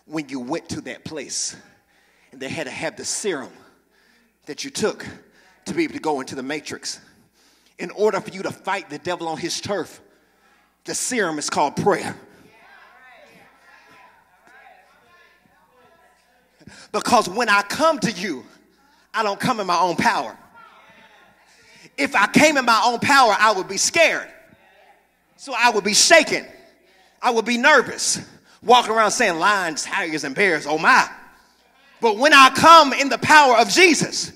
when 0.06 0.28
you 0.28 0.40
went 0.40 0.68
to 0.70 0.80
that 0.82 1.04
place. 1.04 1.56
And 2.32 2.40
they 2.40 2.48
had 2.48 2.64
to 2.64 2.70
have 2.70 2.96
the 2.96 3.04
serum 3.04 3.52
that 4.46 4.64
you 4.64 4.70
took 4.70 5.06
to 5.66 5.74
be 5.74 5.84
able 5.84 5.94
to 5.94 6.00
go 6.00 6.20
into 6.20 6.34
the 6.34 6.42
matrix. 6.42 7.00
In 7.78 7.90
order 7.90 8.20
for 8.20 8.30
you 8.30 8.42
to 8.42 8.52
fight 8.52 8.88
the 8.88 8.98
devil 8.98 9.28
on 9.28 9.38
his 9.38 9.60
turf, 9.60 10.00
the 10.84 10.94
serum 10.94 11.38
is 11.38 11.50
called 11.50 11.76
prayer. 11.76 12.16
Because 16.92 17.28
when 17.28 17.48
I 17.48 17.62
come 17.62 17.98
to 18.00 18.10
you, 18.10 18.44
I 19.12 19.22
don't 19.22 19.40
come 19.40 19.60
in 19.60 19.66
my 19.66 19.78
own 19.78 19.96
power. 19.96 20.36
If 21.96 22.14
I 22.14 22.26
came 22.26 22.56
in 22.56 22.64
my 22.64 22.82
own 22.84 22.98
power, 23.00 23.34
I 23.38 23.52
would 23.52 23.68
be 23.68 23.76
scared. 23.76 24.28
So 25.36 25.54
I 25.56 25.70
would 25.70 25.84
be 25.84 25.94
shaken. 25.94 26.46
I 27.20 27.30
would 27.30 27.44
be 27.44 27.58
nervous. 27.58 28.20
Walking 28.62 28.92
around 28.92 29.10
saying 29.10 29.38
lions, 29.38 29.84
tigers, 29.84 30.24
and 30.24 30.34
bears, 30.34 30.66
oh 30.66 30.78
my. 30.78 31.08
But 32.00 32.16
when 32.16 32.32
I 32.32 32.50
come 32.50 32.92
in 32.92 33.08
the 33.08 33.18
power 33.18 33.56
of 33.56 33.68
Jesus, 33.68 34.32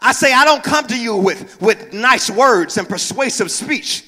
I 0.00 0.12
say, 0.12 0.32
I 0.32 0.44
don't 0.44 0.62
come 0.62 0.86
to 0.86 0.98
you 0.98 1.16
with, 1.16 1.60
with 1.60 1.92
nice 1.92 2.30
words 2.30 2.76
and 2.76 2.88
persuasive 2.88 3.50
speech. 3.50 4.04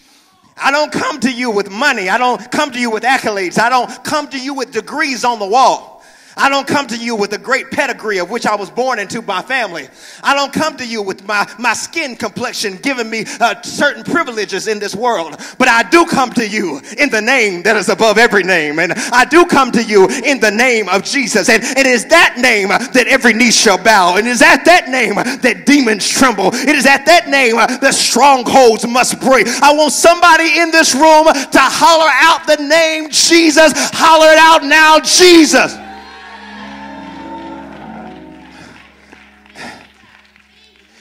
I 0.56 0.70
don't 0.70 0.92
come 0.92 1.18
to 1.20 1.32
you 1.32 1.50
with 1.50 1.70
money. 1.70 2.08
I 2.08 2.18
don't 2.18 2.50
come 2.52 2.70
to 2.70 2.78
you 2.78 2.90
with 2.90 3.02
accolades. 3.02 3.58
I 3.58 3.68
don't 3.70 4.04
come 4.04 4.28
to 4.28 4.38
you 4.38 4.54
with 4.54 4.72
degrees 4.72 5.24
on 5.24 5.38
the 5.38 5.46
wall. 5.46 5.89
I 6.36 6.48
don't 6.48 6.66
come 6.66 6.86
to 6.88 6.96
you 6.96 7.16
with 7.16 7.32
a 7.32 7.38
great 7.38 7.70
pedigree 7.70 8.18
of 8.18 8.30
which 8.30 8.46
I 8.46 8.54
was 8.54 8.70
born 8.70 8.98
into 8.98 9.20
by 9.20 9.42
family. 9.42 9.88
I 10.22 10.34
don't 10.34 10.52
come 10.52 10.76
to 10.76 10.86
you 10.86 11.02
with 11.02 11.26
my, 11.26 11.50
my 11.58 11.74
skin 11.74 12.16
complexion 12.16 12.76
giving 12.76 13.10
me 13.10 13.24
uh, 13.40 13.60
certain 13.62 14.04
privileges 14.04 14.68
in 14.68 14.78
this 14.78 14.94
world. 14.94 15.36
But 15.58 15.68
I 15.68 15.82
do 15.90 16.06
come 16.06 16.30
to 16.34 16.46
you 16.46 16.80
in 16.98 17.10
the 17.10 17.20
name 17.20 17.62
that 17.64 17.76
is 17.76 17.88
above 17.88 18.18
every 18.18 18.42
name. 18.42 18.78
And 18.78 18.92
I 19.12 19.24
do 19.24 19.44
come 19.44 19.72
to 19.72 19.82
you 19.82 20.08
in 20.24 20.40
the 20.40 20.50
name 20.50 20.88
of 20.88 21.02
Jesus. 21.04 21.48
And 21.48 21.62
it 21.62 21.86
is 21.86 22.06
that 22.06 22.36
name 22.38 22.68
that 22.68 23.06
every 23.08 23.32
knee 23.32 23.50
shall 23.50 23.82
bow. 23.82 24.16
And 24.16 24.26
it 24.26 24.30
is 24.30 24.42
at 24.42 24.64
that 24.64 24.88
name 24.88 25.16
that 25.16 25.66
demons 25.66 26.08
tremble. 26.08 26.54
It 26.54 26.76
is 26.76 26.86
at 26.86 27.06
that 27.06 27.28
name 27.28 27.56
that 27.56 27.94
strongholds 27.94 28.86
must 28.86 29.20
break. 29.20 29.46
I 29.62 29.72
want 29.72 29.92
somebody 29.92 30.58
in 30.58 30.70
this 30.70 30.94
room 30.94 31.26
to 31.26 31.60
holler 31.60 32.10
out 32.22 32.46
the 32.46 32.62
name 32.62 33.10
Jesus. 33.10 33.72
Holler 33.92 34.32
it 34.32 34.38
out 34.38 34.64
now, 34.64 35.00
Jesus. 35.00 35.76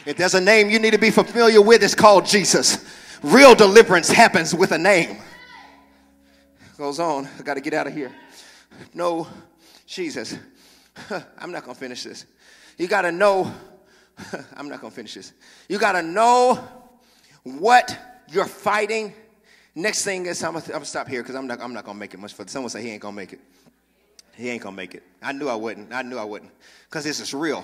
If 0.10 0.18
there's 0.18 0.34
a 0.34 0.42
name 0.42 0.72
you 0.72 0.80
need 0.80 0.94
to 0.94 0.98
be 0.98 1.12
familiar 1.12 1.62
with, 1.62 1.84
it's 1.84 1.94
called 1.94 2.26
Jesus. 2.26 2.84
Real 3.22 3.54
deliverance 3.54 4.10
happens 4.10 4.56
with 4.56 4.72
a 4.72 4.78
name. 4.80 5.18
Goes 6.80 7.00
on. 7.00 7.28
I 7.38 7.44
got 7.44 7.54
to 7.54 7.62
get 7.62 7.76
out 7.76 7.86
of 7.86 7.94
here. 7.94 8.12
No, 8.92 9.28
Jesus. 9.86 10.36
I'm 11.38 11.52
not 11.52 11.64
going 11.64 11.76
to 11.76 11.80
finish 11.80 12.02
this. 12.02 12.26
You 12.80 12.88
got 12.88 13.04
to 13.04 13.12
know. 13.12 13.54
I'm 14.58 14.68
not 14.68 14.82
going 14.82 14.90
to 14.90 14.96
finish 14.96 15.14
this. 15.14 15.32
You 15.68 15.78
got 15.78 15.92
to 15.92 16.02
know 16.02 16.56
what 17.44 17.96
you're 18.32 18.46
fighting. 18.46 19.14
Next 19.76 20.06
thing 20.06 20.26
is, 20.26 20.44
I'm 20.44 20.54
going 20.54 20.64
to 20.64 20.86
stop 20.86 21.08
here 21.08 21.22
because 21.22 21.36
I'm 21.36 21.46
not, 21.46 21.62
I'm 21.62 21.72
not 21.72 21.86
going 21.86 21.98
to 21.98 22.00
make 22.00 22.16
it 22.16 22.20
much 22.20 22.34
further. 22.34 22.50
Someone 22.50 22.72
say 22.72 22.82
he 22.82 22.90
ain't 22.90 23.04
going 23.04 23.14
to 23.14 23.16
make 23.16 23.34
it. 23.34 23.42
He 24.36 24.50
ain't 24.50 24.64
going 24.64 24.74
to 24.74 24.82
make 24.82 24.96
it. 24.96 25.04
I 25.22 25.34
knew 25.34 25.48
I 25.48 25.56
wouldn't. 25.56 25.94
I 25.94 26.02
knew 26.02 26.18
I 26.18 26.24
wouldn't 26.24 26.50
because 26.86 27.04
this 27.04 27.20
is 27.20 27.32
real. 27.32 27.64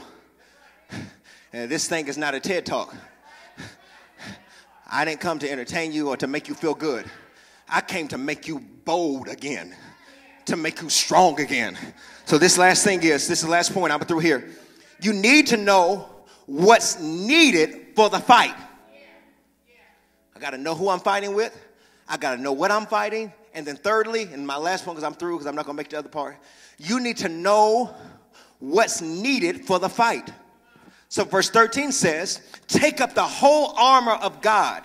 And 1.56 1.72
this 1.72 1.88
thing 1.88 2.10
is 2.10 2.18
not 2.18 2.36
a 2.36 2.42
TED 2.42 2.66
talk. 2.66 2.94
I 4.92 5.06
didn't 5.06 5.22
come 5.22 5.40
to 5.40 5.50
entertain 5.50 5.94
you 5.94 6.10
or 6.10 6.18
to 6.18 6.28
make 6.28 6.50
you 6.50 6.54
feel 6.54 6.74
good. 6.74 7.10
I 7.70 7.80
came 7.80 8.10
to 8.10 8.18
make 8.18 8.46
you 8.46 8.60
bold 8.84 9.30
again, 9.30 9.74
to 10.48 10.58
make 10.58 10.82
you 10.82 10.90
strong 10.90 11.40
again. 11.40 11.78
So, 12.26 12.38
this 12.38 12.58
last 12.58 12.84
thing 12.84 13.02
is 13.04 13.30
this 13.30 13.40
is 13.40 13.46
the 13.46 13.50
last 13.50 13.74
point 13.74 13.94
I'm 13.94 14.02
through 14.02 14.20
here. 14.20 14.50
You 15.02 15.14
need 15.14 15.48
to 15.48 15.56
know 15.56 16.10
what's 16.46 17.00
needed 17.00 17.96
for 17.96 18.10
the 18.10 18.20
fight. 18.20 18.54
I 20.36 20.40
got 20.42 20.50
to 20.50 20.58
know 20.58 20.76
who 20.76 20.90
I'm 20.90 21.00
fighting 21.00 21.34
with, 21.34 21.58
I 22.10 22.18
got 22.18 22.36
to 22.36 22.42
know 22.42 22.52
what 22.52 22.70
I'm 22.70 22.86
fighting. 22.86 23.32
And 23.54 23.66
then, 23.66 23.78
thirdly, 23.78 24.24
and 24.24 24.46
my 24.46 24.58
last 24.58 24.86
one, 24.86 24.98
because 24.98 25.06
I'm 25.06 25.18
through, 25.18 25.36
because 25.36 25.48
I'm 25.48 25.56
not 25.56 25.66
going 25.66 25.78
to 25.78 25.82
make 25.82 25.90
the 25.90 26.00
other 26.00 26.10
part, 26.10 26.36
you 26.78 27.00
need 27.00 27.16
to 27.20 27.30
know 27.30 27.96
what's 28.60 29.00
needed 29.00 29.66
for 29.66 29.80
the 29.80 29.88
fight. 29.88 30.30
So, 31.16 31.24
verse 31.24 31.50
13 31.50 31.94
says, 31.94 32.42
Take 32.68 33.00
up 33.00 33.16
the 33.16 33.24
whole 33.24 33.68
armor 33.78 34.16
of 34.16 34.42
God, 34.42 34.84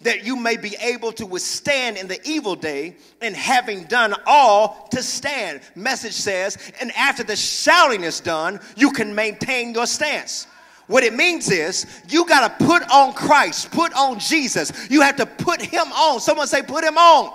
that 0.00 0.24
you 0.24 0.34
may 0.34 0.56
be 0.56 0.74
able 0.80 1.12
to 1.12 1.26
withstand 1.26 1.96
in 1.96 2.08
the 2.08 2.18
evil 2.24 2.56
day, 2.56 2.96
and 3.20 3.36
having 3.36 3.84
done 3.84 4.16
all 4.26 4.88
to 4.90 5.00
stand. 5.00 5.60
Message 5.76 6.14
says, 6.14 6.58
And 6.80 6.90
after 6.96 7.22
the 7.22 7.36
shouting 7.36 8.02
is 8.02 8.18
done, 8.18 8.58
you 8.76 8.90
can 8.90 9.14
maintain 9.14 9.72
your 9.72 9.86
stance. 9.86 10.48
What 10.88 11.04
it 11.04 11.14
means 11.14 11.48
is 11.48 12.02
you 12.08 12.26
got 12.26 12.58
to 12.58 12.66
put 12.66 12.82
on 12.90 13.12
Christ, 13.12 13.70
put 13.70 13.92
on 13.92 14.18
Jesus. 14.18 14.72
You 14.90 15.02
have 15.02 15.14
to 15.18 15.26
put 15.26 15.62
him 15.62 15.86
on. 15.92 16.18
Someone 16.18 16.48
say, 16.48 16.62
Put 16.62 16.82
him 16.82 16.98
on. 16.98 17.32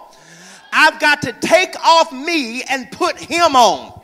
I've 0.74 1.00
got 1.00 1.22
to 1.22 1.32
take 1.32 1.74
off 1.80 2.12
me 2.12 2.64
and 2.64 2.92
put 2.92 3.18
him 3.18 3.56
on. 3.56 3.99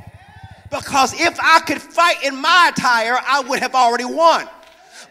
Because 0.70 1.13
if 1.20 1.39
I 1.39 1.59
could 1.61 1.82
fight 1.82 2.24
in 2.24 2.39
my 2.41 2.72
attire, 2.74 3.18
I 3.26 3.41
would 3.41 3.59
have 3.59 3.76
already 3.76 4.05
won. 4.05 4.47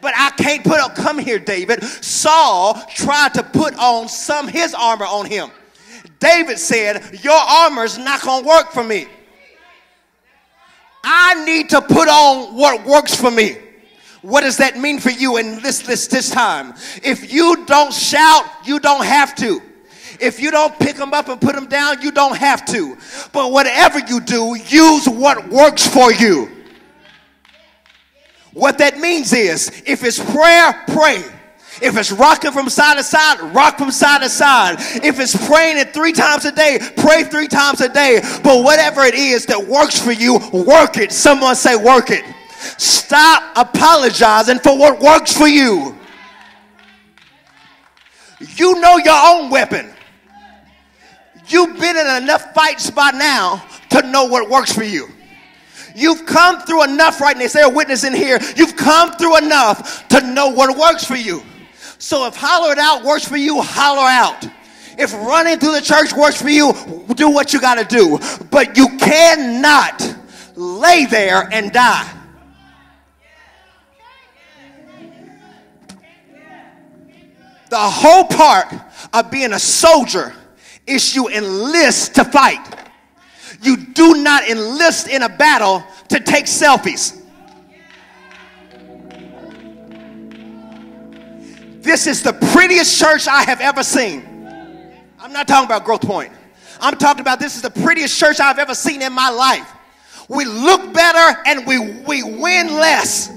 But 0.01 0.15
I 0.17 0.31
can't 0.31 0.65
put 0.65 0.81
up, 0.81 0.95
come 0.95 1.19
here, 1.19 1.39
David. 1.39 1.83
Saul 1.83 2.75
tried 2.95 3.35
to 3.35 3.43
put 3.43 3.75
on 3.79 4.09
some 4.09 4.49
his 4.49 4.75
armor 4.75 5.07
on 5.07 5.27
him. 5.27 5.51
David 6.19 6.59
said, 6.59 7.21
Your 7.23 7.33
armor's 7.33 7.99
not 7.99 8.21
gonna 8.23 8.47
work 8.47 8.71
for 8.71 8.85
me. 8.85 9.07
I 11.03 11.45
need 11.45 11.71
to 11.71 11.83
put 11.83 12.09
on 12.09 12.57
what 12.57 12.85
works 12.87 13.15
for 13.15 13.31
me. 13.31 13.57
What 14.23 14.41
does 14.41 14.57
that 14.57 14.79
mean 14.79 15.01
for 15.01 15.11
you 15.11 15.37
in 15.37 15.61
this, 15.61 15.81
this, 15.81 16.07
this 16.07 16.31
time? 16.31 16.73
If 17.03 17.31
you 17.31 17.67
don't 17.67 17.93
shout, 17.93 18.47
you 18.65 18.81
don't 18.81 19.05
have 19.05 19.35
to. 19.37 19.61
If 20.25 20.41
you 20.41 20.51
don't 20.51 20.77
pick 20.79 20.97
them 20.97 21.13
up 21.13 21.29
and 21.29 21.39
put 21.39 21.55
them 21.55 21.67
down, 21.67 22.01
you 22.01 22.11
don't 22.11 22.37
have 22.37 22.65
to. 22.67 22.97
But 23.33 23.53
whatever 23.53 23.99
you 23.99 24.21
do, 24.21 24.57
use 24.67 25.07
what 25.07 25.49
works 25.49 25.87
for 25.87 26.11
you. 26.13 26.51
What 28.55 28.79
that 28.79 28.99
means 28.99 29.33
is 29.33 29.83
if 29.85 30.03
it's 30.03 30.19
prayer, 30.19 30.83
pray. 30.89 31.23
If 31.83 31.97
it's 31.99 32.13
rocking 32.13 32.53
from 32.53 32.71
side 32.71 32.97
to 32.97 33.03
side, 33.03 33.41
rock 33.55 33.79
from 33.79 33.91
side 33.91 34.23
to 34.23 34.29
side. 34.29 34.77
If 35.05 35.19
it's 35.19 35.37
praying 35.49 35.77
it 35.77 35.93
three 35.93 36.13
times 36.13 36.45
a 36.45 36.53
day, 36.53 36.79
pray 36.97 37.25
three 37.25 37.49
times 37.49 37.81
a 37.81 37.89
day. 37.89 38.21
But 38.43 38.63
whatever 38.63 39.03
it 39.03 39.15
is 39.15 39.45
that 39.47 39.67
works 39.67 40.01
for 40.01 40.13
you, 40.13 40.39
work 40.53 40.97
it. 40.97 41.13
Someone 41.13 41.57
say, 41.57 41.77
work 41.77 42.11
it. 42.11 42.25
Stop 42.79 43.43
apologizing 43.57 44.61
for 44.61 44.79
what 44.79 45.01
works 45.01 45.37
for 45.37 45.49
you. 45.49 45.95
You 48.57 48.81
know 48.81 48.97
your 48.99 49.21
own 49.27 49.51
weapon. 49.51 49.94
You've 51.47 51.79
been 51.79 51.97
in 51.97 52.23
enough 52.23 52.55
fights 52.55 52.91
by 52.91 53.11
now 53.11 53.65
to 53.91 54.03
know 54.11 54.25
what 54.25 54.49
works 54.49 54.73
for 54.73 54.85
you. 54.85 55.09
You've 55.95 56.27
come 56.27 56.61
through 56.63 56.85
enough, 56.85 57.21
right? 57.21 57.33
And 57.33 57.41
they 57.41 57.49
say 57.49 57.63
a 57.63 57.69
witness 57.69 58.05
in 58.05 58.15
here. 58.15 58.39
You've 58.57 58.77
come 58.77 59.13
through 59.13 59.39
enough 59.39 60.09
to 60.09 60.21
know 60.27 60.49
what 60.49 60.77
works 60.77 61.05
for 61.05 61.17
you. 61.17 61.43
So 61.99 62.27
if 62.27 62.35
holler 62.37 62.73
it 62.73 62.79
out 62.79 63.05
works 63.05 63.27
for 63.27 63.37
you, 63.37 63.61
holler 63.63 64.09
out. 64.09 64.47
If 64.99 65.13
running 65.13 65.59
through 65.59 65.73
the 65.73 65.81
church 65.81 66.13
works 66.13 66.41
for 66.41 66.49
you, 66.49 66.73
do 67.15 67.31
what 67.31 67.53
you 67.53 67.61
got 67.61 67.77
to 67.77 67.85
do. 67.85 68.19
But 68.51 68.77
you 68.77 68.89
cannot 68.99 70.17
lay 70.57 71.07
there 71.07 71.49
and 71.53 71.73
die. 71.73 72.11
The 77.71 77.79
whole 77.79 78.25
part 78.25 78.73
of 79.13 79.31
being 79.31 79.53
a 79.53 79.59
soldier 79.59 80.33
is 80.87 81.15
you 81.15 81.29
enlist 81.29 82.15
to 82.17 82.25
fight. 82.25 82.65
You 83.63 83.77
do 83.77 84.23
not 84.23 84.49
enlist 84.49 85.09
in 85.09 85.23
a 85.23 85.29
battle 85.29 85.83
to 86.09 86.21
take 86.21 86.45
selfies. 86.47 87.21
This 91.81 92.07
is 92.07 92.23
the 92.23 92.33
prettiest 92.53 92.99
church 92.99 93.29
I 93.29 93.43
have 93.43 93.61
ever 93.61 93.83
seen. 93.83 94.23
I'm 95.19 95.33
not 95.33 95.47
talking 95.47 95.67
about 95.67 95.85
Growth 95.85 96.03
Point. 96.03 96.33
I'm 96.81 96.97
talking 96.97 97.21
about 97.21 97.39
this 97.39 97.57
is 97.57 97.63
the 97.63 97.71
prettiest 97.71 98.19
church 98.19 98.41
I've 98.41 98.59
ever 98.59 98.75
seen 98.75 99.03
in 99.03 99.13
my 99.13 99.31
life. 99.31 99.71
We 100.29 100.45
look 100.45 100.93
better 100.93 101.41
and 101.47 101.67
we, 101.67 101.79
we 101.79 102.23
win 102.23 102.75
less. 102.75 103.31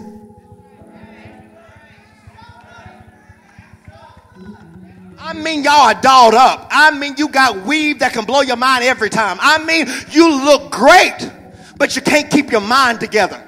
I 5.20 5.34
mean, 5.34 5.64
y'all 5.64 5.74
are 5.74 6.00
dolled 6.00 6.36
up. 6.36 6.68
I 6.70 6.92
mean, 6.92 7.16
you 7.18 7.30
got 7.30 7.66
weave 7.66 8.00
that 8.00 8.14
can 8.14 8.26
blow 8.26 8.42
your 8.42 8.56
mind 8.56 8.84
every 8.84 9.10
time. 9.10 9.38
I 9.42 9.64
mean, 9.64 9.88
you 10.12 10.44
look 10.46 10.72
great, 10.72 11.32
but 11.78 11.96
you 11.96 12.02
can't 12.02 12.30
keep 12.30 12.52
your 12.52 12.62
mind 12.62 13.00
together. 13.00 13.44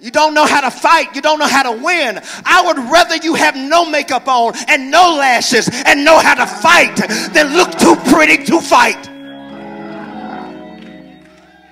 You 0.00 0.10
don't 0.10 0.34
know 0.34 0.46
how 0.46 0.62
to 0.62 0.70
fight. 0.70 1.14
You 1.14 1.22
don't 1.22 1.38
know 1.38 1.46
how 1.46 1.62
to 1.62 1.80
win. 1.80 2.20
I 2.44 2.62
would 2.66 2.78
rather 2.90 3.16
you 3.16 3.34
have 3.34 3.54
no 3.54 3.88
makeup 3.88 4.26
on 4.26 4.54
and 4.66 4.90
no 4.90 5.14
lashes 5.16 5.68
and 5.86 6.04
know 6.04 6.18
how 6.18 6.34
to 6.34 6.46
fight 6.46 6.96
than 7.32 7.54
look 7.54 7.70
too 7.78 7.94
pretty 8.10 8.44
to 8.46 8.60
fight. 8.60 9.06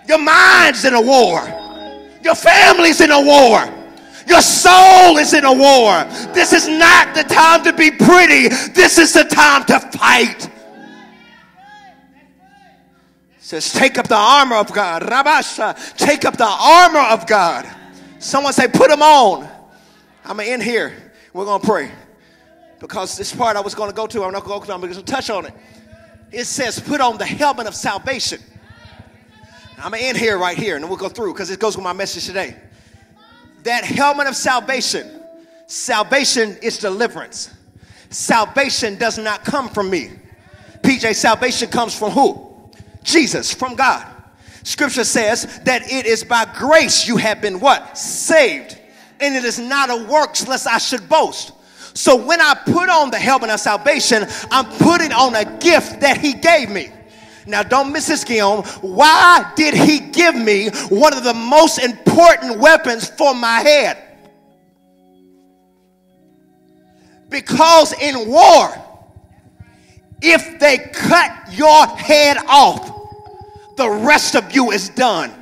Your 0.06 0.18
mind's 0.18 0.84
in 0.84 0.94
a 0.94 1.00
war. 1.00 1.40
Your 2.22 2.36
family's 2.36 3.00
in 3.00 3.10
a 3.10 3.20
war. 3.20 3.79
Your 4.30 4.40
soul 4.40 5.18
is 5.18 5.34
in 5.34 5.44
a 5.44 5.52
war. 5.52 6.04
This 6.32 6.52
is 6.52 6.68
not 6.68 7.16
the 7.16 7.24
time 7.24 7.64
to 7.64 7.72
be 7.72 7.90
pretty. 7.90 8.46
This 8.72 8.96
is 8.96 9.12
the 9.12 9.24
time 9.24 9.64
to 9.64 9.80
fight. 9.98 10.48
It 13.36 13.42
says, 13.42 13.72
take 13.72 13.98
up 13.98 14.06
the 14.06 14.14
armor 14.14 14.54
of 14.54 14.72
God. 14.72 15.02
Rabasha, 15.02 15.96
take 15.96 16.24
up 16.24 16.36
the 16.36 16.46
armor 16.46 17.00
of 17.00 17.26
God. 17.26 17.68
Someone 18.20 18.52
say, 18.52 18.68
put 18.68 18.88
them 18.88 19.02
on. 19.02 19.48
I'm 20.24 20.36
going 20.36 20.46
to 20.46 20.52
end 20.52 20.62
here. 20.62 21.12
We're 21.32 21.44
going 21.44 21.60
to 21.60 21.66
pray. 21.66 21.90
Because 22.78 23.18
this 23.18 23.34
part 23.34 23.56
I 23.56 23.60
was 23.60 23.74
going 23.74 23.90
to 23.90 23.96
go 23.96 24.06
to, 24.06 24.22
I'm 24.22 24.32
not 24.32 24.44
going 24.44 24.60
to 24.60 24.66
go 24.66 24.66
to, 24.66 24.74
I'm 24.74 24.80
going 24.80 24.92
to 24.94 25.02
touch 25.02 25.28
on 25.28 25.46
it. 25.46 25.54
It 26.30 26.44
says, 26.44 26.78
put 26.78 27.00
on 27.00 27.18
the 27.18 27.26
helmet 27.26 27.66
of 27.66 27.74
salvation. 27.74 28.40
I'm 29.78 29.90
going 29.90 30.02
to 30.02 30.08
end 30.08 30.18
here, 30.18 30.38
right 30.38 30.56
here, 30.56 30.76
and 30.76 30.84
then 30.84 30.88
we'll 30.88 31.00
go 31.00 31.08
through 31.08 31.32
because 31.32 31.50
it 31.50 31.58
goes 31.58 31.76
with 31.76 31.82
my 31.82 31.92
message 31.92 32.26
today. 32.26 32.56
That 33.64 33.84
helmet 33.84 34.26
of 34.26 34.36
salvation, 34.36 35.22
salvation 35.66 36.56
is 36.62 36.78
deliverance. 36.78 37.54
Salvation 38.10 38.96
does 38.96 39.18
not 39.18 39.44
come 39.44 39.68
from 39.68 39.90
me. 39.90 40.10
PJ, 40.82 41.14
salvation 41.14 41.70
comes 41.70 41.96
from 41.96 42.10
who? 42.10 42.50
Jesus, 43.02 43.52
from 43.52 43.76
God. 43.76 44.06
Scripture 44.62 45.04
says 45.04 45.60
that 45.64 45.90
it 45.90 46.06
is 46.06 46.24
by 46.24 46.44
grace 46.56 47.06
you 47.06 47.16
have 47.16 47.40
been 47.40 47.60
what? 47.60 47.96
Saved. 47.96 48.78
And 49.20 49.34
it 49.34 49.44
is 49.44 49.58
not 49.58 49.90
a 49.90 50.04
works 50.04 50.46
lest 50.46 50.66
I 50.66 50.78
should 50.78 51.08
boast. 51.08 51.52
So 51.94 52.16
when 52.16 52.40
I 52.40 52.54
put 52.54 52.88
on 52.88 53.10
the 53.10 53.18
helmet 53.18 53.50
of 53.50 53.60
salvation, 53.60 54.26
I'm 54.50 54.66
putting 54.78 55.12
on 55.12 55.34
a 55.34 55.44
gift 55.58 56.00
that 56.00 56.18
he 56.18 56.34
gave 56.34 56.70
me. 56.70 56.90
Now, 57.50 57.64
don't 57.64 57.92
miss 57.92 58.06
this, 58.06 58.22
Guillaume. 58.22 58.64
Why 58.80 59.52
did 59.56 59.74
he 59.74 59.98
give 59.98 60.36
me 60.36 60.68
one 60.88 61.12
of 61.12 61.24
the 61.24 61.34
most 61.34 61.78
important 61.78 62.58
weapons 62.58 63.08
for 63.08 63.34
my 63.34 63.60
head? 63.60 63.98
Because 67.28 67.92
in 68.00 68.28
war, 68.28 68.72
if 70.22 70.60
they 70.60 70.78
cut 70.78 71.52
your 71.52 71.86
head 71.86 72.36
off, 72.48 72.86
the 73.76 73.90
rest 73.90 74.36
of 74.36 74.54
you 74.54 74.70
is 74.70 74.88
done. 74.90 75.32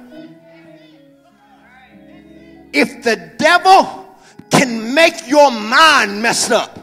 If 2.72 3.02
the 3.02 3.32
devil 3.38 4.16
can 4.50 4.94
make 4.94 5.28
your 5.28 5.50
mind 5.50 6.22
messed 6.22 6.52
up, 6.52 6.78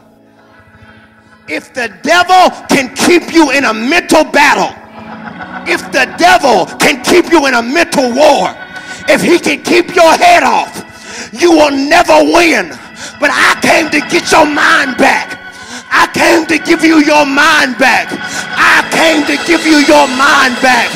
if 1.48 1.72
the 1.74 1.88
devil 2.02 2.50
can 2.68 2.94
keep 2.94 3.32
you 3.32 3.52
in 3.52 3.64
a 3.64 3.72
mental 3.72 4.24
battle, 4.24 4.85
if 5.68 5.82
the 5.92 6.06
devil 6.18 6.66
can 6.78 7.02
keep 7.04 7.30
you 7.30 7.46
in 7.46 7.54
a 7.54 7.62
mental 7.62 8.14
war, 8.14 8.54
if 9.08 9.22
he 9.22 9.38
can 9.38 9.62
keep 9.62 9.94
your 9.94 10.12
head 10.14 10.42
off, 10.42 10.70
you 11.32 11.50
will 11.50 11.70
never 11.70 12.22
win. 12.22 12.70
But 13.20 13.30
I 13.32 13.58
came 13.62 13.90
to 13.90 14.00
get 14.08 14.30
your 14.32 14.46
mind 14.46 14.96
back. 14.96 15.38
I 15.90 16.06
came 16.12 16.46
to 16.46 16.58
give 16.58 16.84
you 16.84 16.98
your 16.98 17.24
mind 17.24 17.78
back. 17.78 18.08
I 18.10 18.86
came 18.92 19.24
to 19.26 19.36
give 19.46 19.64
you 19.64 19.78
your 19.86 20.06
mind 20.08 20.54
back. 20.62 20.90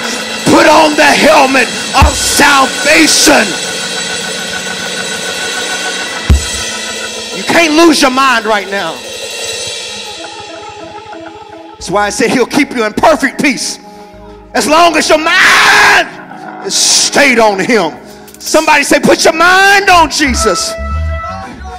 Put 0.46 0.66
on 0.66 0.96
the 0.96 1.06
helmet 1.06 1.68
of 1.94 2.12
salvation. 2.14 3.46
You 7.36 7.44
can't 7.44 7.74
lose 7.74 8.02
your 8.02 8.10
mind 8.10 8.44
right 8.44 8.68
now. 8.68 8.92
That's 11.72 11.90
why 11.90 12.06
I 12.06 12.10
said 12.10 12.30
he'll 12.30 12.46
keep 12.46 12.72
you 12.72 12.84
in 12.84 12.92
perfect 12.92 13.40
peace. 13.40 13.79
As 14.52 14.66
long 14.66 14.96
as 14.96 15.08
your 15.08 15.18
mind 15.18 16.66
is 16.66 16.74
stayed 16.74 17.38
on 17.38 17.58
him. 17.58 17.96
Somebody 18.40 18.84
say, 18.84 19.00
put 19.00 19.24
your 19.24 19.34
mind 19.34 19.88
on 19.88 20.10
Jesus. 20.10 20.72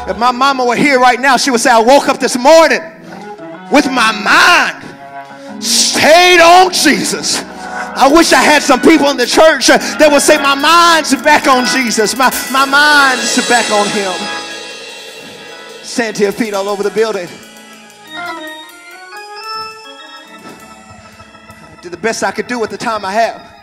If 0.07 0.17
my 0.17 0.31
mama 0.31 0.65
were 0.65 0.75
here 0.75 0.99
right 0.99 1.19
now, 1.19 1.37
she 1.37 1.51
would 1.51 1.61
say, 1.61 1.71
I 1.71 1.81
woke 1.81 2.07
up 2.07 2.19
this 2.19 2.37
morning 2.37 2.81
with 3.71 3.85
my 3.91 4.11
mind 4.11 4.81
stayed 5.63 6.39
on 6.41 6.71
Jesus. 6.71 7.43
I 7.43 8.09
wish 8.11 8.33
I 8.33 8.41
had 8.41 8.61
some 8.61 8.81
people 8.81 9.09
in 9.09 9.17
the 9.17 9.25
church 9.25 9.67
that 9.67 10.09
would 10.11 10.21
say, 10.21 10.37
My 10.37 10.55
mind's 10.55 11.13
back 11.21 11.47
on 11.47 11.65
Jesus. 11.65 12.17
My, 12.17 12.29
my 12.51 12.65
mind's 12.65 13.37
back 13.47 13.69
on 13.71 13.87
Him. 13.89 14.13
Stand 15.83 16.15
to 16.17 16.23
your 16.23 16.31
feet 16.31 16.53
all 16.53 16.69
over 16.69 16.83
the 16.83 16.91
building. 16.91 17.27
Did 21.81 21.91
the 21.91 21.97
best 21.97 22.23
I 22.23 22.31
could 22.31 22.47
do 22.47 22.59
with 22.59 22.69
the 22.69 22.77
time 22.77 23.03
I 23.05 23.13
have. 23.13 23.57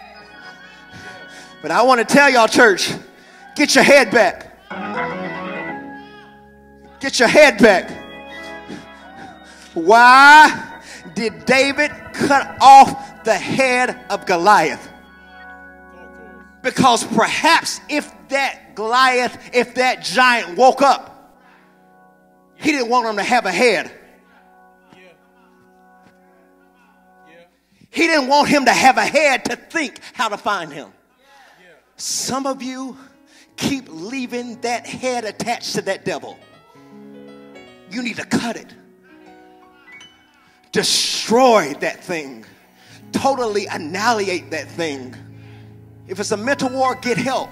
But 1.62 1.71
I 1.71 1.83
want 1.83 2.07
to 2.07 2.14
tell 2.14 2.31
y'all, 2.31 2.49
church, 2.49 2.93
get 3.57 3.75
your 3.75 3.85
head 3.85 4.11
back. 4.11 4.45
Get 7.01 7.19
your 7.19 7.29
head 7.29 7.59
back. 7.59 7.91
Why 9.75 10.81
did 11.14 11.45
David 11.45 11.91
cut 12.12 12.57
off 12.61 13.25
the 13.25 13.35
head 13.35 13.99
of 14.11 14.27
Goliath. 14.27 14.89
Because 16.62 17.05
perhaps 17.05 17.81
if 17.89 18.12
that 18.29 18.75
Goliath, 18.75 19.51
if 19.53 19.75
that 19.75 20.03
giant 20.03 20.57
woke 20.57 20.83
up, 20.83 21.14
he 22.57 22.73
didn't 22.73 22.89
want 22.89 23.07
him 23.07 23.16
to 23.16 23.23
have 23.23 23.47
a 23.47 23.53
head. 23.53 23.91
He 27.99 28.07
didn't 28.07 28.28
want 28.28 28.49
him 28.49 28.64
to 28.66 28.72
have 28.72 28.96
a 28.96 29.05
head 29.05 29.44
to 29.46 29.57
think 29.57 29.99
how 30.12 30.28
to 30.28 30.36
find 30.36 30.72
him. 30.72 30.92
Some 31.96 32.46
of 32.46 32.62
you 32.62 32.96
keep 33.57 33.86
leaving 33.88 34.61
that 34.61 34.86
head 34.86 35.24
attached 35.24 35.74
to 35.74 35.82
that 35.82 36.05
devil. 36.05 36.38
You 37.90 38.05
need 38.05 38.14
to 38.18 38.24
cut 38.24 38.55
it, 38.55 38.72
destroy 40.70 41.74
that 41.80 42.05
thing, 42.05 42.44
totally 43.11 43.66
annihilate 43.66 44.53
that 44.53 44.68
thing. 44.68 45.16
If 46.07 46.20
it's 46.20 46.30
a 46.30 46.36
mental 46.36 46.70
war, 46.70 46.94
get 46.94 47.18
help. 47.18 47.51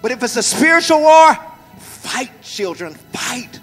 But 0.00 0.10
if 0.10 0.22
it's 0.22 0.36
a 0.36 0.42
spiritual 0.42 1.02
war, 1.02 1.36
fight, 1.76 2.30
children, 2.40 2.94
fight. 2.94 3.60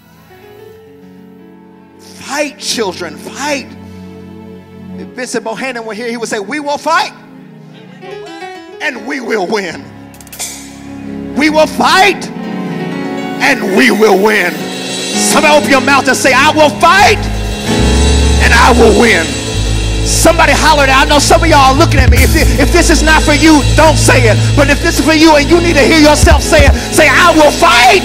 Fight, 1.97 2.59
children, 2.59 3.18
fight. 3.18 3.83
If 5.00 5.08
Vincent 5.10 5.44
Bohannon 5.44 5.86
were 5.86 5.94
here, 5.94 6.10
he 6.10 6.18
would 6.18 6.30
say, 6.30 6.39
We 6.39 6.60
will 6.60 6.78
fight 6.78 7.12
and 8.82 9.08
we 9.08 9.20
will 9.20 9.48
win. 9.48 9.82
We 11.36 11.50
will 11.50 11.68
fight 11.68 12.30
and 13.41 13.76
we 13.76 13.89
will 13.91 14.22
win. 14.22 14.54
Somebody 14.54 15.56
open 15.58 15.70
your 15.70 15.82
mouth 15.82 16.08
and 16.08 16.18
say, 16.18 16.34
I 16.36 16.52
will 16.54 16.70
fight 16.78 17.18
and 18.46 18.54
I 18.54 18.76
will 18.78 19.00
win. 19.02 19.26
Somebody 20.06 20.52
hollered 20.54 20.89
out. 20.89 21.08
I 21.08 21.10
know 21.10 21.18
some 21.18 21.41
of 21.41 21.48
y'all 21.50 21.74
are 21.74 21.80
looking 21.80 22.00
at 22.00 22.12
me. 22.12 22.20
If, 22.20 22.36
if 22.60 22.72
this 22.72 22.91
is 22.91 23.02
not 23.02 23.24
for 23.24 23.34
you, 23.34 23.64
don't 23.80 23.98
say 23.98 24.30
it. 24.30 24.38
But 24.56 24.70
if 24.70 24.84
this 24.84 25.00
is 25.00 25.06
for 25.06 25.16
you 25.16 25.36
and 25.36 25.50
you 25.50 25.58
need 25.64 25.80
to 25.80 25.86
hear 25.86 26.00
yourself 26.00 26.44
say 26.44 26.68
it, 26.68 26.76
say, 26.94 27.08
I 27.10 27.34
will 27.34 27.52
fight 27.52 28.04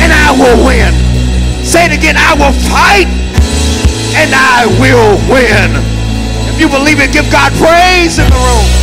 and 0.00 0.10
I 0.14 0.30
will 0.32 0.62
win. 0.64 0.94
Say 1.66 1.86
it 1.86 1.92
again. 1.92 2.16
I 2.16 2.34
will 2.38 2.54
fight 2.70 3.10
and 4.14 4.34
I 4.34 4.66
will 4.80 5.16
win. 5.32 5.70
If 6.52 6.60
you 6.60 6.68
believe 6.68 7.00
it, 7.00 7.12
give 7.12 7.30
God 7.30 7.52
praise 7.52 8.18
in 8.18 8.28
the 8.28 8.36
room. 8.36 8.82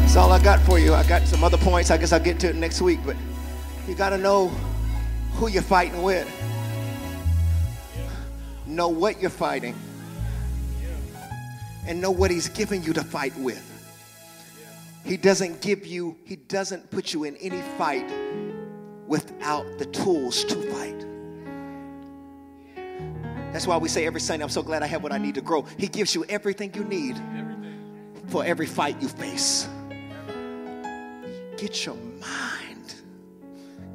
That's 0.00 0.16
all 0.16 0.32
I 0.32 0.42
got 0.42 0.58
for 0.60 0.78
you. 0.78 0.92
I 0.92 1.06
got 1.06 1.22
some 1.22 1.44
other 1.44 1.56
points. 1.56 1.90
I 1.92 1.96
guess 1.96 2.12
I'll 2.12 2.18
get 2.18 2.40
to 2.40 2.48
it 2.48 2.56
next 2.56 2.82
week. 2.82 2.98
But 3.06 3.16
you 3.86 3.94
got 3.94 4.10
to 4.10 4.18
know 4.18 4.48
who 5.34 5.48
you're 5.48 5.62
fighting 5.62 6.02
with, 6.02 6.28
know 8.66 8.88
what 8.88 9.20
you're 9.20 9.30
fighting, 9.30 9.76
and 11.86 12.00
know 12.00 12.10
what 12.10 12.30
He's 12.30 12.48
giving 12.48 12.82
you 12.82 12.92
to 12.92 13.04
fight 13.04 13.36
with. 13.38 13.69
He 15.04 15.16
doesn't 15.16 15.60
give 15.60 15.86
you, 15.86 16.16
He 16.24 16.36
doesn't 16.36 16.90
put 16.90 17.12
you 17.12 17.24
in 17.24 17.36
any 17.36 17.60
fight 17.76 18.08
without 19.06 19.66
the 19.78 19.86
tools 19.86 20.44
to 20.44 20.54
fight. 20.70 21.06
That's 23.52 23.66
why 23.66 23.76
we 23.76 23.88
say 23.88 24.06
every 24.06 24.20
Sunday, 24.20 24.44
I'm 24.44 24.50
so 24.50 24.62
glad 24.62 24.82
I 24.82 24.86
have 24.86 25.02
what 25.02 25.12
I 25.12 25.18
need 25.18 25.34
to 25.34 25.40
grow. 25.40 25.62
He 25.76 25.88
gives 25.88 26.14
you 26.14 26.24
everything 26.28 26.72
you 26.74 26.84
need 26.84 27.20
for 28.28 28.44
every 28.44 28.66
fight 28.66 29.02
you 29.02 29.08
face. 29.08 29.68
Get 31.56 31.84
your 31.84 31.96
mind, 31.96 32.94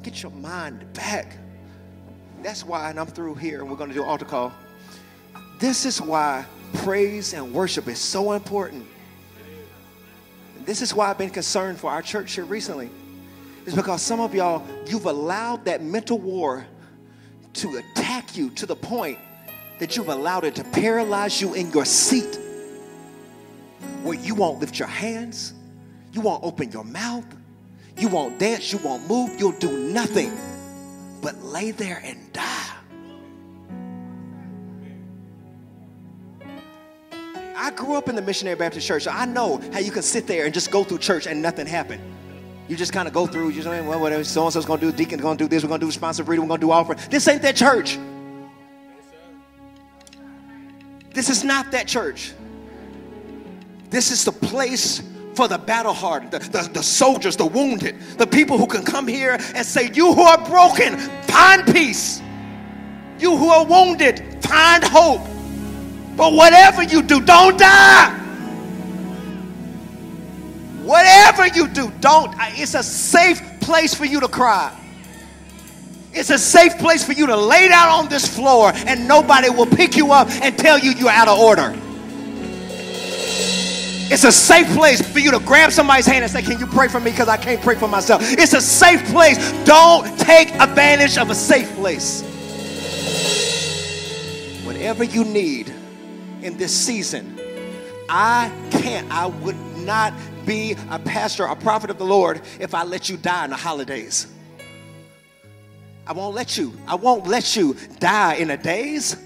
get 0.02 0.22
your 0.22 0.32
mind 0.32 0.92
back. 0.92 1.38
That's 2.42 2.64
why, 2.64 2.90
and 2.90 3.00
I'm 3.00 3.06
through 3.06 3.36
here, 3.36 3.60
and 3.60 3.70
we're 3.70 3.76
going 3.76 3.88
to 3.88 3.94
do 3.96 4.04
altar 4.04 4.26
call. 4.26 4.52
This 5.58 5.86
is 5.86 6.02
why 6.02 6.44
praise 6.74 7.32
and 7.32 7.52
worship 7.54 7.88
is 7.88 7.98
so 7.98 8.32
important. 8.32 8.86
This 10.66 10.82
is 10.82 10.92
why 10.92 11.08
I've 11.08 11.18
been 11.18 11.30
concerned 11.30 11.78
for 11.78 11.90
our 11.90 12.02
church 12.02 12.34
here 12.34 12.44
recently. 12.44 12.90
Is 13.64 13.74
because 13.74 14.02
some 14.02 14.20
of 14.20 14.34
y'all, 14.34 14.66
you've 14.86 15.06
allowed 15.06 15.64
that 15.64 15.82
mental 15.82 16.18
war 16.18 16.66
to 17.54 17.76
attack 17.76 18.36
you 18.36 18.50
to 18.50 18.66
the 18.66 18.76
point 18.76 19.18
that 19.78 19.96
you've 19.96 20.08
allowed 20.08 20.44
it 20.44 20.56
to 20.56 20.64
paralyze 20.64 21.40
you 21.40 21.54
in 21.54 21.70
your 21.70 21.84
seat 21.84 22.38
where 24.02 24.18
you 24.18 24.34
won't 24.34 24.60
lift 24.60 24.78
your 24.78 24.88
hands, 24.88 25.54
you 26.12 26.20
won't 26.20 26.42
open 26.44 26.70
your 26.70 26.84
mouth, 26.84 27.26
you 27.96 28.08
won't 28.08 28.38
dance, 28.38 28.72
you 28.72 28.78
won't 28.78 29.08
move, 29.08 29.38
you'll 29.38 29.52
do 29.52 29.70
nothing 29.92 30.36
but 31.22 31.36
lay 31.42 31.70
there 31.70 32.00
and 32.04 32.32
die. 32.32 32.65
I 37.56 37.70
grew 37.70 37.94
up 37.94 38.10
in 38.10 38.14
the 38.14 38.22
Missionary 38.22 38.54
Baptist 38.54 38.86
Church, 38.86 39.04
so 39.04 39.10
I 39.10 39.24
know 39.24 39.58
how 39.72 39.78
you 39.78 39.90
can 39.90 40.02
sit 40.02 40.26
there 40.26 40.44
and 40.44 40.52
just 40.52 40.70
go 40.70 40.84
through 40.84 40.98
church 40.98 41.26
and 41.26 41.40
nothing 41.40 41.66
happen. 41.66 41.98
You 42.68 42.76
just 42.76 42.92
kind 42.92 43.08
of 43.08 43.14
go 43.14 43.26
through, 43.26 43.50
you 43.50 43.62
know, 43.62 43.82
well, 43.84 43.98
whatever, 43.98 44.24
so 44.24 44.44
and 44.44 44.52
so's 44.52 44.66
gonna 44.66 44.80
do, 44.80 44.92
deacon's 44.92 45.22
gonna 45.22 45.38
do 45.38 45.48
this, 45.48 45.62
we're 45.62 45.70
gonna 45.70 45.80
do 45.80 45.86
responsive 45.86 46.28
reading, 46.28 46.44
we're 46.44 46.48
gonna 46.48 46.60
do 46.60 46.70
offering. 46.70 46.98
This 47.10 47.26
ain't 47.28 47.40
that 47.42 47.56
church. 47.56 47.98
This 51.14 51.30
is 51.30 51.44
not 51.44 51.70
that 51.70 51.88
church. 51.88 52.34
This 53.88 54.10
is 54.10 54.24
the 54.24 54.32
place 54.32 55.02
for 55.34 55.48
the 55.48 55.56
battle 55.56 55.94
hardened, 55.94 56.32
the, 56.32 56.38
the, 56.40 56.68
the, 56.74 56.82
soldiers, 56.82 57.36
the 57.36 57.46
wounded, 57.46 57.98
the 58.18 58.26
people 58.26 58.58
who 58.58 58.66
can 58.66 58.84
come 58.84 59.06
here 59.06 59.38
and 59.54 59.64
say, 59.64 59.90
You 59.94 60.12
who 60.12 60.22
are 60.22 60.44
broken, 60.46 60.98
find 60.98 61.64
peace. 61.72 62.20
You 63.18 63.34
who 63.34 63.48
are 63.48 63.64
wounded, 63.64 64.42
find 64.42 64.84
hope. 64.84 65.35
But 66.16 66.32
whatever 66.32 66.82
you 66.82 67.02
do, 67.02 67.20
don't 67.20 67.58
die. 67.58 68.22
Whatever 70.82 71.48
you 71.48 71.68
do, 71.68 71.92
don't. 72.00 72.34
It's 72.38 72.74
a 72.74 72.82
safe 72.82 73.42
place 73.60 73.92
for 73.94 74.04
you 74.04 74.20
to 74.20 74.28
cry. 74.28 74.72
It's 76.14 76.30
a 76.30 76.38
safe 76.38 76.78
place 76.78 77.04
for 77.04 77.12
you 77.12 77.26
to 77.26 77.36
lay 77.36 77.68
down 77.68 77.88
on 77.88 78.08
this 78.08 78.26
floor 78.26 78.72
and 78.74 79.06
nobody 79.06 79.50
will 79.50 79.66
pick 79.66 79.96
you 79.96 80.12
up 80.12 80.30
and 80.30 80.56
tell 80.56 80.78
you 80.78 80.92
you're 80.92 81.10
out 81.10 81.28
of 81.28 81.38
order. 81.38 81.74
It's 84.08 84.24
a 84.24 84.32
safe 84.32 84.68
place 84.68 85.02
for 85.02 85.18
you 85.18 85.32
to 85.32 85.40
grab 85.40 85.72
somebody's 85.72 86.06
hand 86.06 86.22
and 86.22 86.32
say, 86.32 86.40
Can 86.40 86.58
you 86.60 86.66
pray 86.66 86.86
for 86.88 87.00
me? 87.00 87.10
Because 87.10 87.28
I 87.28 87.36
can't 87.36 87.60
pray 87.60 87.74
for 87.74 87.88
myself. 87.88 88.22
It's 88.22 88.54
a 88.54 88.60
safe 88.60 89.04
place. 89.06 89.36
Don't 89.64 90.18
take 90.18 90.54
advantage 90.54 91.18
of 91.18 91.28
a 91.28 91.34
safe 91.34 91.74
place. 91.74 92.22
Whatever 94.64 95.04
you 95.04 95.24
need 95.24 95.75
in 96.46 96.56
this 96.56 96.74
season, 96.74 97.38
I 98.08 98.52
can't, 98.70 99.10
I 99.10 99.26
would 99.26 99.56
not 99.78 100.14
be 100.46 100.76
a 100.90 100.98
pastor, 100.98 101.44
a 101.44 101.56
prophet 101.56 101.90
of 101.90 101.98
the 101.98 102.04
Lord 102.04 102.40
if 102.60 102.72
I 102.72 102.84
let 102.84 103.08
you 103.08 103.16
die 103.16 103.44
in 103.44 103.50
the 103.50 103.56
holidays. 103.56 104.28
I 106.06 106.12
won't 106.12 106.36
let 106.36 106.56
you. 106.56 106.72
I 106.86 106.94
won't 106.94 107.26
let 107.26 107.56
you 107.56 107.76
die 107.98 108.34
in 108.34 108.48
the 108.48 108.56
days. 108.56 109.16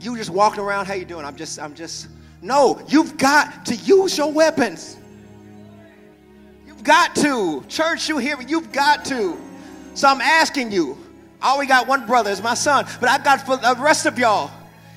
You 0.00 0.16
just 0.16 0.30
walking 0.30 0.60
around, 0.60 0.86
how 0.86 0.94
you 0.94 1.04
doing? 1.04 1.24
I'm 1.24 1.36
just, 1.36 1.60
I'm 1.60 1.74
just, 1.74 2.08
no, 2.42 2.82
you've 2.88 3.16
got 3.16 3.64
to 3.66 3.76
use 3.76 4.18
your 4.18 4.32
weapons. 4.32 4.96
You've 6.66 6.82
got 6.82 7.14
to. 7.16 7.64
Church, 7.68 8.08
you 8.08 8.18
hear 8.18 8.36
me? 8.36 8.44
You've 8.48 8.72
got 8.72 9.04
to. 9.06 9.36
So 9.94 10.08
I'm 10.08 10.20
asking 10.20 10.72
you. 10.72 10.98
I 11.40 11.54
only 11.54 11.66
got 11.66 11.86
one 11.86 12.06
brother, 12.06 12.32
it's 12.32 12.42
my 12.42 12.54
son, 12.54 12.86
but 12.98 13.08
I 13.08 13.18
got 13.18 13.46
for 13.46 13.56
the 13.56 13.76
rest 13.78 14.06
of 14.06 14.18
y'all. 14.18 14.50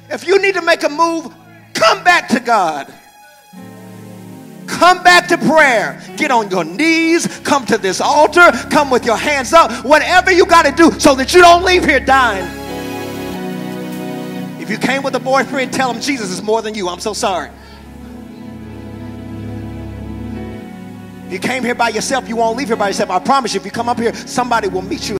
If 0.10 0.26
you 0.28 0.42
need 0.42 0.56
to 0.56 0.62
make 0.62 0.84
a 0.84 0.90
move, 0.90 1.34
come 1.74 2.04
back 2.04 2.28
to 2.30 2.40
God. 2.40 2.92
Come 4.66 5.04
back 5.04 5.28
to 5.28 5.38
prayer. 5.38 6.02
Get 6.16 6.32
on 6.32 6.50
your 6.50 6.64
knees. 6.64 7.28
Come 7.40 7.66
to 7.68 7.78
this 7.78 8.00
altar. 8.00 8.52
Come 8.70 8.90
with 8.90 9.06
your 9.06 9.18
hands 9.18 9.52
up. 9.52 9.72
Whatever 9.84 10.32
you 10.32 10.46
got 10.46 10.66
to 10.66 10.72
do 10.72 10.98
so 11.00 11.16
that 11.16 11.34
you 11.34 11.42
don't 11.42 11.64
leave 11.64 11.86
here 11.86 12.00
dying. 12.00 12.48
If 14.62 14.70
you 14.70 14.78
came 14.78 15.02
with 15.02 15.16
a 15.16 15.20
boyfriend, 15.20 15.74
tell 15.74 15.92
him 15.92 16.02
Jesus 16.02 16.30
is 16.30 16.44
more 16.44 16.62
than 16.62 16.76
you. 16.76 16.88
I'm 16.88 17.00
so 17.00 17.14
sorry. 17.14 17.50
If 21.26 21.34
you 21.34 21.40
came 21.40 21.64
here 21.64 21.76
by 21.76 21.90
yourself, 21.90 22.28
you 22.28 22.36
won't 22.36 22.58
leave 22.58 22.68
here 22.68 22.78
by 22.78 22.88
yourself. 22.88 23.10
I 23.12 23.20
promise 23.20 23.54
you, 23.54 23.60
if 23.60 23.66
you 23.66 23.72
come 23.72 23.90
up 23.90 24.00
here, 24.00 24.14
somebody 24.16 24.68
will 24.68 24.82
meet 24.82 25.02
you. 25.02 25.08